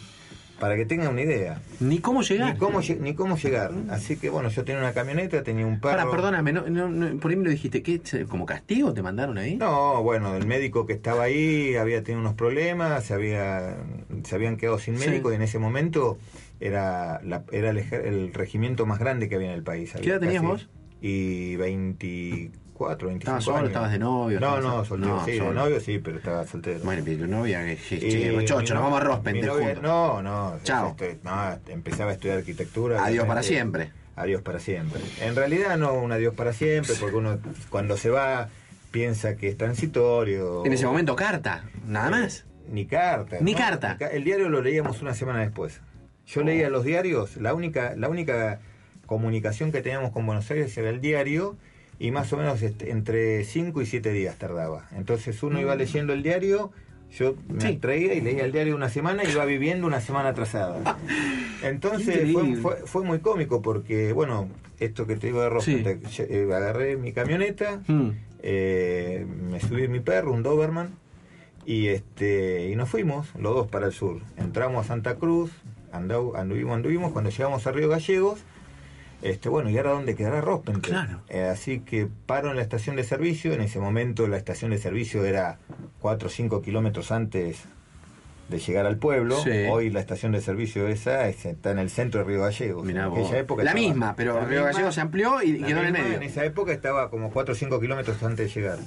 Para 0.59 0.75
que 0.75 0.85
tengan 0.85 1.07
una 1.13 1.21
idea. 1.21 1.61
Ni 1.79 1.99
cómo 1.99 2.21
llegar. 2.21 2.51
Ni 2.53 2.59
cómo, 2.59 2.81
lle- 2.81 2.99
ni 2.99 3.13
cómo 3.15 3.37
llegar. 3.37 3.71
Así 3.89 4.17
que 4.17 4.29
bueno, 4.29 4.49
yo 4.49 4.65
tenía 4.65 4.81
una 4.81 4.91
camioneta, 4.91 5.41
tenía 5.41 5.65
un 5.65 5.79
perro. 5.79 5.95
Para, 5.99 6.11
perdóname, 6.11 6.51
no, 6.51 6.69
no, 6.69 6.89
no, 6.89 7.17
por 7.17 7.31
ahí 7.31 7.37
me 7.37 7.45
lo 7.45 7.49
dijiste, 7.51 7.81
¿qué? 7.81 8.01
¿Como 8.27 8.45
castigo 8.45 8.93
te 8.93 9.01
mandaron 9.01 9.37
ahí? 9.37 9.55
No, 9.55 10.03
bueno, 10.03 10.35
el 10.35 10.45
médico 10.47 10.85
que 10.85 10.91
estaba 10.91 11.23
ahí 11.23 11.75
había 11.77 12.03
tenido 12.03 12.19
unos 12.19 12.33
problemas, 12.33 13.05
se, 13.05 13.13
había, 13.13 13.77
se 14.25 14.35
habían 14.35 14.57
quedado 14.57 14.79
sin 14.79 14.97
Sí. 14.99 15.07
médico 15.07 15.31
y 15.31 15.35
en 15.35 15.43
ese 15.43 15.59
momento 15.59 16.17
era, 16.59 17.21
la, 17.23 17.45
era 17.53 17.69
el, 17.69 17.77
el 17.77 18.33
regimiento 18.33 18.85
más 18.85 18.99
grande 18.99 19.29
que 19.29 19.35
había 19.35 19.47
en 19.47 19.53
el 19.55 19.63
país. 19.63 19.93
¿Qué 20.01 20.09
edad 20.09 20.19
tenías 20.19 20.43
vos? 20.43 20.67
Y 21.01 21.55
24, 22.73 23.07
25 23.07 23.19
¿Estabas 23.19 23.43
solo? 23.43 23.57
años. 23.57 23.67
¿Estabas 23.69 23.91
de 23.91 23.99
novio? 23.99 24.39
No, 24.39 24.57
¿Estabas- 24.57 24.63
no, 24.63 24.85
soltero, 24.85 25.15
No, 25.15 25.25
sí, 25.25 25.37
solo. 25.37 25.49
de 25.49 25.55
novio 25.55 25.79
sí, 25.79 25.99
pero 25.99 26.17
estaba 26.17 26.45
soltero. 26.47 26.79
Bueno, 26.83 27.01
pero 27.05 27.19
tu 27.19 27.27
novia, 27.27 27.63
que 27.65 27.77
che, 27.77 27.99
che, 27.99 28.31
mi 28.31 28.45
chocho, 28.45 28.73
nos 28.73 28.83
no- 28.83 28.89
vamos 28.91 29.01
a 29.01 29.15
juntos. 29.15 29.81
No, 29.81 30.21
no. 30.21 30.59
Chao. 30.63 30.89
estoy- 30.89 31.17
no, 31.23 31.59
empezaba 31.67 32.11
a 32.11 32.13
estudiar 32.13 32.37
arquitectura. 32.39 33.03
Adiós 33.05 33.25
para 33.27 33.43
siempre. 33.43 33.91
Adiós 34.15 34.41
para 34.41 34.59
siempre. 34.59 35.01
En 35.21 35.35
realidad 35.35 35.77
no 35.77 35.93
un 35.93 36.11
adiós 36.11 36.33
para 36.35 36.53
siempre, 36.53 36.93
porque 36.99 37.15
uno 37.15 37.39
cuando 37.69 37.97
se 37.97 38.09
va 38.09 38.49
piensa 38.91 39.35
que 39.35 39.47
es 39.49 39.57
transitorio. 39.57 40.63
En 40.65 40.73
ese 40.73 40.85
momento, 40.85 41.15
carta, 41.15 41.63
nada 41.87 42.09
más. 42.11 42.45
Ni 42.69 42.85
carta. 42.85 43.37
Ni 43.41 43.53
¿no? 43.53 43.57
carta. 43.57 43.97
El 44.11 44.23
diario 44.23 44.49
lo 44.49 44.61
leíamos 44.61 45.01
una 45.01 45.13
semana 45.15 45.39
después. 45.39 45.81
Yo 46.27 46.41
leía 46.43 46.69
los 46.69 46.85
diarios, 46.85 47.37
la 47.37 47.53
única, 47.53 47.95
la 47.97 48.07
única 48.07 48.59
comunicación 49.07 49.71
que 49.71 49.81
teníamos 49.81 50.11
con 50.11 50.25
Buenos 50.25 50.49
Aires 50.51 50.77
era 50.77 50.89
el 50.89 51.01
diario 51.01 51.57
y 51.99 52.11
más 52.11 52.31
o 52.33 52.37
menos 52.37 52.61
este, 52.61 52.91
entre 52.91 53.43
5 53.45 53.81
y 53.81 53.85
7 53.85 54.11
días 54.11 54.37
tardaba. 54.37 54.87
Entonces 54.95 55.41
uno 55.43 55.59
iba 55.61 55.75
Mm. 55.75 55.77
leyendo 55.77 56.13
el 56.13 56.23
diario, 56.23 56.71
yo 57.17 57.35
me 57.47 57.73
traía 57.73 58.13
y 58.15 58.21
leía 58.21 58.43
el 58.45 58.51
diario 58.51 58.75
una 58.75 58.89
semana 58.89 59.23
y 59.23 59.29
iba 59.31 59.45
viviendo 59.45 59.85
una 59.87 60.01
semana 60.01 60.29
atrasada. 60.29 60.97
Entonces 61.63 62.31
fue, 62.33 62.55
fue, 62.55 62.75
fue 62.85 63.03
muy 63.03 63.19
cómico 63.19 63.61
porque, 63.61 64.13
bueno, 64.13 64.49
esto 64.79 65.05
que 65.07 65.15
te 65.15 65.27
digo 65.27 65.41
de 65.41 65.49
Rosenthal, 65.49 65.99
yo, 66.01 66.23
eh, 66.27 66.47
agarré 66.53 66.97
mi 66.97 67.13
camioneta, 67.13 67.81
Mm. 67.87 68.09
eh, 68.41 69.25
me 69.51 69.59
subí 69.59 69.87
mi 69.87 69.99
perro, 69.99 70.33
un 70.33 70.43
Doberman, 70.43 70.89
y 71.65 71.87
este 71.87 72.67
y 72.69 72.75
nos 72.75 72.89
fuimos 72.89 73.33
los 73.39 73.55
dos 73.55 73.67
para 73.67 73.85
el 73.85 73.93
sur. 73.93 74.19
Entramos 74.37 74.83
a 74.85 74.87
Santa 74.89 75.15
Cruz, 75.15 75.51
andau- 75.93 76.35
anduvimos, 76.35 76.75
anduvimos, 76.75 77.11
cuando 77.13 77.29
llegamos 77.29 77.65
a 77.67 77.71
Río 77.71 77.87
Gallegos, 77.87 78.39
este 79.23 79.49
bueno, 79.49 79.69
¿y 79.69 79.77
ahora 79.77 79.91
dónde 79.91 80.15
quedará 80.15 80.41
Rospente? 80.41 80.89
Claro. 80.89 81.21
Eh, 81.29 81.43
así 81.43 81.79
que 81.79 82.07
paro 82.25 82.49
en 82.51 82.55
la 82.57 82.61
estación 82.61 82.95
de 82.95 83.03
servicio, 83.03 83.53
en 83.53 83.61
ese 83.61 83.79
momento 83.79 84.27
la 84.27 84.37
estación 84.37 84.71
de 84.71 84.77
servicio 84.77 85.23
era 85.25 85.57
4 86.01 86.27
o 86.27 86.31
5 86.31 86.61
kilómetros 86.61 87.11
antes 87.11 87.63
de 88.49 88.59
llegar 88.59 88.85
al 88.85 88.97
pueblo. 88.97 89.39
Sí. 89.39 89.49
Hoy 89.71 89.89
la 89.89 90.01
estación 90.01 90.33
de 90.33 90.41
servicio 90.41 90.87
esa 90.89 91.27
es- 91.29 91.45
está 91.45 91.71
en 91.71 91.79
el 91.79 91.89
centro 91.89 92.19
de 92.19 92.25
Río 92.27 92.41
Gallegos. 92.41 92.85
Mirá 92.85 93.05
En 93.05 93.11
aquella 93.13 93.37
época 93.39 93.63
La 93.63 93.71
estaba- 93.71 93.87
misma, 93.87 94.13
pero 94.17 94.35
la 94.35 94.45
Río 94.45 94.63
Gallegos 94.65 94.93
se 94.93 95.01
amplió 95.01 95.41
y 95.41 95.59
quedó 95.61 95.79
en 95.79 95.85
el 95.87 95.93
medio. 95.93 96.13
En 96.17 96.23
esa 96.23 96.43
época 96.43 96.73
estaba 96.73 97.09
como 97.09 97.31
4 97.31 97.53
o 97.53 97.55
5 97.55 97.79
kilómetros 97.79 98.21
antes 98.21 98.53
de 98.53 98.61
llegar. 98.61 98.77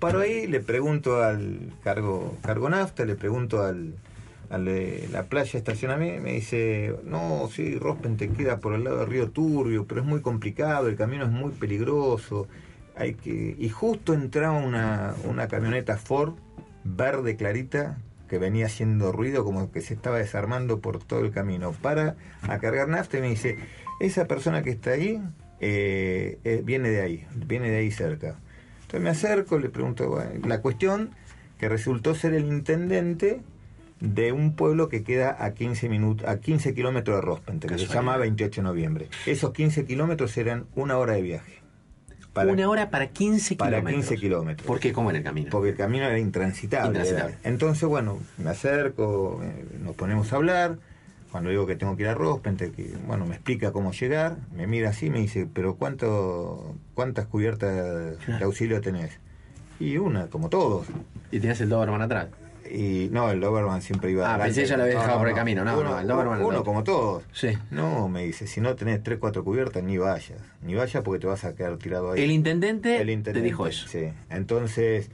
Paro 0.00 0.20
ahí, 0.20 0.46
le 0.48 0.60
pregunto 0.60 1.22
al 1.22 1.72
cargo, 1.84 2.36
cargo 2.42 2.68
nafta, 2.68 3.04
le 3.04 3.14
pregunto 3.14 3.62
al, 3.62 3.94
al 4.54 4.64
de 4.66 5.08
la 5.12 5.24
playa 5.24 5.58
estacionamiento, 5.58 6.22
me 6.22 6.32
dice, 6.32 6.94
no, 7.04 7.48
sí, 7.52 7.76
Rospen 7.76 8.16
te 8.16 8.28
queda 8.28 8.58
por 8.58 8.74
el 8.74 8.84
lado 8.84 8.98
del 8.98 9.08
río 9.08 9.30
Turbio, 9.30 9.86
pero 9.86 10.00
es 10.00 10.06
muy 10.06 10.20
complicado, 10.20 10.88
el 10.88 10.96
camino 10.96 11.24
es 11.24 11.30
muy 11.30 11.52
peligroso. 11.52 12.46
Hay 12.96 13.14
que... 13.14 13.56
Y 13.58 13.68
justo 13.68 14.14
entraba 14.14 14.58
una, 14.58 15.14
una 15.24 15.48
camioneta 15.48 15.96
Ford 15.96 16.34
verde 16.84 17.36
clarita 17.36 17.98
que 18.28 18.38
venía 18.38 18.66
haciendo 18.66 19.12
ruido 19.12 19.44
como 19.44 19.70
que 19.70 19.80
se 19.80 19.94
estaba 19.94 20.18
desarmando 20.18 20.80
por 20.80 21.02
todo 21.02 21.20
el 21.20 21.30
camino. 21.30 21.72
Para 21.72 22.16
a 22.42 22.58
cargar 22.58 22.88
nafta 22.88 23.18
y 23.18 23.20
me 23.20 23.30
dice, 23.30 23.58
esa 24.00 24.26
persona 24.26 24.62
que 24.62 24.70
está 24.70 24.90
ahí 24.92 25.20
eh, 25.60 26.38
eh, 26.44 26.62
viene 26.64 26.90
de 26.90 27.00
ahí, 27.02 27.26
viene 27.34 27.70
de 27.70 27.78
ahí 27.78 27.90
cerca. 27.90 28.36
Entonces 28.82 29.00
me 29.00 29.10
acerco, 29.10 29.58
le 29.58 29.68
pregunto, 29.68 30.10
bueno, 30.10 30.46
la 30.46 30.60
cuestión 30.60 31.10
que 31.58 31.68
resultó 31.68 32.14
ser 32.14 32.34
el 32.34 32.46
intendente 32.46 33.40
de 34.04 34.32
un 34.32 34.54
pueblo 34.54 34.88
que 34.88 35.02
queda 35.02 35.36
a 35.42 35.54
15 35.54 35.88
minutos, 35.88 36.28
a 36.28 36.38
15 36.38 36.74
kilómetros 36.74 37.16
de 37.16 37.22
Rospente, 37.22 37.66
que 37.66 37.78
se 37.78 37.86
llama 37.86 38.16
28 38.18 38.60
de 38.60 38.64
noviembre. 38.64 39.08
Esos 39.26 39.52
15 39.52 39.86
kilómetros 39.86 40.36
eran 40.36 40.66
una 40.74 40.98
hora 40.98 41.14
de 41.14 41.22
viaje. 41.22 41.64
Una 42.34 42.68
hora 42.68 42.90
para 42.90 43.08
15 43.08 43.56
para 43.56 43.78
kilómetros. 43.78 44.08
15 44.08 44.20
kilómetros. 44.20 44.66
¿Por 44.66 44.80
qué? 44.80 44.92
¿Cómo 44.92 45.10
era 45.10 45.18
el 45.18 45.24
camino? 45.24 45.48
Porque 45.50 45.70
el 45.70 45.76
camino 45.76 46.04
era 46.04 46.18
intransitable. 46.18 46.88
Intransitable. 46.88 47.36
era. 47.40 47.48
Entonces, 47.48 47.88
bueno, 47.88 48.18
me 48.38 48.50
acerco, 48.50 49.40
eh, 49.42 49.64
nos 49.80 49.94
ponemos 49.94 50.32
a 50.32 50.36
hablar. 50.36 50.78
Cuando 51.30 51.50
digo 51.50 51.66
que 51.66 51.74
tengo 51.74 51.96
que 51.96 52.02
ir 52.02 52.08
a 52.08 52.14
Rospente, 52.14 52.70
que 52.70 52.94
bueno, 53.06 53.26
me 53.26 53.34
explica 53.34 53.72
cómo 53.72 53.90
llegar, 53.92 54.36
me 54.54 54.68
mira 54.68 54.90
así 54.90 55.06
y 55.06 55.10
me 55.10 55.18
dice, 55.18 55.48
pero 55.52 55.74
cuánto, 55.74 56.76
¿cuántas 56.94 57.26
cubiertas 57.26 58.18
de 58.26 58.44
auxilio 58.44 58.80
tenés? 58.80 59.18
Y 59.80 59.96
una, 59.96 60.28
como 60.28 60.48
todos. 60.48 60.86
¿Y 61.32 61.40
tenías 61.40 61.60
el 61.60 61.70
Doberman 61.70 62.02
atrás? 62.02 62.28
Y 62.70 63.08
no, 63.12 63.30
el 63.30 63.40
Doberman 63.40 63.82
siempre 63.82 64.10
iba 64.10 64.26
Ah, 64.26 64.34
adelante. 64.34 64.54
pensé 64.54 64.70
ya 64.70 64.76
lo 64.76 64.84
había 64.84 64.98
dejado 64.98 65.18
por 65.18 65.28
el 65.28 65.32
no. 65.34 65.36
camino. 65.36 65.64
No, 65.64 65.78
uno, 65.78 65.90
no, 65.90 66.00
el 66.00 66.06
Doberman. 66.06 66.42
Uno, 66.42 66.58
no. 66.58 66.64
como 66.64 66.82
todos. 66.84 67.22
Sí. 67.32 67.48
No, 67.70 68.08
me 68.08 68.24
dice, 68.24 68.46
si 68.46 68.60
no 68.60 68.74
tenés 68.74 69.02
tres, 69.02 69.18
cuatro 69.20 69.44
cubiertas, 69.44 69.82
ni 69.82 69.98
vayas. 69.98 70.38
Ni 70.62 70.74
vayas 70.74 71.02
porque 71.02 71.20
te 71.20 71.26
vas 71.26 71.44
a 71.44 71.54
quedar 71.54 71.76
tirado 71.76 72.12
ahí. 72.12 72.22
El 72.22 72.30
intendente, 72.30 72.96
El 73.00 73.10
intendente 73.10 73.40
te 73.40 73.44
dijo 73.44 73.66
eso. 73.66 73.86
Sí. 73.88 74.08
Entonces 74.30 75.10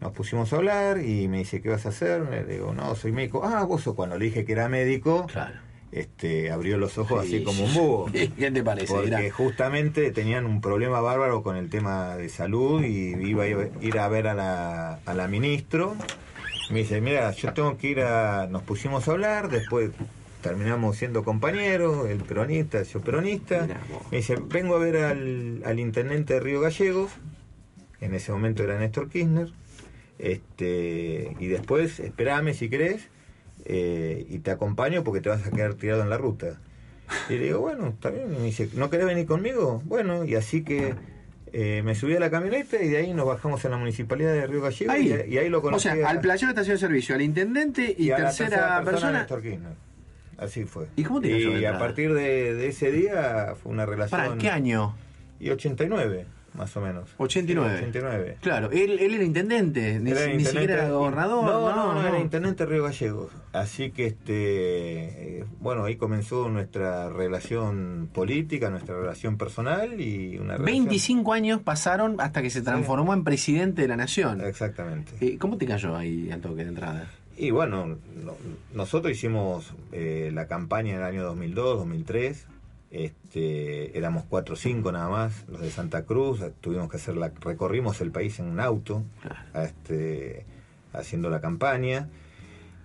nos 0.00 0.12
pusimos 0.12 0.52
a 0.52 0.56
hablar 0.56 1.00
y 1.00 1.28
me 1.28 1.38
dice, 1.38 1.60
¿qué 1.60 1.68
vas 1.70 1.86
a 1.86 1.88
hacer? 1.90 2.22
Le 2.30 2.44
digo, 2.44 2.72
no, 2.72 2.94
soy 2.94 3.12
médico. 3.12 3.42
Ah, 3.44 3.64
vos 3.64 3.82
sos 3.82 3.94
cuando 3.94 4.16
le 4.18 4.26
dije 4.26 4.44
que 4.44 4.52
era 4.52 4.68
médico. 4.68 5.26
Este, 5.90 6.50
abrió 6.50 6.76
los 6.76 6.98
ojos 6.98 7.24
Sí. 7.24 7.36
así 7.36 7.44
como 7.44 7.64
un 7.64 7.72
búho. 7.74 8.06
¿Qué 8.38 8.50
te 8.50 8.62
parece? 8.62 8.92
Porque 8.92 9.30
justamente 9.30 10.10
tenían 10.10 10.44
un 10.44 10.60
problema 10.60 11.00
bárbaro 11.00 11.42
con 11.42 11.56
el 11.56 11.70
tema 11.70 12.14
de 12.16 12.28
salud 12.28 12.84
y 12.84 13.14
iba 13.26 13.44
a 13.44 13.46
ir 13.48 13.98
a 13.98 14.08
ver 14.08 14.26
a 14.28 14.34
la, 14.34 14.98
a 15.06 15.14
la 15.14 15.28
ministro. 15.28 15.96
Me 16.70 16.80
dice, 16.80 17.00
mira, 17.00 17.30
yo 17.32 17.52
tengo 17.54 17.78
que 17.78 17.88
ir 17.88 18.00
a... 18.00 18.46
Nos 18.46 18.62
pusimos 18.62 19.08
a 19.08 19.12
hablar, 19.12 19.48
después 19.48 19.90
terminamos 20.42 20.96
siendo 20.96 21.24
compañeros, 21.24 22.08
el 22.08 22.18
peronista, 22.18 22.82
yo 22.82 23.00
peronista. 23.00 23.66
Me 24.10 24.18
dice, 24.18 24.36
vengo 24.36 24.76
a 24.76 24.78
ver 24.78 24.98
al, 24.98 25.62
al 25.64 25.80
intendente 25.80 26.34
de 26.34 26.40
Río 26.40 26.60
Gallegos, 26.60 27.10
en 28.00 28.14
ese 28.14 28.32
momento 28.32 28.62
era 28.62 28.78
Néstor 28.78 29.08
Kirchner, 29.08 29.48
este, 30.18 31.36
y 31.38 31.46
después, 31.46 32.00
esperame 32.00 32.54
si 32.54 32.68
querés, 32.68 33.08
eh, 33.64 34.26
y 34.28 34.38
te 34.38 34.50
acompaño 34.50 35.04
porque 35.04 35.20
te 35.20 35.28
vas 35.28 35.46
a 35.46 35.50
quedar 35.50 35.74
tirado 35.74 36.02
en 36.02 36.10
la 36.10 36.18
ruta. 36.18 36.60
Y 37.28 37.34
le 37.34 37.44
digo, 37.44 37.60
bueno, 37.60 37.88
está 37.88 38.10
bien. 38.10 38.34
Y 38.34 38.38
me 38.38 38.44
dice, 38.44 38.68
¿no 38.74 38.90
querés 38.90 39.06
venir 39.06 39.26
conmigo? 39.26 39.82
Bueno, 39.84 40.24
y 40.24 40.34
así 40.34 40.62
que 40.62 40.94
eh, 41.52 41.82
me 41.84 41.94
subí 41.94 42.14
a 42.16 42.20
la 42.20 42.30
camioneta 42.30 42.82
y 42.82 42.88
de 42.88 42.96
ahí 42.98 43.12
nos 43.14 43.26
bajamos 43.26 43.64
en 43.64 43.70
la 43.72 43.76
municipalidad 43.76 44.32
de 44.32 44.46
Río 44.46 44.60
Gallegos 44.62 44.94
Ahí. 44.94 45.14
y, 45.28 45.34
y 45.34 45.38
ahí 45.38 45.48
lo 45.48 45.58
O 45.58 45.62
conocí. 45.62 45.88
sea, 45.88 46.06
a- 46.06 46.10
al 46.10 46.20
playero 46.20 46.48
de 46.48 46.52
estación 46.52 46.74
de 46.76 46.80
servicio, 46.80 47.14
al 47.14 47.22
intendente 47.22 47.94
y, 47.96 48.04
y 48.06 48.10
a 48.10 48.18
la 48.18 48.24
tercera, 48.26 48.82
persona. 48.84 49.26
Kirchner. 49.26 49.72
Así 50.38 50.64
fue. 50.64 50.86
¿Y 50.96 51.02
cómo 51.02 51.20
te 51.20 51.30
cayó 51.30 51.52
de 51.52 51.60
Y 51.60 51.64
a 51.64 51.78
partir 51.78 52.14
de, 52.14 52.54
de 52.54 52.68
ese 52.68 52.92
día 52.92 53.54
fue 53.62 53.72
una 53.72 53.86
relación. 53.86 54.20
¿Para 54.20 54.36
qué 54.38 54.48
año? 54.50 54.94
Y 55.40 55.50
89, 55.50 56.26
más 56.54 56.76
o 56.76 56.80
menos. 56.80 57.08
89. 57.18 57.70
Sí, 57.78 57.84
89. 57.84 58.36
Claro, 58.40 58.70
él, 58.70 58.98
él 58.98 59.14
era 59.14 59.24
intendente, 59.24 59.98
ni, 60.00 60.10
Era 60.10 60.26
ni 60.26 60.32
intendente- 60.34 60.50
siquiera 60.50 60.74
era 60.74 60.90
gobernador. 60.90 61.44
No, 61.44 61.74
no, 61.74 61.94
no, 61.94 62.06
era 62.08 62.18
intendente 62.18 62.64
de 62.64 62.70
Río 62.70 62.84
Gallegos. 62.84 63.30
Así 63.52 63.90
que, 63.90 64.06
este, 64.06 65.38
eh, 65.40 65.44
bueno, 65.60 65.84
ahí 65.84 65.96
comenzó 65.96 66.48
nuestra 66.48 67.08
relación 67.10 68.08
política, 68.12 68.70
nuestra 68.70 68.98
relación 68.98 69.36
personal 69.38 70.00
y 70.00 70.36
una 70.38 70.54
relación... 70.56 70.64
25 70.64 71.32
años 71.32 71.60
pasaron 71.62 72.16
hasta 72.20 72.42
que 72.42 72.50
se 72.50 72.62
transformó 72.62 73.14
en 73.14 73.24
presidente 73.24 73.82
de 73.82 73.88
la 73.88 73.96
nación. 73.96 74.40
Exactamente. 74.40 75.12
Eh, 75.20 75.38
¿Cómo 75.38 75.56
te 75.58 75.66
cayó 75.66 75.96
ahí 75.96 76.30
al 76.30 76.40
toque 76.40 76.62
de 76.62 76.68
entrada? 76.68 77.10
Y 77.36 77.50
bueno, 77.52 77.86
no- 77.86 78.34
nosotros 78.74 79.12
hicimos 79.12 79.72
eh, 79.92 80.30
la 80.34 80.46
campaña 80.48 80.94
en 80.94 80.98
el 80.98 81.04
año 81.04 81.22
2002, 81.24 81.78
2003. 81.78 82.46
Este, 82.90 83.96
éramos 83.98 84.24
cuatro 84.28 84.54
o 84.54 84.56
cinco 84.56 84.90
nada 84.92 85.08
más, 85.08 85.44
los 85.48 85.60
de 85.60 85.70
Santa 85.70 86.04
Cruz. 86.04 86.40
Tuvimos 86.60 86.88
que 86.90 86.96
hacer 86.96 87.16
la, 87.16 87.32
recorrimos 87.40 88.00
el 88.00 88.10
país 88.10 88.38
en 88.38 88.46
un 88.46 88.60
auto, 88.60 89.02
a 89.52 89.64
este, 89.64 90.46
haciendo 90.92 91.30
la 91.30 91.40
campaña. 91.40 92.08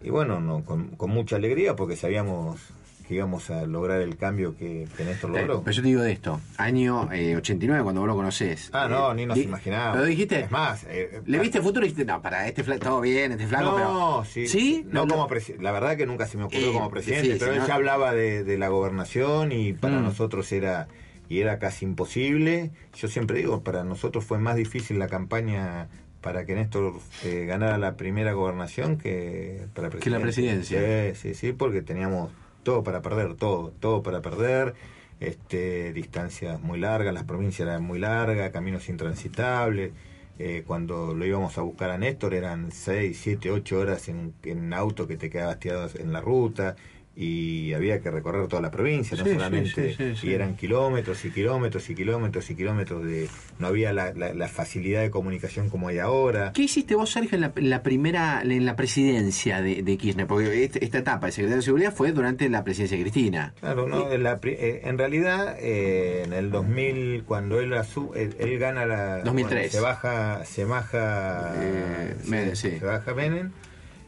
Y 0.01 0.09
bueno, 0.09 0.41
no, 0.41 0.65
con, 0.65 0.89
con 0.97 1.09
mucha 1.09 1.37
alegría 1.37 1.75
porque 1.75 1.95
sabíamos 1.95 2.59
que 3.07 3.15
íbamos 3.15 3.49
a 3.49 3.65
lograr 3.65 4.01
el 4.01 4.17
cambio 4.17 4.55
que, 4.55 4.87
que 4.97 5.03
Néstor 5.03 5.31
Eh, 5.35 5.41
logró. 5.41 5.61
pero 5.63 5.75
yo 5.75 5.81
te 5.81 5.87
digo 5.87 6.01
de 6.01 6.11
esto, 6.11 6.39
año 6.57 7.11
eh, 7.11 7.35
89 7.35 7.83
cuando 7.83 8.01
vos 8.01 8.07
lo 8.07 8.15
conocés. 8.15 8.69
Ah, 8.73 8.87
no, 8.89 9.11
Eh, 9.11 9.15
ni 9.15 9.25
nos 9.25 9.37
imaginábamos. 9.37 9.95
Pero 9.97 10.05
dijiste, 10.07 10.39
Es 10.41 10.51
más, 10.51 10.85
eh, 10.89 11.21
¿le 11.25 11.39
viste 11.39 11.61
futuro 11.61 11.85
y 11.85 11.89
dijiste, 11.89 12.05
no, 12.05 12.21
para 12.21 12.47
este 12.47 12.63
flaco, 12.63 12.79
todo 12.85 13.01
bien, 13.01 13.31
este 13.33 13.47
flaco, 13.47 13.65
no, 13.71 13.75
pero... 13.75 14.25
sí. 14.25 14.47
¿Sí? 14.47 14.85
No, 14.89 15.05
No, 15.05 15.15
como 15.15 15.29
La 15.59 15.71
verdad 15.71 15.97
que 15.97 16.05
nunca 16.05 16.25
se 16.25 16.37
me 16.37 16.43
ocurrió 16.45 16.69
Eh, 16.69 16.73
como 16.73 16.89
presidente, 16.89 17.33
sí, 17.33 17.37
pero 17.39 17.53
él 17.53 17.59
no- 17.59 17.67
ya 17.67 17.75
hablaba 17.75 18.13
de, 18.13 18.43
de 18.43 18.57
la 18.57 18.69
gobernación 18.69 19.51
y 19.51 19.73
para 19.73 19.99
Mm. 19.99 20.03
nosotros 20.03 20.51
era 20.51 20.87
y 21.29 21.39
era 21.39 21.57
casi 21.57 21.85
imposible. 21.85 22.71
Yo 22.95 23.07
siempre 23.07 23.37
digo, 23.39 23.63
para 23.63 23.83
nosotros 23.83 24.23
fue 24.25 24.37
más 24.39 24.55
difícil 24.55 24.99
la 24.99 25.07
campaña 25.07 25.87
para 26.21 26.45
que 26.45 26.53
Néstor 26.55 26.93
eh, 27.25 27.45
ganara 27.45 27.77
la 27.77 27.95
primera 27.97 28.33
gobernación 28.33 28.97
que 28.97 29.65
para 29.73 29.89
Que 29.89 30.09
la 30.09 30.19
presidencia. 30.19 30.79
Sí, 31.13 31.15
sí, 31.15 31.33
sí, 31.33 31.51
porque 31.53 31.81
teníamos 31.81 32.31
todo 32.63 32.83
para 32.83 33.01
perder, 33.01 33.35
todo, 33.35 33.71
todo 33.79 34.03
para 34.03 34.21
perder. 34.21 34.75
Este, 35.19 35.93
distancias 35.93 36.61
muy 36.61 36.79
largas, 36.79 37.13
las 37.13 37.23
provincias 37.23 37.67
eran 37.67 37.83
muy 37.83 37.99
largas, 37.99 38.51
caminos 38.51 38.89
intransitables. 38.89 39.93
Eh, 40.39 40.63
cuando 40.65 41.13
lo 41.13 41.25
íbamos 41.25 41.57
a 41.57 41.61
buscar 41.61 41.91
a 41.91 41.97
Néstor 41.97 42.33
eran 42.33 42.71
6, 42.71 43.17
7, 43.21 43.51
8 43.51 43.79
horas 43.79 44.09
en, 44.09 44.33
en 44.43 44.73
auto 44.73 45.07
que 45.07 45.15
te 45.15 45.29
quedabas 45.29 45.59
tirado 45.59 45.89
en 45.95 46.11
la 46.11 46.21
ruta 46.21 46.75
y 47.15 47.73
había 47.73 48.01
que 48.01 48.09
recorrer 48.09 48.47
toda 48.47 48.61
la 48.61 48.71
provincia, 48.71 49.15
no 49.15 49.23
Sí, 49.23 49.33
solamente, 49.33 49.69
sí, 49.69 49.95
sí, 49.95 50.15
sí. 50.15 50.27
y 50.29 50.33
eran 50.33 50.55
kilómetros 50.55 51.23
y 51.25 51.29
kilómetros 51.29 51.87
y 51.91 51.95
kilómetros 51.95 52.49
y 52.49 52.55
kilómetros 52.55 53.05
de... 53.05 53.29
No 53.59 53.67
había 53.67 53.93
la, 53.93 54.13
la- 54.13 54.33
la 54.33 54.47
facilidad 54.47 55.01
de 55.01 55.11
comunicación 55.11 55.69
como 55.69 55.89
hay 55.89 55.99
ahora. 55.99 56.53
¿Qué 56.53 56.63
hiciste 56.63 56.95
vos, 56.95 57.11
Sergio, 57.11 57.35
en 57.35 57.69
la, 57.69 57.83
primera, 57.83 58.41
en 58.41 58.65
la 58.65 58.75
presidencia 58.75 59.61
de, 59.61 59.83
de 59.83 59.97
Kirchner? 59.97 60.25
Porque 60.25 60.63
este- 60.63 60.83
esta 60.83 60.97
etapa 60.97 61.27
de 61.27 61.33
secretario 61.33 61.57
de 61.57 61.61
Seguridad 61.61 61.93
fue 61.93 62.11
durante 62.13 62.49
la 62.49 62.63
presidencia 62.63 62.97
de 62.97 63.03
Cristina. 63.03 63.53
Claro, 63.59 63.87
no, 63.87 64.11
en, 64.11 64.23
la 64.23 64.39
eh, 64.43 64.81
en 64.83 64.97
realidad 64.97 65.55
eh, 65.59 66.23
en 66.25 66.33
el 66.33 66.49
2000 66.49 67.23
cuando 67.25 67.59
él 67.59 67.73
él, 68.15 68.35
él 68.39 68.57
gana 68.57 68.87
la 68.87 69.19
2003. 69.19 69.49
bueno, 69.59 69.71
se 69.71 69.79
baja 69.81 70.45
se 70.45 70.65
baja 70.65 71.53
Eh, 71.61 72.15
Menem, 72.27 72.55
sí. 72.55 72.71
se 72.79 72.85
baja 72.85 73.13
Menem, 73.13 73.51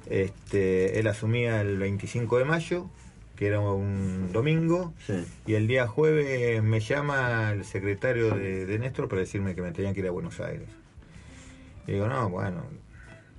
este 0.10 1.00
él 1.00 1.08
asumía 1.08 1.62
el 1.62 1.78
25 1.78 2.38
de 2.40 2.46
mayo 2.46 2.90
que 3.36 3.48
era 3.48 3.60
un 3.60 4.32
domingo, 4.32 4.94
y 5.46 5.56
el 5.56 5.68
día 5.68 5.88
jueves 5.88 6.64
me 6.64 6.80
llama 6.80 7.52
el 7.52 7.66
secretario 7.66 8.34
de, 8.34 8.66
de 8.66 8.80
Néstor 8.80 9.10
para 9.10 9.22
decirme 9.22 9.56
que 9.56 9.62
me 9.62 9.72
tenían 9.72 9.94
que 9.94 10.00
ir 10.00 10.08
a 10.08 10.12
Buenos 10.12 10.40
Aires. 10.40 10.70
Y 11.86 11.94
digo, 11.94 12.08
no, 12.08 12.30
bueno, 12.30 12.64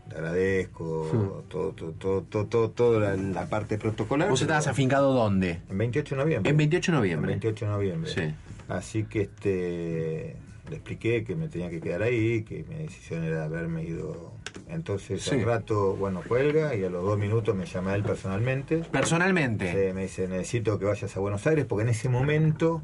te 0.08 0.16
agradezco, 0.16 1.44
todo, 1.48 1.72
todo, 1.72 1.92
todo, 1.92 2.22
todo, 2.22 2.46
todo, 2.46 2.70
toda 2.70 3.00
la, 3.00 3.16
la 3.16 3.48
parte 3.48 3.78
protocolar. 3.78 4.28
¿Vos 4.28 4.42
estabas 4.42 4.66
afincado 4.66 5.12
dónde? 5.12 5.62
En 5.68 5.78
28 5.78 6.14
de 6.14 6.22
noviembre. 6.22 6.50
En 6.50 6.56
28 6.56 6.92
de 6.92 6.98
noviembre. 6.98 7.32
En 7.32 7.40
28 7.40 7.64
de 7.64 7.70
noviembre. 7.70 8.10
Sí. 8.12 8.34
Así 8.68 9.04
que 9.04 9.22
este 9.22 10.36
le 10.68 10.76
expliqué 10.76 11.24
que 11.24 11.36
me 11.36 11.48
tenía 11.48 11.70
que 11.70 11.80
quedar 11.80 12.02
ahí, 12.02 12.42
que 12.42 12.64
mi 12.68 12.74
decisión 12.76 13.24
era 13.24 13.44
haberme 13.44 13.84
ido. 13.84 14.32
Entonces 14.68 15.22
Sí. 15.22 15.36
al 15.36 15.42
rato, 15.44 15.94
bueno, 15.94 16.22
cuelga 16.26 16.74
y 16.74 16.82
a 16.84 16.90
los 16.90 17.04
dos 17.04 17.18
minutos 17.18 17.54
me 17.54 17.66
llama 17.66 17.94
él 17.94 18.02
personalmente. 18.02 18.78
Personalmente. 18.90 19.70
Sí, 19.70 19.92
me 19.94 20.02
dice, 20.02 20.26
necesito 20.28 20.78
que 20.78 20.84
vayas 20.86 21.16
a 21.16 21.20
Buenos 21.20 21.46
Aires 21.46 21.64
porque 21.66 21.82
en 21.82 21.90
ese 21.90 22.08
momento 22.08 22.82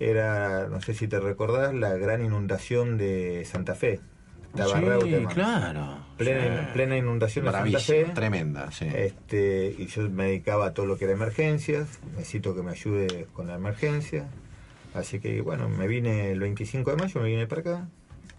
era, 0.00 0.68
no 0.68 0.80
sé 0.80 0.94
si 0.94 1.08
te 1.08 1.20
recordás, 1.20 1.72
la 1.74 1.94
gran 1.96 2.24
inundación 2.24 2.98
de 2.98 3.44
Santa 3.46 3.74
Fe. 3.74 4.00
Estaba 4.54 4.78
Sí, 4.78 4.84
Reutemann. 4.84 5.34
claro. 5.34 5.98
Plena, 6.16 6.60
Sí. 6.66 6.70
plena 6.74 6.96
inundación 6.96 7.44
de 7.46 7.50
Santa 7.52 7.78
Fe. 7.80 8.04
tremenda, 8.14 8.70
sí. 8.70 8.86
Este, 8.94 9.74
y 9.78 9.86
yo 9.86 10.08
me 10.10 10.24
dedicaba 10.26 10.66
a 10.66 10.74
todo 10.74 10.86
lo 10.86 10.96
que 10.96 11.04
era 11.06 11.14
emergencias, 11.14 11.98
necesito 12.12 12.54
que 12.54 12.62
me 12.62 12.70
ayude 12.70 13.26
con 13.32 13.48
la 13.48 13.54
emergencia. 13.54 14.26
Así 14.94 15.18
que 15.18 15.40
bueno, 15.40 15.68
me 15.68 15.88
vine 15.88 16.30
el 16.30 16.38
25 16.38 16.90
de 16.92 16.96
mayo, 16.98 17.20
me 17.20 17.28
vine 17.28 17.46
para 17.48 17.60
acá. 17.62 17.88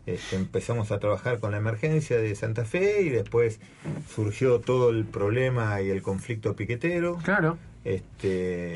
Este, 0.05 0.35
empezamos 0.35 0.91
a 0.91 0.99
trabajar 0.99 1.39
con 1.39 1.51
la 1.51 1.57
emergencia 1.57 2.17
de 2.17 2.35
Santa 2.35 2.63
Fe 2.65 3.01
y 3.01 3.09
después 3.09 3.59
surgió 4.13 4.59
todo 4.59 4.89
el 4.91 5.05
problema 5.05 5.81
y 5.81 5.89
el 5.89 6.01
conflicto 6.03 6.55
piquetero. 6.55 7.17
Claro. 7.23 7.57
Este, 7.83 8.73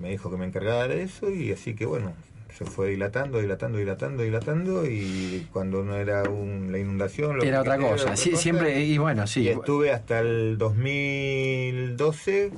me 0.00 0.10
dijo 0.10 0.30
que 0.30 0.36
me 0.36 0.46
encargara 0.46 0.88
de 0.88 1.02
eso 1.02 1.30
y 1.30 1.52
así 1.52 1.74
que 1.74 1.86
bueno, 1.86 2.14
se 2.56 2.64
fue 2.64 2.88
dilatando, 2.90 3.38
dilatando, 3.40 3.78
dilatando, 3.78 4.22
dilatando 4.22 4.86
y 4.86 5.46
cuando 5.52 5.82
no 5.82 5.96
era 5.96 6.24
un- 6.28 6.70
la 6.72 6.78
inundación... 6.78 7.36
los 7.36 7.44
Era 7.44 7.60
otra 7.60 7.76
cosa. 7.78 8.04
otra 8.04 8.16
Sí, 8.16 8.30
cosa. 8.32 8.42
siempre, 8.42 8.80
y 8.80 8.98
bueno, 8.98 9.26
sí. 9.26 9.42
Y 9.42 9.48
estuve 9.48 9.92
hasta 9.92 10.20
el 10.20 10.56
2012 10.58 12.50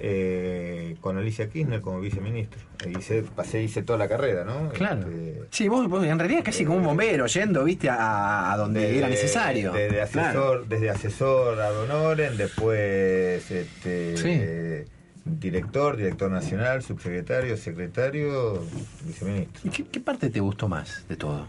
eh, 0.00 0.96
con 1.00 1.16
Alicia 1.18 1.48
Kirchner 1.48 1.80
como 1.80 2.00
viceministro. 2.00 2.60
Hice, 2.98 3.22
pasé, 3.22 3.62
hice 3.62 3.82
toda 3.82 3.98
la 3.98 4.08
carrera, 4.08 4.44
¿no? 4.44 4.68
Claro. 4.70 5.08
Este, 5.08 5.42
Sí, 5.50 5.68
vos, 5.68 5.88
vos 5.88 6.04
en 6.04 6.18
realidad 6.18 6.42
casi 6.44 6.64
como 6.64 6.78
un 6.78 6.84
bombero, 6.84 7.26
yendo, 7.26 7.64
viste, 7.64 7.88
a, 7.88 8.52
a 8.52 8.56
donde 8.56 8.80
desde- 8.80 8.98
era 8.98 9.08
necesario. 9.08 9.72
Desde 9.72 10.02
asesor, 10.02 10.22
Claro. 10.32 10.64
desde 10.68 10.90
asesor 10.90 11.60
a 11.60 11.70
Donoren, 11.70 12.36
después 12.36 13.50
este, 13.50 14.16
Sí. 14.16 14.28
eh, 14.28 14.84
director, 15.24 15.96
director 15.96 16.30
nacional, 16.30 16.82
subsecretario, 16.82 17.56
secretario, 17.56 18.62
viceministro. 19.04 19.60
¿Y 19.64 19.70
qué, 19.70 19.84
qué 19.86 20.00
parte 20.00 20.30
te 20.30 20.40
gustó 20.40 20.68
más 20.68 21.06
de 21.08 21.16
todo? 21.16 21.46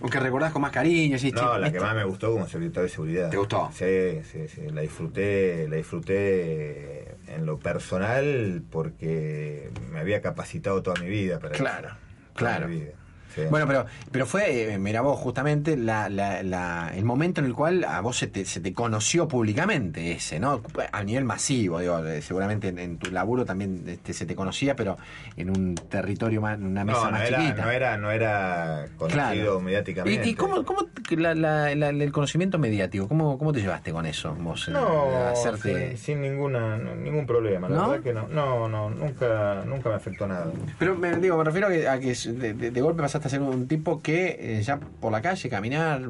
¿O 0.00 0.08
que 0.08 0.20
recordás 0.20 0.52
con 0.52 0.60
más 0.62 0.70
cariño? 0.70 1.16
decís, 1.16 1.32
No, 1.32 1.54
"Che, 1.54 1.60
la 1.60 1.70
que 1.70 1.76
esto-". 1.78 1.86
más 1.86 1.94
me 1.96 2.04
gustó 2.04 2.30
como 2.32 2.46
secretario 2.46 2.82
de 2.82 2.88
seguridad. 2.90 3.30
¿Te 3.30 3.36
gustó? 3.38 3.70
Sí, 3.72 4.20
sí, 4.30 4.48
sí. 4.48 4.60
La 4.72 4.82
disfruté, 4.82 5.66
la 5.68 5.76
disfruté 5.76 7.13
en 7.28 7.46
lo 7.46 7.58
personal 7.58 8.62
porque 8.70 9.70
me 9.90 9.98
había 10.00 10.20
capacitado 10.22 10.82
toda 10.82 11.00
mi 11.00 11.08
vida 11.08 11.38
para 11.38 11.54
Claro, 11.54 11.88
eso. 11.88 11.96
Toda 12.34 12.34
claro. 12.34 12.68
mi 12.68 12.80
vida. 12.80 12.92
Sí. 13.34 13.42
Bueno, 13.50 13.66
pero, 13.66 13.86
pero 14.12 14.26
fue, 14.26 14.74
eh, 14.74 14.78
mira 14.78 15.00
vos, 15.00 15.18
justamente 15.18 15.76
la, 15.76 16.08
la- 16.08 16.42
la- 16.42 16.92
el 16.94 17.04
momento 17.04 17.40
en 17.40 17.46
el 17.46 17.54
cual 17.54 17.84
a 17.84 18.00
vos 18.00 18.16
se 18.18 18.26
te, 18.26 18.44
se 18.44 18.60
te 18.60 18.72
conoció 18.72 19.26
públicamente 19.28 20.12
ese, 20.12 20.38
¿no? 20.40 20.62
A 20.92 21.02
nivel 21.02 21.24
masivo, 21.24 21.80
digo, 21.80 21.98
eh, 22.06 22.22
seguramente 22.22 22.68
en, 22.68 22.78
en 22.78 22.98
tu 22.98 23.10
laburo 23.10 23.44
también 23.44 23.82
este, 23.86 24.12
se 24.12 24.26
te 24.26 24.34
conocía, 24.34 24.76
pero 24.76 24.96
en 25.36 25.50
un 25.50 25.74
territorio 25.74 26.40
más, 26.40 26.58
en 26.58 26.66
una 26.66 26.84
mesa 26.84 26.98
no, 27.00 27.04
no 27.06 27.10
más 27.12 27.28
era, 27.28 27.38
chiquita. 27.40 27.64
no 27.64 27.70
era, 27.70 27.96
no 27.96 28.10
era 28.10 28.86
conocido 28.96 29.24
Claro. 29.24 29.60
mediáticamente. 29.60 30.26
¿Y, 30.26 30.30
y 30.30 30.34
cómo, 30.34 30.64
cómo 30.64 30.84
te- 30.86 31.16
la- 31.16 31.34
la- 31.34 31.74
la- 31.74 31.88
el 31.90 32.12
conocimiento 32.12 32.58
mediático, 32.58 33.08
cómo, 33.08 33.38
cómo 33.38 33.52
te 33.52 33.60
llevaste 33.60 33.92
con 33.92 34.06
eso? 34.06 34.34
Vos, 34.38 34.68
No, 34.68 35.26
hacerte... 35.28 35.96
sin, 35.96 35.98
sin 35.98 36.22
ninguna, 36.22 36.76
ningún 36.76 37.26
problema. 37.26 37.68
La 37.68 37.76
¿No? 37.76 37.88
verdad 37.90 38.02
que 38.04 38.12
no, 38.12 38.28
no, 38.28 38.68
no, 38.68 38.90
nunca, 38.90 39.62
nunca 39.66 39.88
me 39.88 39.94
afectó 39.96 40.26
nada. 40.26 40.46
Pero 40.78 40.94
me 40.96 41.16
digo, 41.16 41.36
me 41.36 41.44
refiero 41.44 41.66
a 41.66 41.70
que, 41.70 41.88
a 41.88 41.98
que 41.98 42.14
de, 42.14 42.54
de- 42.54 42.70
de 42.70 42.80
golpe 42.80 43.02
pasaste 43.02 43.23
a 43.26 43.30
ser 43.30 43.40
un 43.42 43.66
tipo 43.68 44.00
que 44.02 44.36
eh, 44.58 44.62
ya 44.62 44.78
por 44.78 45.10
la 45.12 45.20
calle, 45.22 45.48
caminar, 45.48 46.02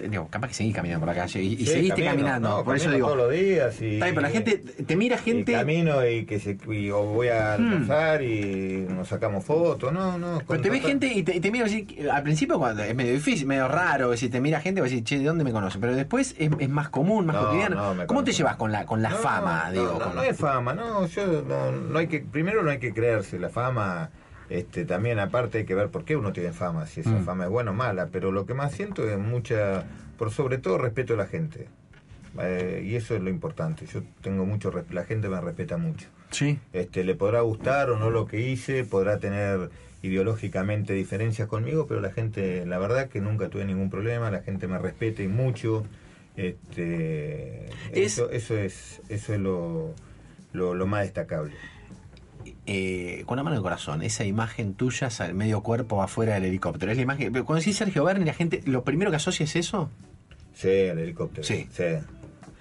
eh, 0.00 0.08
digo, 0.08 0.28
capaz 0.28 0.48
que 0.48 0.54
seguís 0.54 0.74
caminando 0.74 1.04
por 1.06 1.14
la 1.14 1.20
calle 1.22 1.42
y, 1.42 1.54
y 1.54 1.56
Sí, 1.58 1.66
seguiste 1.66 2.02
camino, 2.04 2.10
caminando, 2.10 2.48
no, 2.58 2.64
por 2.64 2.76
eso 2.76 2.90
digo. 2.90 3.06
todos 3.08 3.18
los 3.18 3.32
días 3.32 3.80
y, 3.82 3.98
pero 3.98 4.20
la 4.20 4.30
gente, 4.30 4.58
te 4.58 4.96
mira 4.96 5.18
gente... 5.18 5.52
y 5.52 5.54
camino 5.54 6.06
y 6.06 6.24
que 6.26 6.38
se, 6.40 6.56
y, 6.70 6.90
o 6.90 7.04
voy 7.04 7.28
a 7.28 7.56
Hmm. 7.58 7.62
almorzar 7.62 8.22
y 8.22 8.86
nos 8.88 9.08
sacamos 9.08 9.44
fotos, 9.44 9.92
no, 9.92 10.18
no. 10.18 10.42
Pero 10.46 10.60
te 10.60 10.70
ve 10.70 10.80
gente 10.80 11.06
y 11.12 11.22
te, 11.22 11.36
y 11.36 11.40
te 11.40 11.50
mira 11.50 11.66
así, 11.66 11.86
al 12.10 12.22
principio 12.22 12.58
cuando 12.58 12.82
es 12.82 12.94
medio 12.94 13.12
difícil, 13.12 13.46
medio 13.46 13.68
raro, 13.68 14.16
si 14.16 14.28
te 14.28 14.40
mira 14.40 14.60
gente, 14.60 14.80
vas 14.80 14.88
a 14.88 14.90
decir, 14.90 15.04
che, 15.04 15.18
¿de 15.18 15.24
dónde 15.24 15.44
me 15.44 15.52
conoce? 15.52 15.78
Pero 15.78 15.94
después 15.94 16.34
es, 16.38 16.50
es 16.58 16.68
más 16.68 16.88
común, 16.88 17.26
más 17.26 17.36
No, 17.36 17.46
cotidiano. 17.46 17.94
no, 17.94 18.06
¿Cómo 18.06 18.24
te 18.24 18.32
llevas 18.32 18.56
con 18.56 18.70
la 18.72 18.86
con 18.86 19.02
la 19.02 19.10
fama, 19.10 19.64
no, 19.66 19.72
digo? 19.72 19.92
No, 19.98 20.04
con- 20.06 20.14
no 20.16 20.22
es 20.22 20.36
fama, 20.36 20.72
no, 20.74 21.06
yo 21.06 21.42
no, 21.42 21.72
no 21.72 21.98
hay 21.98 22.06
que, 22.06 22.20
primero 22.20 22.62
no 22.62 22.70
hay 22.70 22.78
que 22.78 22.92
creerse, 22.92 23.38
la 23.38 23.48
fama, 23.48 24.10
este, 24.50 24.84
también 24.84 25.18
aparte 25.18 25.58
hay 25.58 25.64
que 25.64 25.74
ver 25.74 25.88
por 25.88 26.04
qué 26.04 26.16
uno 26.16 26.32
tiene 26.32 26.52
fama, 26.52 26.86
si 26.86 27.00
esa 27.00 27.10
Mm. 27.10 27.24
fama 27.24 27.44
es 27.44 27.50
buena 27.50 27.70
o 27.70 27.74
mala, 27.74 28.08
pero 28.12 28.30
lo 28.32 28.44
que 28.46 28.52
más 28.54 28.72
siento 28.72 29.08
es 29.08 29.16
mucha, 29.18 29.84
por 30.18 30.30
sobre 30.30 30.58
todo 30.58 30.76
respeto 30.78 31.14
a 31.14 31.16
la 31.16 31.26
gente, 31.26 31.68
Eh, 32.40 32.84
y 32.86 32.94
eso 32.94 33.16
es 33.16 33.20
lo 33.22 33.28
importante, 33.28 33.86
yo 33.86 34.02
tengo 34.22 34.46
mucho, 34.46 34.70
la 34.92 35.04
gente 35.04 35.28
me 35.28 35.40
respeta 35.40 35.76
mucho. 35.78 36.06
Sí. 36.30 36.60
Este, 36.72 37.02
le 37.02 37.16
podrá 37.16 37.40
gustar 37.40 37.90
o 37.90 37.98
no 37.98 38.08
lo 38.10 38.26
que 38.26 38.38
hice, 38.40 38.84
podrá 38.84 39.18
tener 39.18 39.68
ideológicamente 40.02 40.92
diferencias 40.92 41.48
conmigo, 41.48 41.86
pero 41.88 42.00
la 42.00 42.12
gente, 42.12 42.64
la 42.66 42.78
verdad 42.78 43.08
que 43.08 43.20
nunca 43.20 43.48
tuve 43.48 43.64
ningún 43.64 43.90
problema, 43.90 44.30
la 44.30 44.42
gente 44.42 44.68
me 44.68 44.78
respeta 44.78 45.24
y 45.24 45.28
mucho. 45.28 45.84
Este, 46.36 47.66
Es- 47.92 48.12
eso, 48.18 48.30
eso 48.30 48.56
es, 48.56 49.00
eso 49.08 49.34
es 49.34 49.40
lo, 49.40 49.94
lo, 50.52 50.74
lo 50.74 50.86
más 50.86 51.02
destacable. 51.02 51.54
Eh, 52.72 53.24
con 53.26 53.36
la 53.36 53.42
mano 53.42 53.56
en 53.56 53.58
el 53.58 53.62
corazón, 53.64 54.00
esa 54.02 54.24
imagen 54.24 54.74
tuya, 54.74 55.08
medio 55.34 55.60
cuerpo 55.60 56.04
afuera 56.04 56.34
del 56.34 56.44
helicóptero. 56.44 56.92
Es 56.92 56.96
la 56.98 57.02
imagen. 57.02 57.32
pero 57.32 57.44
Cuando 57.44 57.58
decís 57.58 57.76
Sergio 57.76 58.04
Berni, 58.04 58.24
la 58.24 58.32
gente, 58.32 58.62
lo 58.64 58.84
primero 58.84 59.10
que 59.10 59.16
asocia 59.16 59.42
es 59.42 59.56
eso. 59.56 59.90
Sí, 60.54 60.68
el 60.68 61.00
helicóptero. 61.00 61.42
Sí. 61.42 61.66
Sí, 61.74 61.82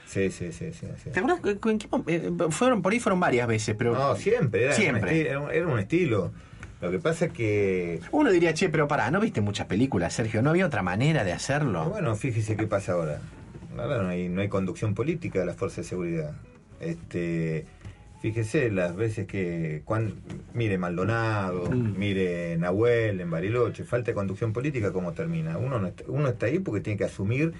sí, 0.08 0.32
sí, 0.32 0.52
sí. 0.52 0.74
sí, 0.74 0.88
sí. 1.04 1.10
¿Te 1.12 1.20
acuerdas? 1.20 1.42
en 1.46 1.78
qué 1.78 1.88
eh, 2.08 2.32
fueron, 2.50 2.82
por 2.82 2.92
ahí 2.92 3.00
fueron 3.00 3.20
varias 3.20 3.48
veces, 3.48 3.76
pero. 3.78 3.94
No, 3.94 4.16
siempre, 4.16 4.64
era, 4.64 4.74
Siempre. 4.74 5.38
Un, 5.38 5.52
era 5.52 5.68
un 5.68 5.78
estilo. 5.78 6.32
Lo 6.82 6.90
que 6.90 6.98
pasa 6.98 7.26
es 7.26 7.32
que, 7.32 8.00
Uno 8.12 8.32
diría, 8.32 8.56
che, 8.56 8.70
pero 8.70 8.88
pará, 8.88 9.12
¿no 9.12 9.20
viste 9.20 9.42
muchas 9.42 9.68
películas, 9.68 10.14
Sergio? 10.14 10.42
¿No 10.42 10.50
había 10.50 10.66
otra 10.66 10.82
manera 10.82 11.24
de 11.24 11.34
hacerlo? 11.34 11.86
bueno, 11.88 12.16
fíjese 12.16 12.56
qué 12.58 12.66
pasa 12.66 12.94
ahora. 12.94 13.22
Ahora 13.78 14.02
no 14.02 14.10
hay, 14.10 14.28
no 14.28 14.42
hay 14.42 14.50
conducción 14.50 14.96
política 14.96 15.40
de 15.40 15.46
las 15.46 15.56
fuerzas 15.56 15.78
de 15.78 15.84
seguridad. 15.84 16.32
Este, 16.80 17.68
fíjese 18.22 18.70
las 18.72 18.96
veces 18.96 19.28
que, 19.28 19.84
mire 20.54 20.78
Maldonado, 20.78 21.70
Mm. 21.72 21.98
mire 21.98 22.58
Nahuel 22.58 23.20
en 23.22 23.30
Bariloche, 23.30 23.84
falta 23.84 24.12
de 24.12 24.16
conducción 24.16 24.52
política, 24.54 24.92
¿cómo 24.92 25.14
termina? 25.14 25.58
Uno, 25.58 25.80
no 25.80 25.88
está, 25.88 26.04
uno 26.08 26.28
está 26.28 26.46
ahí 26.48 26.60
porque 26.60 26.82
tiene 26.82 26.98
que 26.98 27.06
asumir. 27.06 27.54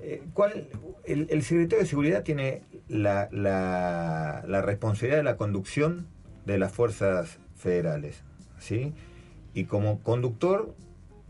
eh, 0.00 0.22
¿cuál, 0.32 0.68
el, 1.04 1.26
el 1.28 1.42
secretario 1.42 1.82
de 1.84 1.88
seguridad 1.88 2.22
tiene 2.22 2.62
la, 2.88 3.28
la, 3.32 4.42
la 4.48 4.62
responsabilidad 4.62 5.18
de 5.18 5.24
la 5.24 5.36
conducción 5.36 6.06
de 6.46 6.56
las 6.58 6.72
fuerzas 6.72 7.38
federales, 7.56 8.22
¿sí? 8.58 8.94
Y 9.52 9.64
como 9.64 10.00
conductor 10.02 10.74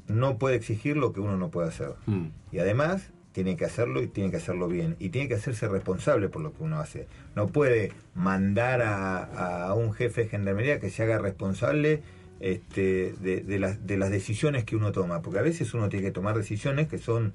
no 0.06 0.38
puede 0.38 0.54
exigir 0.56 0.96
lo 0.96 1.12
que 1.12 1.20
uno 1.20 1.36
no 1.36 1.50
puede 1.50 1.68
hacer. 1.68 1.94
Mm. 2.06 2.26
Y 2.52 2.58
además 2.60 3.10
tiene 3.34 3.56
que 3.56 3.64
hacerlo 3.64 4.00
y 4.00 4.06
tiene 4.06 4.30
que 4.30 4.36
hacerlo 4.36 4.68
bien. 4.68 4.94
Y 5.00 5.08
tiene 5.08 5.26
que 5.26 5.34
hacerse 5.34 5.66
responsable 5.66 6.28
por 6.28 6.40
lo 6.40 6.52
que 6.54 6.62
uno 6.62 6.78
hace. 6.78 7.08
No 7.34 7.48
puede 7.48 7.90
mandar 8.14 8.80
a, 8.80 9.74
un 9.74 9.92
jefe 9.92 10.22
de 10.22 10.28
gendarmería 10.28 10.78
que 10.78 10.88
se 10.88 11.02
haga 11.02 11.18
responsable 11.18 12.00
este, 12.38 13.12
de, 13.20 13.40
de 13.40 13.58
las, 13.58 13.84
de 13.86 13.96
las 13.98 14.10
decisiones 14.10 14.62
que 14.62 14.76
uno 14.76 14.92
toma. 14.92 15.20
Porque 15.20 15.40
a 15.40 15.42
veces 15.42 15.74
uno 15.74 15.88
tiene 15.88 16.06
que 16.06 16.12
tomar 16.12 16.36
decisiones 16.36 16.86
que 16.86 16.98
son 16.98 17.32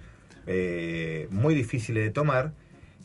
eh, 0.47 1.27
muy 1.31 1.53
difíciles 1.53 2.01
de 2.01 2.11
tomar. 2.11 2.53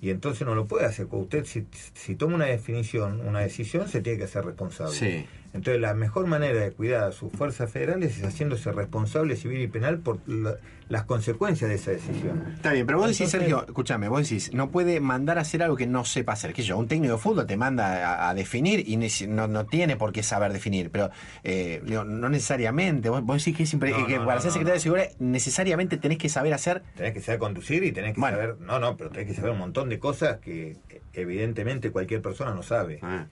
Y 0.00 0.10
entonces 0.10 0.46
no 0.46 0.54
lo 0.54 0.66
puede 0.66 0.86
hacer. 0.86 1.08
Usted 1.10 1.46
si, 1.46 1.66
si 1.94 2.14
toma 2.14 2.36
una 2.36 2.46
definición, 2.46 3.26
una 3.26 3.40
decisión, 3.40 3.88
se 3.88 4.02
tiene 4.02 4.18
que 4.18 4.24
hacer 4.24 4.44
responsable. 4.44 4.94
Sí. 4.94 5.26
Entonces, 5.54 5.80
la 5.80 5.94
mejor 5.94 6.26
manera 6.26 6.58
de 6.60 6.72
cuidar 6.72 7.04
a 7.04 7.12
sus 7.12 7.32
fuerzas 7.32 7.70
federales 7.70 8.18
es 8.18 8.24
haciéndose 8.24 8.72
responsable 8.72 9.36
civil 9.36 9.60
y 9.62 9.68
penal 9.68 9.98
por 10.00 10.18
la- 10.28 10.56
las 10.88 11.04
consecuencias 11.04 11.70
de 11.70 11.76
esa 11.76 11.92
decisión. 11.92 12.44
Está 12.56 12.72
bien, 12.72 12.84
pero 12.86 12.98
vos 12.98 13.08
decís, 13.08 13.30
Sergio, 13.30 13.64
escúchame, 13.64 14.08
vos 14.08 14.20
decís, 14.28 14.52
no 14.52 14.70
puede 14.70 15.00
mandar 15.00 15.38
a 15.38 15.42
hacer 15.42 15.62
algo 15.62 15.76
que 15.76 15.86
no 15.86 16.04
sepa 16.04 16.32
hacer. 16.32 16.52
Que 16.52 16.62
yo, 16.62 16.76
un 16.76 16.88
técnico 16.88 17.14
de 17.14 17.18
fútbol 17.20 17.46
te 17.46 17.56
manda 17.56 18.26
a, 18.26 18.28
a 18.30 18.34
definir 18.34 18.82
y 18.86 18.98
no, 19.28 19.48
no 19.48 19.64
tiene 19.64 19.96
por 19.96 20.12
qué 20.12 20.22
saber 20.22 20.52
definir, 20.52 20.90
pero 20.90 21.10
eh, 21.44 21.80
digo, 21.86 22.04
no 22.04 22.28
necesariamente. 22.28 23.08
Vos, 23.08 23.22
vos 23.24 23.38
decís 23.42 23.56
que, 23.56 23.62
es 23.62 23.72
No, 23.74 24.06
que 24.06 24.18
no, 24.18 24.26
para 24.26 24.40
ser 24.40 24.50
secretario 24.50 24.74
de 24.74 24.80
seguridad 24.80 25.08
necesariamente 25.20 25.96
tenés 25.96 26.18
que 26.18 26.28
saber 26.28 26.52
hacer. 26.52 26.82
Tenés 26.96 27.14
que 27.14 27.20
saber 27.20 27.38
conducir 27.38 27.82
y 27.84 27.92
tenés 27.92 28.14
que 28.14 28.20
Bueno. 28.20 28.36
saber. 28.38 28.56
No, 28.60 28.78
no, 28.80 28.96
pero 28.96 29.08
tenés 29.10 29.28
que 29.28 29.34
saber 29.34 29.52
un 29.52 29.58
montón 29.58 29.88
de 29.88 29.98
cosas 30.00 30.38
que 30.40 30.76
evidentemente 31.14 31.90
cualquier 31.92 32.20
persona 32.22 32.52
no 32.54 32.62
sabe. 32.62 32.98
Ah. 33.02 33.26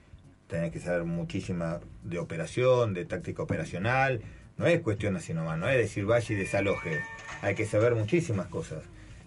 Tenés 0.53 0.71
que 0.71 0.81
saber 0.81 1.05
muchísima 1.05 1.81
de 2.03 2.19
operación, 2.19 2.93
de 2.93 3.07
táctica 3.07 3.43
operacional. 3.43 4.21
No 4.59 4.67
es 4.67 4.83
cuestión 4.83 5.17
así 5.17 5.33
nomás, 5.33 5.59
no 5.59 5.67
es 5.67 5.79
decir 5.79 6.05
vaya 6.05 6.35
y 6.35 6.37
desaloje. 6.37 7.01
Hay 7.41 7.55
que 7.55 7.65
saber 7.65 7.95
muchísimas 7.95 8.49
cosas. 8.49 8.83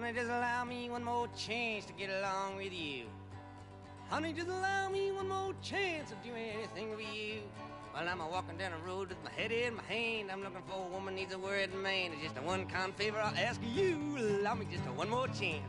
Honey, 0.00 0.14
just 0.14 0.30
allow 0.30 0.64
me 0.64 0.88
one 0.88 1.04
more 1.04 1.28
chance 1.36 1.84
to 1.84 1.92
get 1.92 2.08
along 2.08 2.56
with 2.56 2.72
you. 2.72 3.04
Honey, 4.08 4.32
just 4.32 4.48
allow 4.48 4.88
me 4.88 5.12
one 5.12 5.28
more 5.28 5.52
chance 5.62 6.08
to 6.08 6.16
do 6.26 6.34
anything 6.34 6.94
for 6.94 7.02
you. 7.02 7.42
While 7.92 8.08
I'm 8.08 8.18
walking 8.30 8.56
down 8.56 8.72
the 8.72 8.90
road 8.90 9.10
with 9.10 9.22
my 9.22 9.30
head 9.30 9.52
in 9.52 9.76
my 9.76 9.82
hand, 9.82 10.30
I'm 10.32 10.42
looking 10.42 10.62
for 10.66 10.86
a 10.86 10.90
woman 10.90 11.14
needs 11.14 11.34
a 11.34 11.38
worried 11.38 11.74
man. 11.74 12.12
It's 12.14 12.22
just 12.22 12.38
a 12.38 12.40
one 12.40 12.64
kind 12.64 12.94
favor 12.94 13.18
I'll 13.18 13.36
ask 13.36 13.60
you. 13.74 14.16
Allow 14.16 14.54
me 14.54 14.68
just 14.72 14.86
a 14.86 14.92
one 14.92 15.10
more 15.10 15.28
chance. 15.28 15.60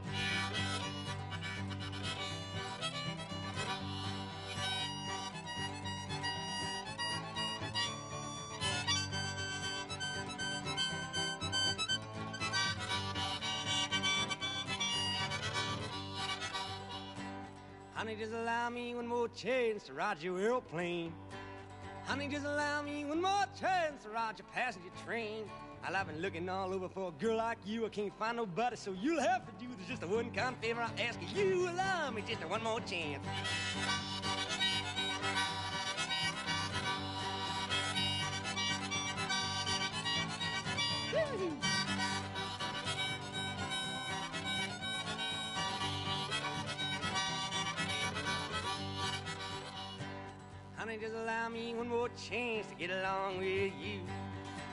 Allow 18.62 18.70
me 18.70 18.94
one 18.94 19.08
more 19.08 19.28
chance 19.30 19.82
to 19.82 19.94
ride 19.94 20.22
your 20.22 20.40
airplane. 20.40 21.12
Honey, 22.06 22.28
just 22.28 22.46
allow 22.46 22.84
me 22.84 23.04
one 23.04 23.20
more 23.20 23.46
chance 23.60 24.04
to 24.04 24.10
ride 24.12 24.38
your 24.38 24.46
passenger 24.54 24.90
train. 25.04 25.50
I've 25.84 26.06
been 26.06 26.22
looking 26.22 26.48
all 26.48 26.72
over 26.72 26.88
for 26.88 27.08
a 27.08 27.12
girl 27.24 27.38
like 27.38 27.58
you. 27.66 27.88
I 27.88 27.90
can't 27.90 28.14
find 28.20 28.38
nobody, 28.38 28.76
so 28.76 28.94
you'll 29.02 29.20
have 29.20 29.48
to 29.48 29.52
do 29.54 29.68
this. 29.80 29.88
Just 29.88 30.04
a 30.04 30.08
one 30.08 30.30
kind 30.30 30.56
favor 30.62 30.80
I 30.82 30.92
ask 31.02 31.18
you. 31.36 31.44
You 31.44 31.70
allow 31.70 32.12
me 32.12 32.22
just 32.28 32.44
a 32.44 32.48
one 32.48 32.64
more 32.64 32.80
chance. 32.82 33.26
Woo-hoo. 41.12 41.71
Honey, 50.92 51.04
just 51.04 51.16
allow 51.16 51.48
me 51.48 51.74
one 51.74 51.88
more 51.88 52.10
chance 52.28 52.68
to 52.68 52.76
get 52.76 52.90
along 52.90 53.38
with 53.38 53.72
you. 53.82 54.02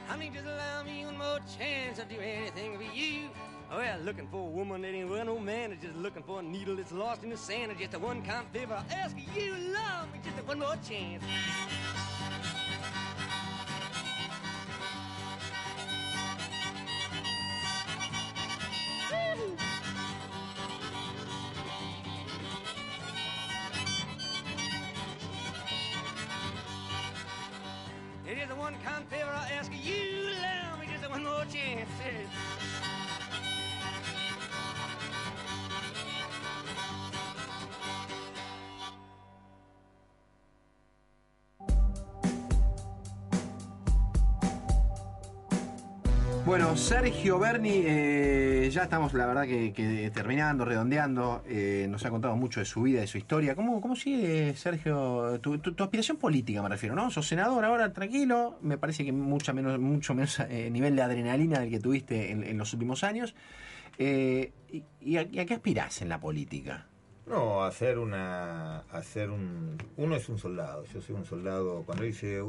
Honey, 0.08 0.32
just 0.34 0.46
allow 0.46 0.82
me 0.82 1.04
one 1.04 1.16
more 1.16 1.38
chance 1.56 1.98
to 1.98 2.04
do 2.06 2.20
anything 2.20 2.76
for 2.76 2.82
you. 2.82 3.28
Oh, 3.70 3.78
yeah, 3.78 3.98
looking 4.02 4.26
for 4.26 4.40
a 4.40 4.50
woman 4.50 4.82
that 4.82 4.88
ain't 4.88 5.08
well, 5.08 5.24
no 5.24 5.38
man 5.38 5.78
just 5.80 5.94
looking 5.94 6.24
for 6.24 6.40
a 6.40 6.42
needle 6.42 6.74
that's 6.74 6.90
lost 6.90 7.22
in 7.22 7.30
the 7.30 7.36
sand. 7.36 7.70
It's 7.70 7.80
just 7.80 7.94
a 7.94 8.00
one 8.00 8.22
kind 8.22 8.44
favor 8.52 8.74
I 8.74 8.94
ask 8.94 9.14
you, 9.36 9.54
love 9.72 10.12
me 10.12 10.18
just 10.24 10.44
one 10.44 10.58
more 10.58 10.74
chance. 10.88 11.22
Woo-hoo. 19.12 19.77
The 28.46 28.54
one 28.54 28.74
kind 28.84 29.04
favor 29.08 29.28
I 29.28 29.50
ask 29.58 29.72
you. 29.72 30.30
Allow 30.38 30.78
me 30.78 30.86
just 30.86 31.10
one 31.10 31.24
more 31.24 31.44
chance. 31.52 31.90
Bueno, 46.48 46.78
Sergio 46.78 47.38
Berni, 47.38 47.82
eh, 47.84 48.70
ya 48.72 48.84
estamos, 48.84 49.12
la 49.12 49.26
verdad, 49.26 49.42
que, 49.42 50.10
terminando, 50.14 50.64
redondeando. 50.64 51.42
eh, 51.46 51.86
nos 51.90 52.06
ha 52.06 52.10
contado 52.10 52.36
mucho 52.36 52.60
de 52.60 52.64
su 52.64 52.80
vida, 52.80 53.02
de 53.02 53.06
su 53.06 53.18
historia. 53.18 53.54
¿Cómo, 53.54 53.82
cómo 53.82 53.94
sigue, 53.94 54.56
Sergio, 54.56 55.38
tu, 55.42 55.60
aspiración 55.78 56.16
política, 56.16 56.62
me 56.62 56.70
refiero, 56.70 56.94
¿no? 56.94 57.10
Sos 57.10 57.28
senador 57.28 57.66
ahora, 57.66 57.92
tranquilo. 57.92 58.56
Me 58.62 58.78
parece 58.78 59.04
que 59.04 59.12
mucha 59.12 59.52
menos, 59.52 59.78
mucho 59.78 60.14
menos 60.14 60.40
eh, 60.40 60.70
nivel 60.70 60.96
de 60.96 61.02
adrenalina 61.02 61.60
del 61.60 61.68
que 61.68 61.80
tuviste 61.80 62.30
en, 62.30 62.56
los 62.56 62.72
últimos 62.72 63.04
años. 63.04 63.34
Eh, 63.98 64.50
y, 65.02 65.18
a, 65.18 65.28
qué 65.28 65.52
aspirás 65.52 66.00
en 66.00 66.08
la 66.08 66.18
política? 66.18 66.86
No, 67.26 67.62
hacer 67.62 67.98
una. 67.98 68.78
hacer 68.90 69.28
un. 69.28 69.76
Uno 69.98 70.16
es 70.16 70.26
un 70.30 70.38
soldado. 70.38 70.86
Yo 70.94 71.02
soy 71.02 71.14
un 71.14 71.26
soldado. 71.26 71.82
Cuando 71.84 72.04
dice. 72.04 72.42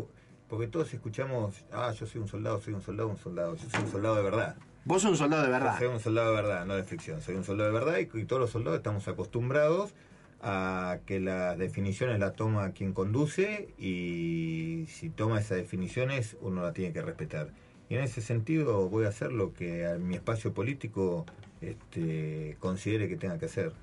Porque 0.49 0.67
todos 0.67 0.93
escuchamos. 0.93 1.63
Ah, 1.71 1.91
yo 1.91 2.05
soy 2.05 2.21
un 2.21 2.27
soldado, 2.27 2.59
soy 2.59 2.73
un 2.73 2.81
soldado, 2.81 3.09
un 3.09 3.17
soldado. 3.17 3.55
Yo 3.55 3.69
soy 3.69 3.83
un 3.83 3.91
soldado 3.91 4.15
de 4.15 4.23
verdad. 4.23 4.55
Vos 4.85 5.01
sos 5.01 5.11
un 5.11 5.17
soldado 5.17 5.43
de 5.43 5.49
verdad. 5.49 5.73
Yo 5.73 5.85
soy 5.85 5.87
un 5.95 5.99
soldado 5.99 6.29
de 6.29 6.35
verdad, 6.35 6.65
no 6.65 6.75
de 6.75 6.83
ficción. 6.83 7.21
Soy 7.21 7.35
un 7.35 7.43
soldado 7.43 7.71
de 7.71 7.79
verdad 7.79 7.97
y, 7.99 8.19
y 8.19 8.25
todos 8.25 8.41
los 8.41 8.49
soldados 8.49 8.77
estamos 8.77 9.07
acostumbrados 9.07 9.93
a 10.41 10.99
que 11.05 11.19
las 11.19 11.57
definiciones 11.57 12.19
las 12.19 12.35
toma 12.35 12.71
quien 12.71 12.93
conduce 12.93 13.69
y 13.77 14.85
si 14.87 15.09
toma 15.09 15.39
esas 15.39 15.57
definiciones 15.57 16.37
uno 16.41 16.63
la 16.63 16.73
tiene 16.73 16.93
que 16.93 17.01
respetar. 17.01 17.51
Y 17.89 17.95
en 17.95 18.03
ese 18.03 18.21
sentido 18.21 18.87
voy 18.89 19.05
a 19.05 19.09
hacer 19.09 19.31
lo 19.31 19.53
que 19.53 19.85
a 19.85 19.95
mi 19.95 20.15
espacio 20.15 20.53
político 20.53 21.25
este, 21.61 22.55
considere 22.59 23.09
que 23.09 23.17
tenga 23.17 23.37
que 23.37 23.45
hacer. 23.45 23.73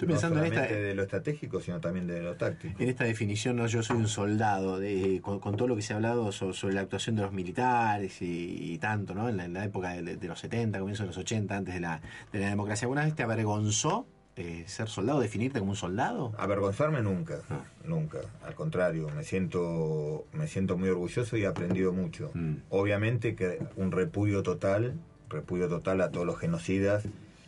Estoy 0.00 0.08
pensando 0.14 0.36
no 0.38 0.44
en 0.46 0.52
esta- 0.52 0.64
solamente 0.64 0.82
de 0.88 0.94
lo 0.94 1.02
estratégico, 1.02 1.60
sino 1.60 1.78
también 1.80 2.06
de 2.06 2.22
lo 2.22 2.34
táctico. 2.36 2.82
En 2.82 2.88
esta 2.88 3.04
definición, 3.04 3.56
¿no? 3.56 3.66
yo 3.66 3.82
soy 3.82 3.98
un 3.98 4.08
soldado, 4.08 4.78
de, 4.78 5.20
con, 5.22 5.40
con 5.40 5.56
todo 5.56 5.68
lo 5.68 5.76
que 5.76 5.82
se 5.82 5.92
ha 5.92 5.96
hablado 5.96 6.32
so- 6.32 6.52
sobre, 6.54 6.74
la 6.74 6.80
actuación 6.80 7.16
de 7.16 7.22
los 7.22 7.32
militares 7.32 8.22
y, 8.22 8.72
y 8.72 8.78
tanto, 8.78 9.14
¿no? 9.14 9.28
En 9.28 9.36
la, 9.36 9.44
en 9.44 9.52
la 9.52 9.64
época 9.64 9.90
de, 9.90 10.16
de 10.16 10.28
los 10.28 10.40
70, 10.40 10.78
comienzo 10.78 11.02
de 11.02 11.08
los 11.08 11.18
80, 11.18 11.56
antes 11.56 11.74
de 11.74 11.80
la, 11.80 12.00
de 12.32 12.40
la 12.40 12.48
democracia. 12.48 12.86
¿Alguna 12.86 13.04
vez 13.04 13.14
te 13.14 13.22
avergonzó 13.22 14.06
eh, 14.36 14.64
ser 14.66 14.88
soldado, 14.88 15.20
definirte 15.20 15.58
como 15.58 15.72
un 15.72 15.76
soldado? 15.76 16.32
Avergonzarme 16.38 17.02
nunca, 17.02 17.40
Ah. 17.50 17.60
nunca. 17.84 18.20
Al 18.46 18.54
contrario, 18.54 19.08
me 19.14 19.22
siento, 19.24 20.24
me 20.32 20.46
siento 20.46 20.78
muy 20.78 20.88
orgulloso 20.88 21.36
y 21.36 21.42
he 21.42 21.46
aprendido 21.46 21.92
mucho. 21.92 22.30
Mm. 22.32 22.54
Obviamente 22.70 23.34
que 23.34 23.58
un 23.76 23.92
repudio 23.92 24.42
total, 24.42 24.94
repudio 25.28 25.68
total 25.68 26.00
a 26.00 26.10
todos 26.10 26.26
los 26.26 26.38
genocidas 26.38 27.04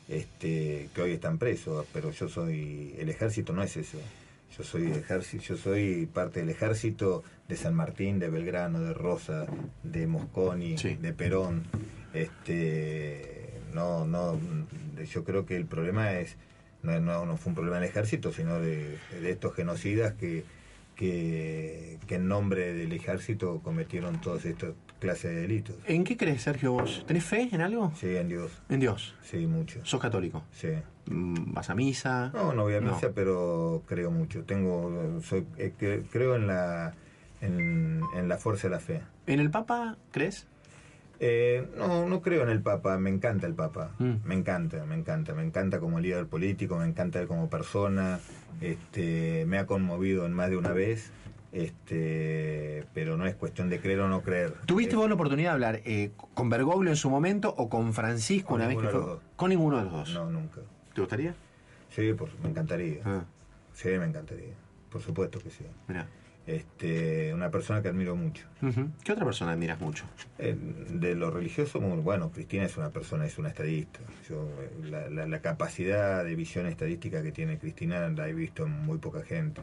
este, 0.09 0.88
que 0.94 1.03
hoy 1.03 1.12
están 1.12 1.38
presos, 1.38 1.86
pero 1.92 2.11
yo 2.11 2.28
soy, 2.28 2.94
el 2.98 3.09
ejército 3.09 3.53
no 3.53 3.62
es 3.62 3.76
eso. 3.76 3.98
Yo 4.57 4.64
soy 4.64 4.90
ejército, 4.92 5.42
yo 5.44 5.57
soy 5.57 6.07
parte 6.07 6.40
del 6.40 6.50
ejército 6.50 7.24
de 7.48 7.57
San 7.57 7.74
Martín, 7.74 8.18
de 8.18 8.28
Belgrano, 8.28 8.80
de 8.80 8.92
Rosa, 8.92 9.46
de 9.82 10.07
Mosconi, 10.07 10.76
de 10.76 11.12
Perón. 11.14 11.64
Este, 12.12 13.55
no, 13.72 14.07
no, 14.07 14.38
yo 15.11 15.24
creo 15.24 15.46
que 15.46 15.57
el 15.57 15.64
problema 15.64 16.12
es 16.12 16.36
no, 16.82 17.00
no, 17.00 17.24
no 17.24 17.36
fue 17.36 17.50
un 17.50 17.55
problema 17.55 17.78
del 17.78 17.88
ejército, 17.88 18.32
sino 18.32 18.61
de, 18.61 18.98
de 19.20 19.30
estos 19.30 19.55
genocidas 19.55 20.14
que, 20.14 20.44
que, 20.97 21.99
que 22.07 22.14
en 22.16 22.28
nombre 22.28 22.72
del 22.74 22.93
ejército 22.93 23.61
cometieron 23.62 24.20
todas 24.20 24.45
estas 24.45 24.70
clases 25.01 25.34
de 25.34 25.40
delitos. 25.43 25.76
¿En 25.86 26.05
qué 26.05 26.16
crees, 26.16 26.43
Sergio, 26.43 26.72
vos? 26.72 27.05
¿Tenés 27.07 27.24
fe 27.24 27.49
en 27.53 27.61
algo? 27.61 27.93
Sí, 27.97 28.14
en 28.16 28.28
Dios. 28.28 28.53
¿En 28.68 28.80
Dios? 28.80 29.14
Sí, 29.22 29.47
mucho. 29.47 29.80
¿Sos 29.84 30.01
católico? 30.01 30.45
Sí. 30.53 30.68
Mm, 31.07 31.53
¿Vas 31.55 31.70
a 31.70 31.74
misa? 31.74 32.30
No, 32.34 32.53
no 32.53 32.62
voy 32.62 32.74
a 32.74 32.80
misa, 32.80 33.11
pero 33.14 33.82
creo 33.86 34.11
mucho. 34.11 34.45
Tengo, 34.45 35.20
soy, 35.22 35.45
eh, 35.59 35.72
cre- 35.78 36.05
creo 36.12 36.36
en 36.36 36.47
la, 36.47 36.95
en, 37.40 38.01
en 38.14 38.28
la 38.28 38.36
fuerza 38.38 38.68
de 38.68 38.74
la 38.74 38.80
fe. 38.80 39.01
¿En 39.26 39.40
el 39.40 39.51
Papa 39.51 39.97
crees? 40.12 40.47
Eh, 41.25 41.68
no, 41.79 42.09
no 42.09 42.20
creo 42.20 42.43
en 42.43 42.49
el 42.49 42.61
Papa, 42.62 42.99
me 42.99 43.09
encanta 43.09 43.47
el 43.47 43.55
Papa, 43.55 43.93
Mm. 44.01 44.14
me 44.25 44.35
encanta, 44.35 44.85
me 44.87 44.97
encanta, 44.97 45.33
me 45.35 45.45
encanta 45.45 45.79
como 45.79 46.01
líder 46.01 46.27
político, 46.27 46.77
me 46.79 46.85
encanta 46.85 47.29
como 47.29 47.49
persona, 47.49 48.18
este, 48.61 49.45
me 49.47 49.59
ha 49.59 49.66
conmovido 49.66 50.27
en 50.27 50.33
más 50.33 50.51
de 50.51 50.57
una 50.57 50.73
vez, 50.73 51.12
este, 51.53 52.85
pero 52.93 53.16
no 53.16 53.27
es 53.27 53.37
cuestión 53.37 53.68
de 53.70 53.79
creer 53.81 54.01
o 54.01 54.09
no 54.09 54.23
creer. 54.23 54.55
¿Tuviste 54.66 54.97
vos 54.97 55.09
la 55.09 55.14
oportunidad 55.14 55.51
de 55.51 55.55
hablar 55.55 55.81
eh, 55.85 56.11
con 56.35 56.51
Bergoglio 56.51 56.91
en 56.91 56.97
su 56.97 57.09
momento 57.09 57.55
o 57.57 57.68
con 57.68 57.93
Francisco 57.93 58.49
Con 58.49 58.57
una 58.61 58.66
vez 58.68 58.79
que 58.79 58.89
fue? 58.89 58.93
los. 59.01 59.18
Con 59.37 59.51
ninguno 59.51 59.79
de 59.79 59.85
los 59.85 59.93
dos. 59.93 60.14
No, 60.14 60.29
nunca. 60.29 60.61
¿Te 60.93 61.01
gustaría? 61.03 61.35
Sí, 61.91 62.12
por, 62.14 62.31
me 62.43 62.49
encantaría. 62.49 63.01
Ah. 63.05 63.23
Sí, 63.75 63.89
me 63.91 64.07
encantaría, 64.07 64.55
por 64.91 65.01
supuesto 65.03 65.39
que 65.39 65.51
sí. 65.51 65.64
Mirá. 65.87 66.07
Este, 66.47 67.32
una 67.32 67.51
persona 67.51 67.82
que 67.82 67.88
admiro 67.88 68.16
mucho. 68.16 68.47
¿Qué 69.05 69.12
otra 69.12 69.24
persona 69.24 69.53
admiras 69.53 69.80
mucho? 69.80 70.05
Eh, 70.38 70.57
de 70.90 71.14
lo 71.14 71.30
religioso, 71.30 71.78
bueno, 71.80 72.30
Cristina 72.32 72.64
es 72.64 72.76
una 72.76 72.90
persona, 72.90 73.24
es 73.26 73.38
una 73.38 73.49
estadista. 73.49 74.01
Yo, 74.28 74.49
eh, 74.61 74.70
la, 74.90 75.09
la- 75.09 75.26
la 75.26 75.38
capacidad 75.40 76.24
de 76.24 76.34
visión 76.34 76.66
estadística 76.66 77.22
que 77.22 77.30
tiene 77.30 77.59
Cristina 77.59 78.09
la 78.09 78.28
he 78.28 78.32
visto 78.34 78.66
en 78.66 78.72
muy 78.72 78.99
poca 78.99 79.22
gente. 79.22 79.61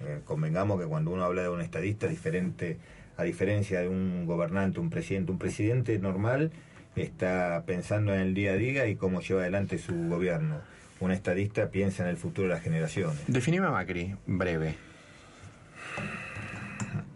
Eh, 0.00 0.20
convengamos 0.24 0.80
que 0.80 0.86
cuando 0.86 1.12
uno 1.12 1.24
habla 1.24 1.42
de 1.42 1.48
un 1.48 1.60
estadista 1.60 2.08
diferente, 2.08 2.76
a 3.16 3.22
diferencia 3.22 3.80
de 3.80 3.88
un 3.88 4.26
gobernante, 4.26 4.80
un 4.80 4.90
presidente, 4.90 5.30
un 5.30 5.38
presidente 5.38 5.96
normal 6.00 6.50
está 6.96 7.62
pensando 7.66 8.12
en 8.14 8.20
el 8.20 8.34
día 8.34 8.52
a 8.52 8.56
día 8.56 8.86
y 8.88 8.96
cómo 8.96 9.20
lleva 9.20 9.42
adelante 9.42 9.78
su 9.78 9.94
gobierno. 10.08 10.56
Un 10.98 11.12
estadista 11.12 11.70
piensa 11.70 12.02
en 12.02 12.08
el 12.08 12.16
futuro 12.16 12.48
de 12.48 12.54
las 12.54 12.62
generaciones. 12.62 13.18
Definime 13.28 13.66
a 13.66 13.70
Macri, 13.70 14.14
breve. 14.26 14.74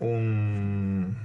Un 0.00 1.16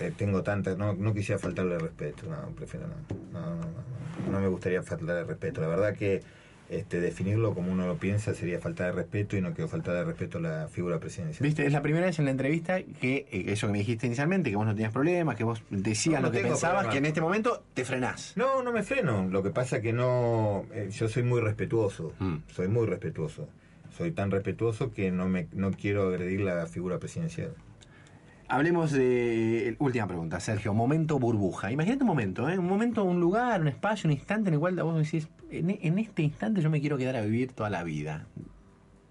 eh, 0.00 0.12
tengo 0.16 0.42
tantas 0.42 0.76
no, 0.76 0.94
no 0.94 1.14
quisiera 1.14 1.38
faltarle 1.38 1.78
respeto 1.78 2.26
no 2.28 2.50
prefiero 2.54 2.86
no 2.86 2.94
no, 3.32 3.56
no, 3.56 3.56
no, 3.56 4.32
no 4.32 4.40
me 4.40 4.48
gustaría 4.48 4.82
faltarle 4.82 5.24
respeto 5.24 5.60
la 5.60 5.68
verdad 5.68 5.94
que 5.94 6.22
este 6.70 6.98
definirlo 6.98 7.54
como 7.54 7.70
uno 7.70 7.86
lo 7.86 7.96
piensa 7.98 8.34
sería 8.34 8.58
faltar 8.58 8.86
de 8.86 8.92
respeto 8.92 9.36
y 9.36 9.42
no 9.42 9.52
quiero 9.52 9.68
faltar 9.68 9.94
de 9.96 10.04
respeto 10.04 10.38
a 10.38 10.40
la 10.40 10.68
figura 10.68 10.98
presidencial 10.98 11.46
Viste, 11.46 11.66
es 11.66 11.72
la 11.72 11.82
primera 11.82 12.06
vez 12.06 12.18
en 12.18 12.24
la 12.24 12.30
entrevista 12.30 12.82
que 12.82 13.26
eh, 13.30 13.44
eso 13.48 13.66
que 13.66 13.72
me 13.74 13.78
dijiste 13.80 14.06
inicialmente, 14.06 14.48
que 14.48 14.56
vos 14.56 14.64
no 14.64 14.72
tenías 14.74 14.92
problemas, 14.92 15.36
que 15.36 15.44
vos 15.44 15.62
decías 15.68 16.22
No, 16.22 16.28
no 16.28 16.32
lo 16.32 16.32
que 16.32 16.48
pensabas, 16.48 16.86
que 16.86 16.98
en 16.98 17.04
este 17.04 17.20
momento 17.20 17.62
te 17.74 17.84
frenás. 17.84 18.32
No, 18.36 18.62
no 18.62 18.72
me 18.72 18.82
freno. 18.82 19.28
Lo 19.28 19.42
que 19.42 19.50
pasa 19.50 19.82
que 19.82 19.92
no. 19.92 20.64
eh, 20.72 20.88
yo 20.90 21.06
soy 21.06 21.22
muy 21.22 21.42
respetuoso. 21.42 22.14
Mm. 22.18 22.36
Soy 22.50 22.68
muy 22.68 22.86
respetuoso. 22.86 23.46
Soy 23.96 24.10
tan 24.12 24.30
respetuoso 24.30 24.90
que 24.90 25.10
no 25.10 25.28
me 25.28 25.46
no 25.52 25.70
quiero 25.70 26.08
agredir 26.08 26.40
la 26.40 26.66
figura 26.66 26.98
presidencial. 26.98 27.52
Hablemos 28.48 28.92
de. 28.92 29.76
Última 29.78 30.06
pregunta, 30.06 30.38
Sergio. 30.40 30.74
Momento 30.74 31.18
burbuja. 31.18 31.70
Imagínate 31.72 32.02
un 32.02 32.08
momento, 32.08 32.48
¿eh? 32.48 32.58
Un 32.58 32.66
momento, 32.66 33.02
un 33.04 33.20
lugar, 33.20 33.60
un 33.60 33.68
espacio, 33.68 34.08
un 34.08 34.12
instante 34.12 34.48
en 34.48 34.54
el 34.54 34.60
cual 34.60 34.76
vos 34.82 34.96
decís, 34.98 35.28
en, 35.50 35.70
en 35.80 35.98
este 35.98 36.22
instante 36.22 36.60
yo 36.60 36.68
me 36.70 36.80
quiero 36.80 36.98
quedar 36.98 37.16
a 37.16 37.22
vivir 37.22 37.52
toda 37.52 37.70
la 37.70 37.82
vida. 37.84 38.26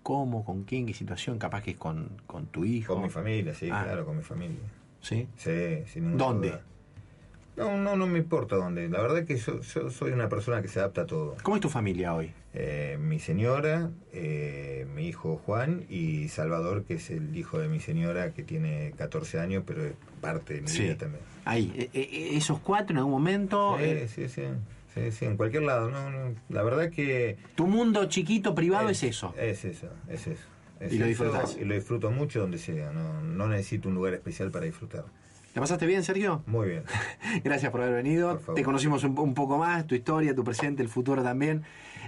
¿Cómo? 0.03 0.43
¿Con 0.43 0.63
quién? 0.63 0.85
¿Qué 0.85 0.93
situación? 0.93 1.39
Capaz 1.39 1.63
que 1.63 1.71
es 1.71 1.77
con, 1.77 2.09
con 2.27 2.45
tu 2.47 2.65
hijo. 2.65 2.93
Con 2.93 3.03
mi 3.03 3.09
familia, 3.09 3.53
sí, 3.53 3.69
Ah. 3.71 3.83
claro, 3.85 4.05
con 4.05 4.17
mi 4.17 4.23
familia. 4.23 4.59
¿Sí? 5.01 5.27
Sí, 5.37 5.77
sin 5.87 6.03
ninguna 6.11 6.23
¿Dónde? 6.25 6.49
duda. 6.49 6.61
No, 7.55 7.77
no, 7.77 7.95
no 7.95 8.05
me 8.07 8.19
importa 8.19 8.55
dónde. 8.57 8.89
La 8.89 9.01
verdad 9.01 9.25
que 9.25 9.37
yo, 9.37 9.61
yo 9.61 9.89
soy 9.89 10.11
una 10.11 10.27
persona 10.29 10.61
que 10.61 10.67
se 10.67 10.79
adapta 10.79 11.01
a 11.01 11.05
todo. 11.05 11.35
¿Cómo 11.41 11.55
es 11.55 11.61
tu 11.61 11.69
familia 11.69 12.13
hoy? 12.13 12.31
Eh, 12.55 12.97
mi 13.01 13.17
señora, 13.19 13.89
eh, 14.11 14.85
mi 14.93 15.07
hijo 15.07 15.41
Juan 15.43 15.85
y 15.89 16.27
Salvador, 16.29 16.83
que 16.83 16.95
es 16.95 17.09
el 17.09 17.35
hijo 17.35 17.57
de 17.57 17.67
mi 17.67 17.79
señora 17.79 18.31
que 18.33 18.43
tiene 18.43 18.91
14 18.95 19.39
años, 19.39 19.63
pero 19.65 19.83
es 19.85 19.93
parte 20.21 20.53
de 20.55 20.61
mi 20.61 20.67
Sí. 20.67 20.83
vida 20.83 20.97
también. 20.97 21.23
Ahí, 21.45 21.73
eh, 21.75 21.89
eh, 21.93 22.29
esos 22.33 22.59
cuatro 22.59 22.93
en 22.93 22.97
algún 22.99 23.13
momento. 23.13 23.75
Sí, 23.79 23.83
eh, 23.85 24.07
sí, 24.07 24.29
sí, 24.29 24.43
sí, 24.93 25.11
sí, 25.11 25.25
en 25.25 25.35
cualquier 25.35 25.63
lado. 25.63 25.89
No, 25.89 26.11
no, 26.11 26.35
la 26.49 26.61
verdad 26.61 26.91
que... 26.91 27.37
Tu 27.55 27.65
mundo 27.65 28.05
chiquito, 28.05 28.53
privado, 28.53 28.89
es, 28.89 29.01
eso. 29.01 29.33
Es 29.35 29.65
eso, 29.65 29.87
es 30.07 30.27
eso. 30.27 30.45
es 30.79 30.93
Y 30.93 30.99
lo 30.99 31.05
eso, 31.05 31.23
disfrutás. 31.23 31.57
Y 31.59 31.65
lo 31.65 31.73
disfruto 31.73 32.11
mucho 32.11 32.39
donde 32.41 32.59
sea. 32.59 32.91
No, 32.91 33.21
no 33.23 33.47
necesito 33.47 33.89
un 33.89 33.95
lugar 33.95 34.13
especial 34.13 34.51
para 34.51 34.65
disfrutar. 34.65 35.05
¿La 35.55 35.61
pasaste 35.61 35.85
bien, 35.85 36.03
Sergio? 36.03 36.41
Muy 36.47 36.67
bien. 36.69 36.83
Gracias 37.43 37.71
por 37.71 37.81
haber 37.81 37.93
venido. 37.95 38.37
Te 38.55 38.63
conocimos 38.63 39.03
un, 39.03 39.17
un 39.19 39.33
poco 39.35 39.57
más, 39.59 39.85
tu 39.85 39.93
historia, 39.95 40.33
tu 40.33 40.43
presente, 40.43 40.81
el 40.81 40.89
futuro 40.89 41.21
también. 41.23 41.61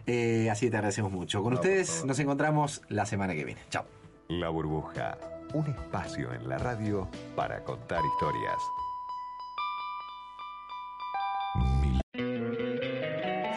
Eh, 0.07 0.49
así 0.51 0.67
que 0.67 0.71
te 0.71 0.77
agradecemos 0.77 1.11
mucho. 1.11 1.41
Con 1.41 1.53
No, 1.53 1.59
ustedes 1.59 2.03
nos 2.05 2.19
encontramos 2.19 2.81
la 2.89 3.05
semana 3.05 3.33
que 3.33 3.43
viene. 3.43 3.61
Chao. 3.69 3.85
La 4.27 4.49
burbuja, 4.49 5.17
un 5.53 5.67
espacio 5.67 6.33
en 6.33 6.47
la 6.49 6.57
radio 6.57 7.07
para 7.35 7.63
contar 7.63 8.01
historias. 8.05 8.57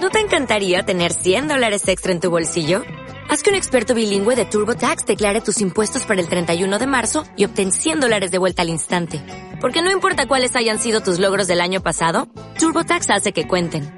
¿No 0.01 0.11
te 0.11 0.21
encantaría 0.21 0.85
tener 0.85 1.13
100 1.13 1.49
dólares 1.49 1.87
extra 1.89 2.13
en 2.13 2.21
tu 2.21 2.31
bolsillo? 2.31 2.83
Haz 3.29 3.43
que 3.43 3.51
un 3.51 3.57
experto 3.57 3.95
bilingüe 3.95 4.37
de 4.37 4.47
TurboTax 4.47 5.05
declare 5.05 5.43
tus 5.43 5.61
impuestos 5.61 6.05
para 6.07 6.21
el 6.21 6.29
31 6.29 6.79
de 6.79 6.87
marzo 6.87 7.25
y 7.37 7.45
obtén 7.45 7.73
100 7.73 8.01
dólares 8.01 8.31
de 8.31 8.39
vuelta 8.39 8.63
al 8.63 8.71
instante. 8.71 9.21
Porque 9.61 9.83
no 9.83 9.91
importa 9.91 10.27
cuáles 10.27 10.57
hayan 10.57 10.79
sido 10.79 11.03
tus 11.03 11.19
logros 11.19 11.47
del 11.47 11.61
año 11.61 11.83
pasado, 11.83 12.29
TurboTax 12.59 13.11
hace 13.11 13.33
que 13.33 13.47
cuenten. 13.47 13.98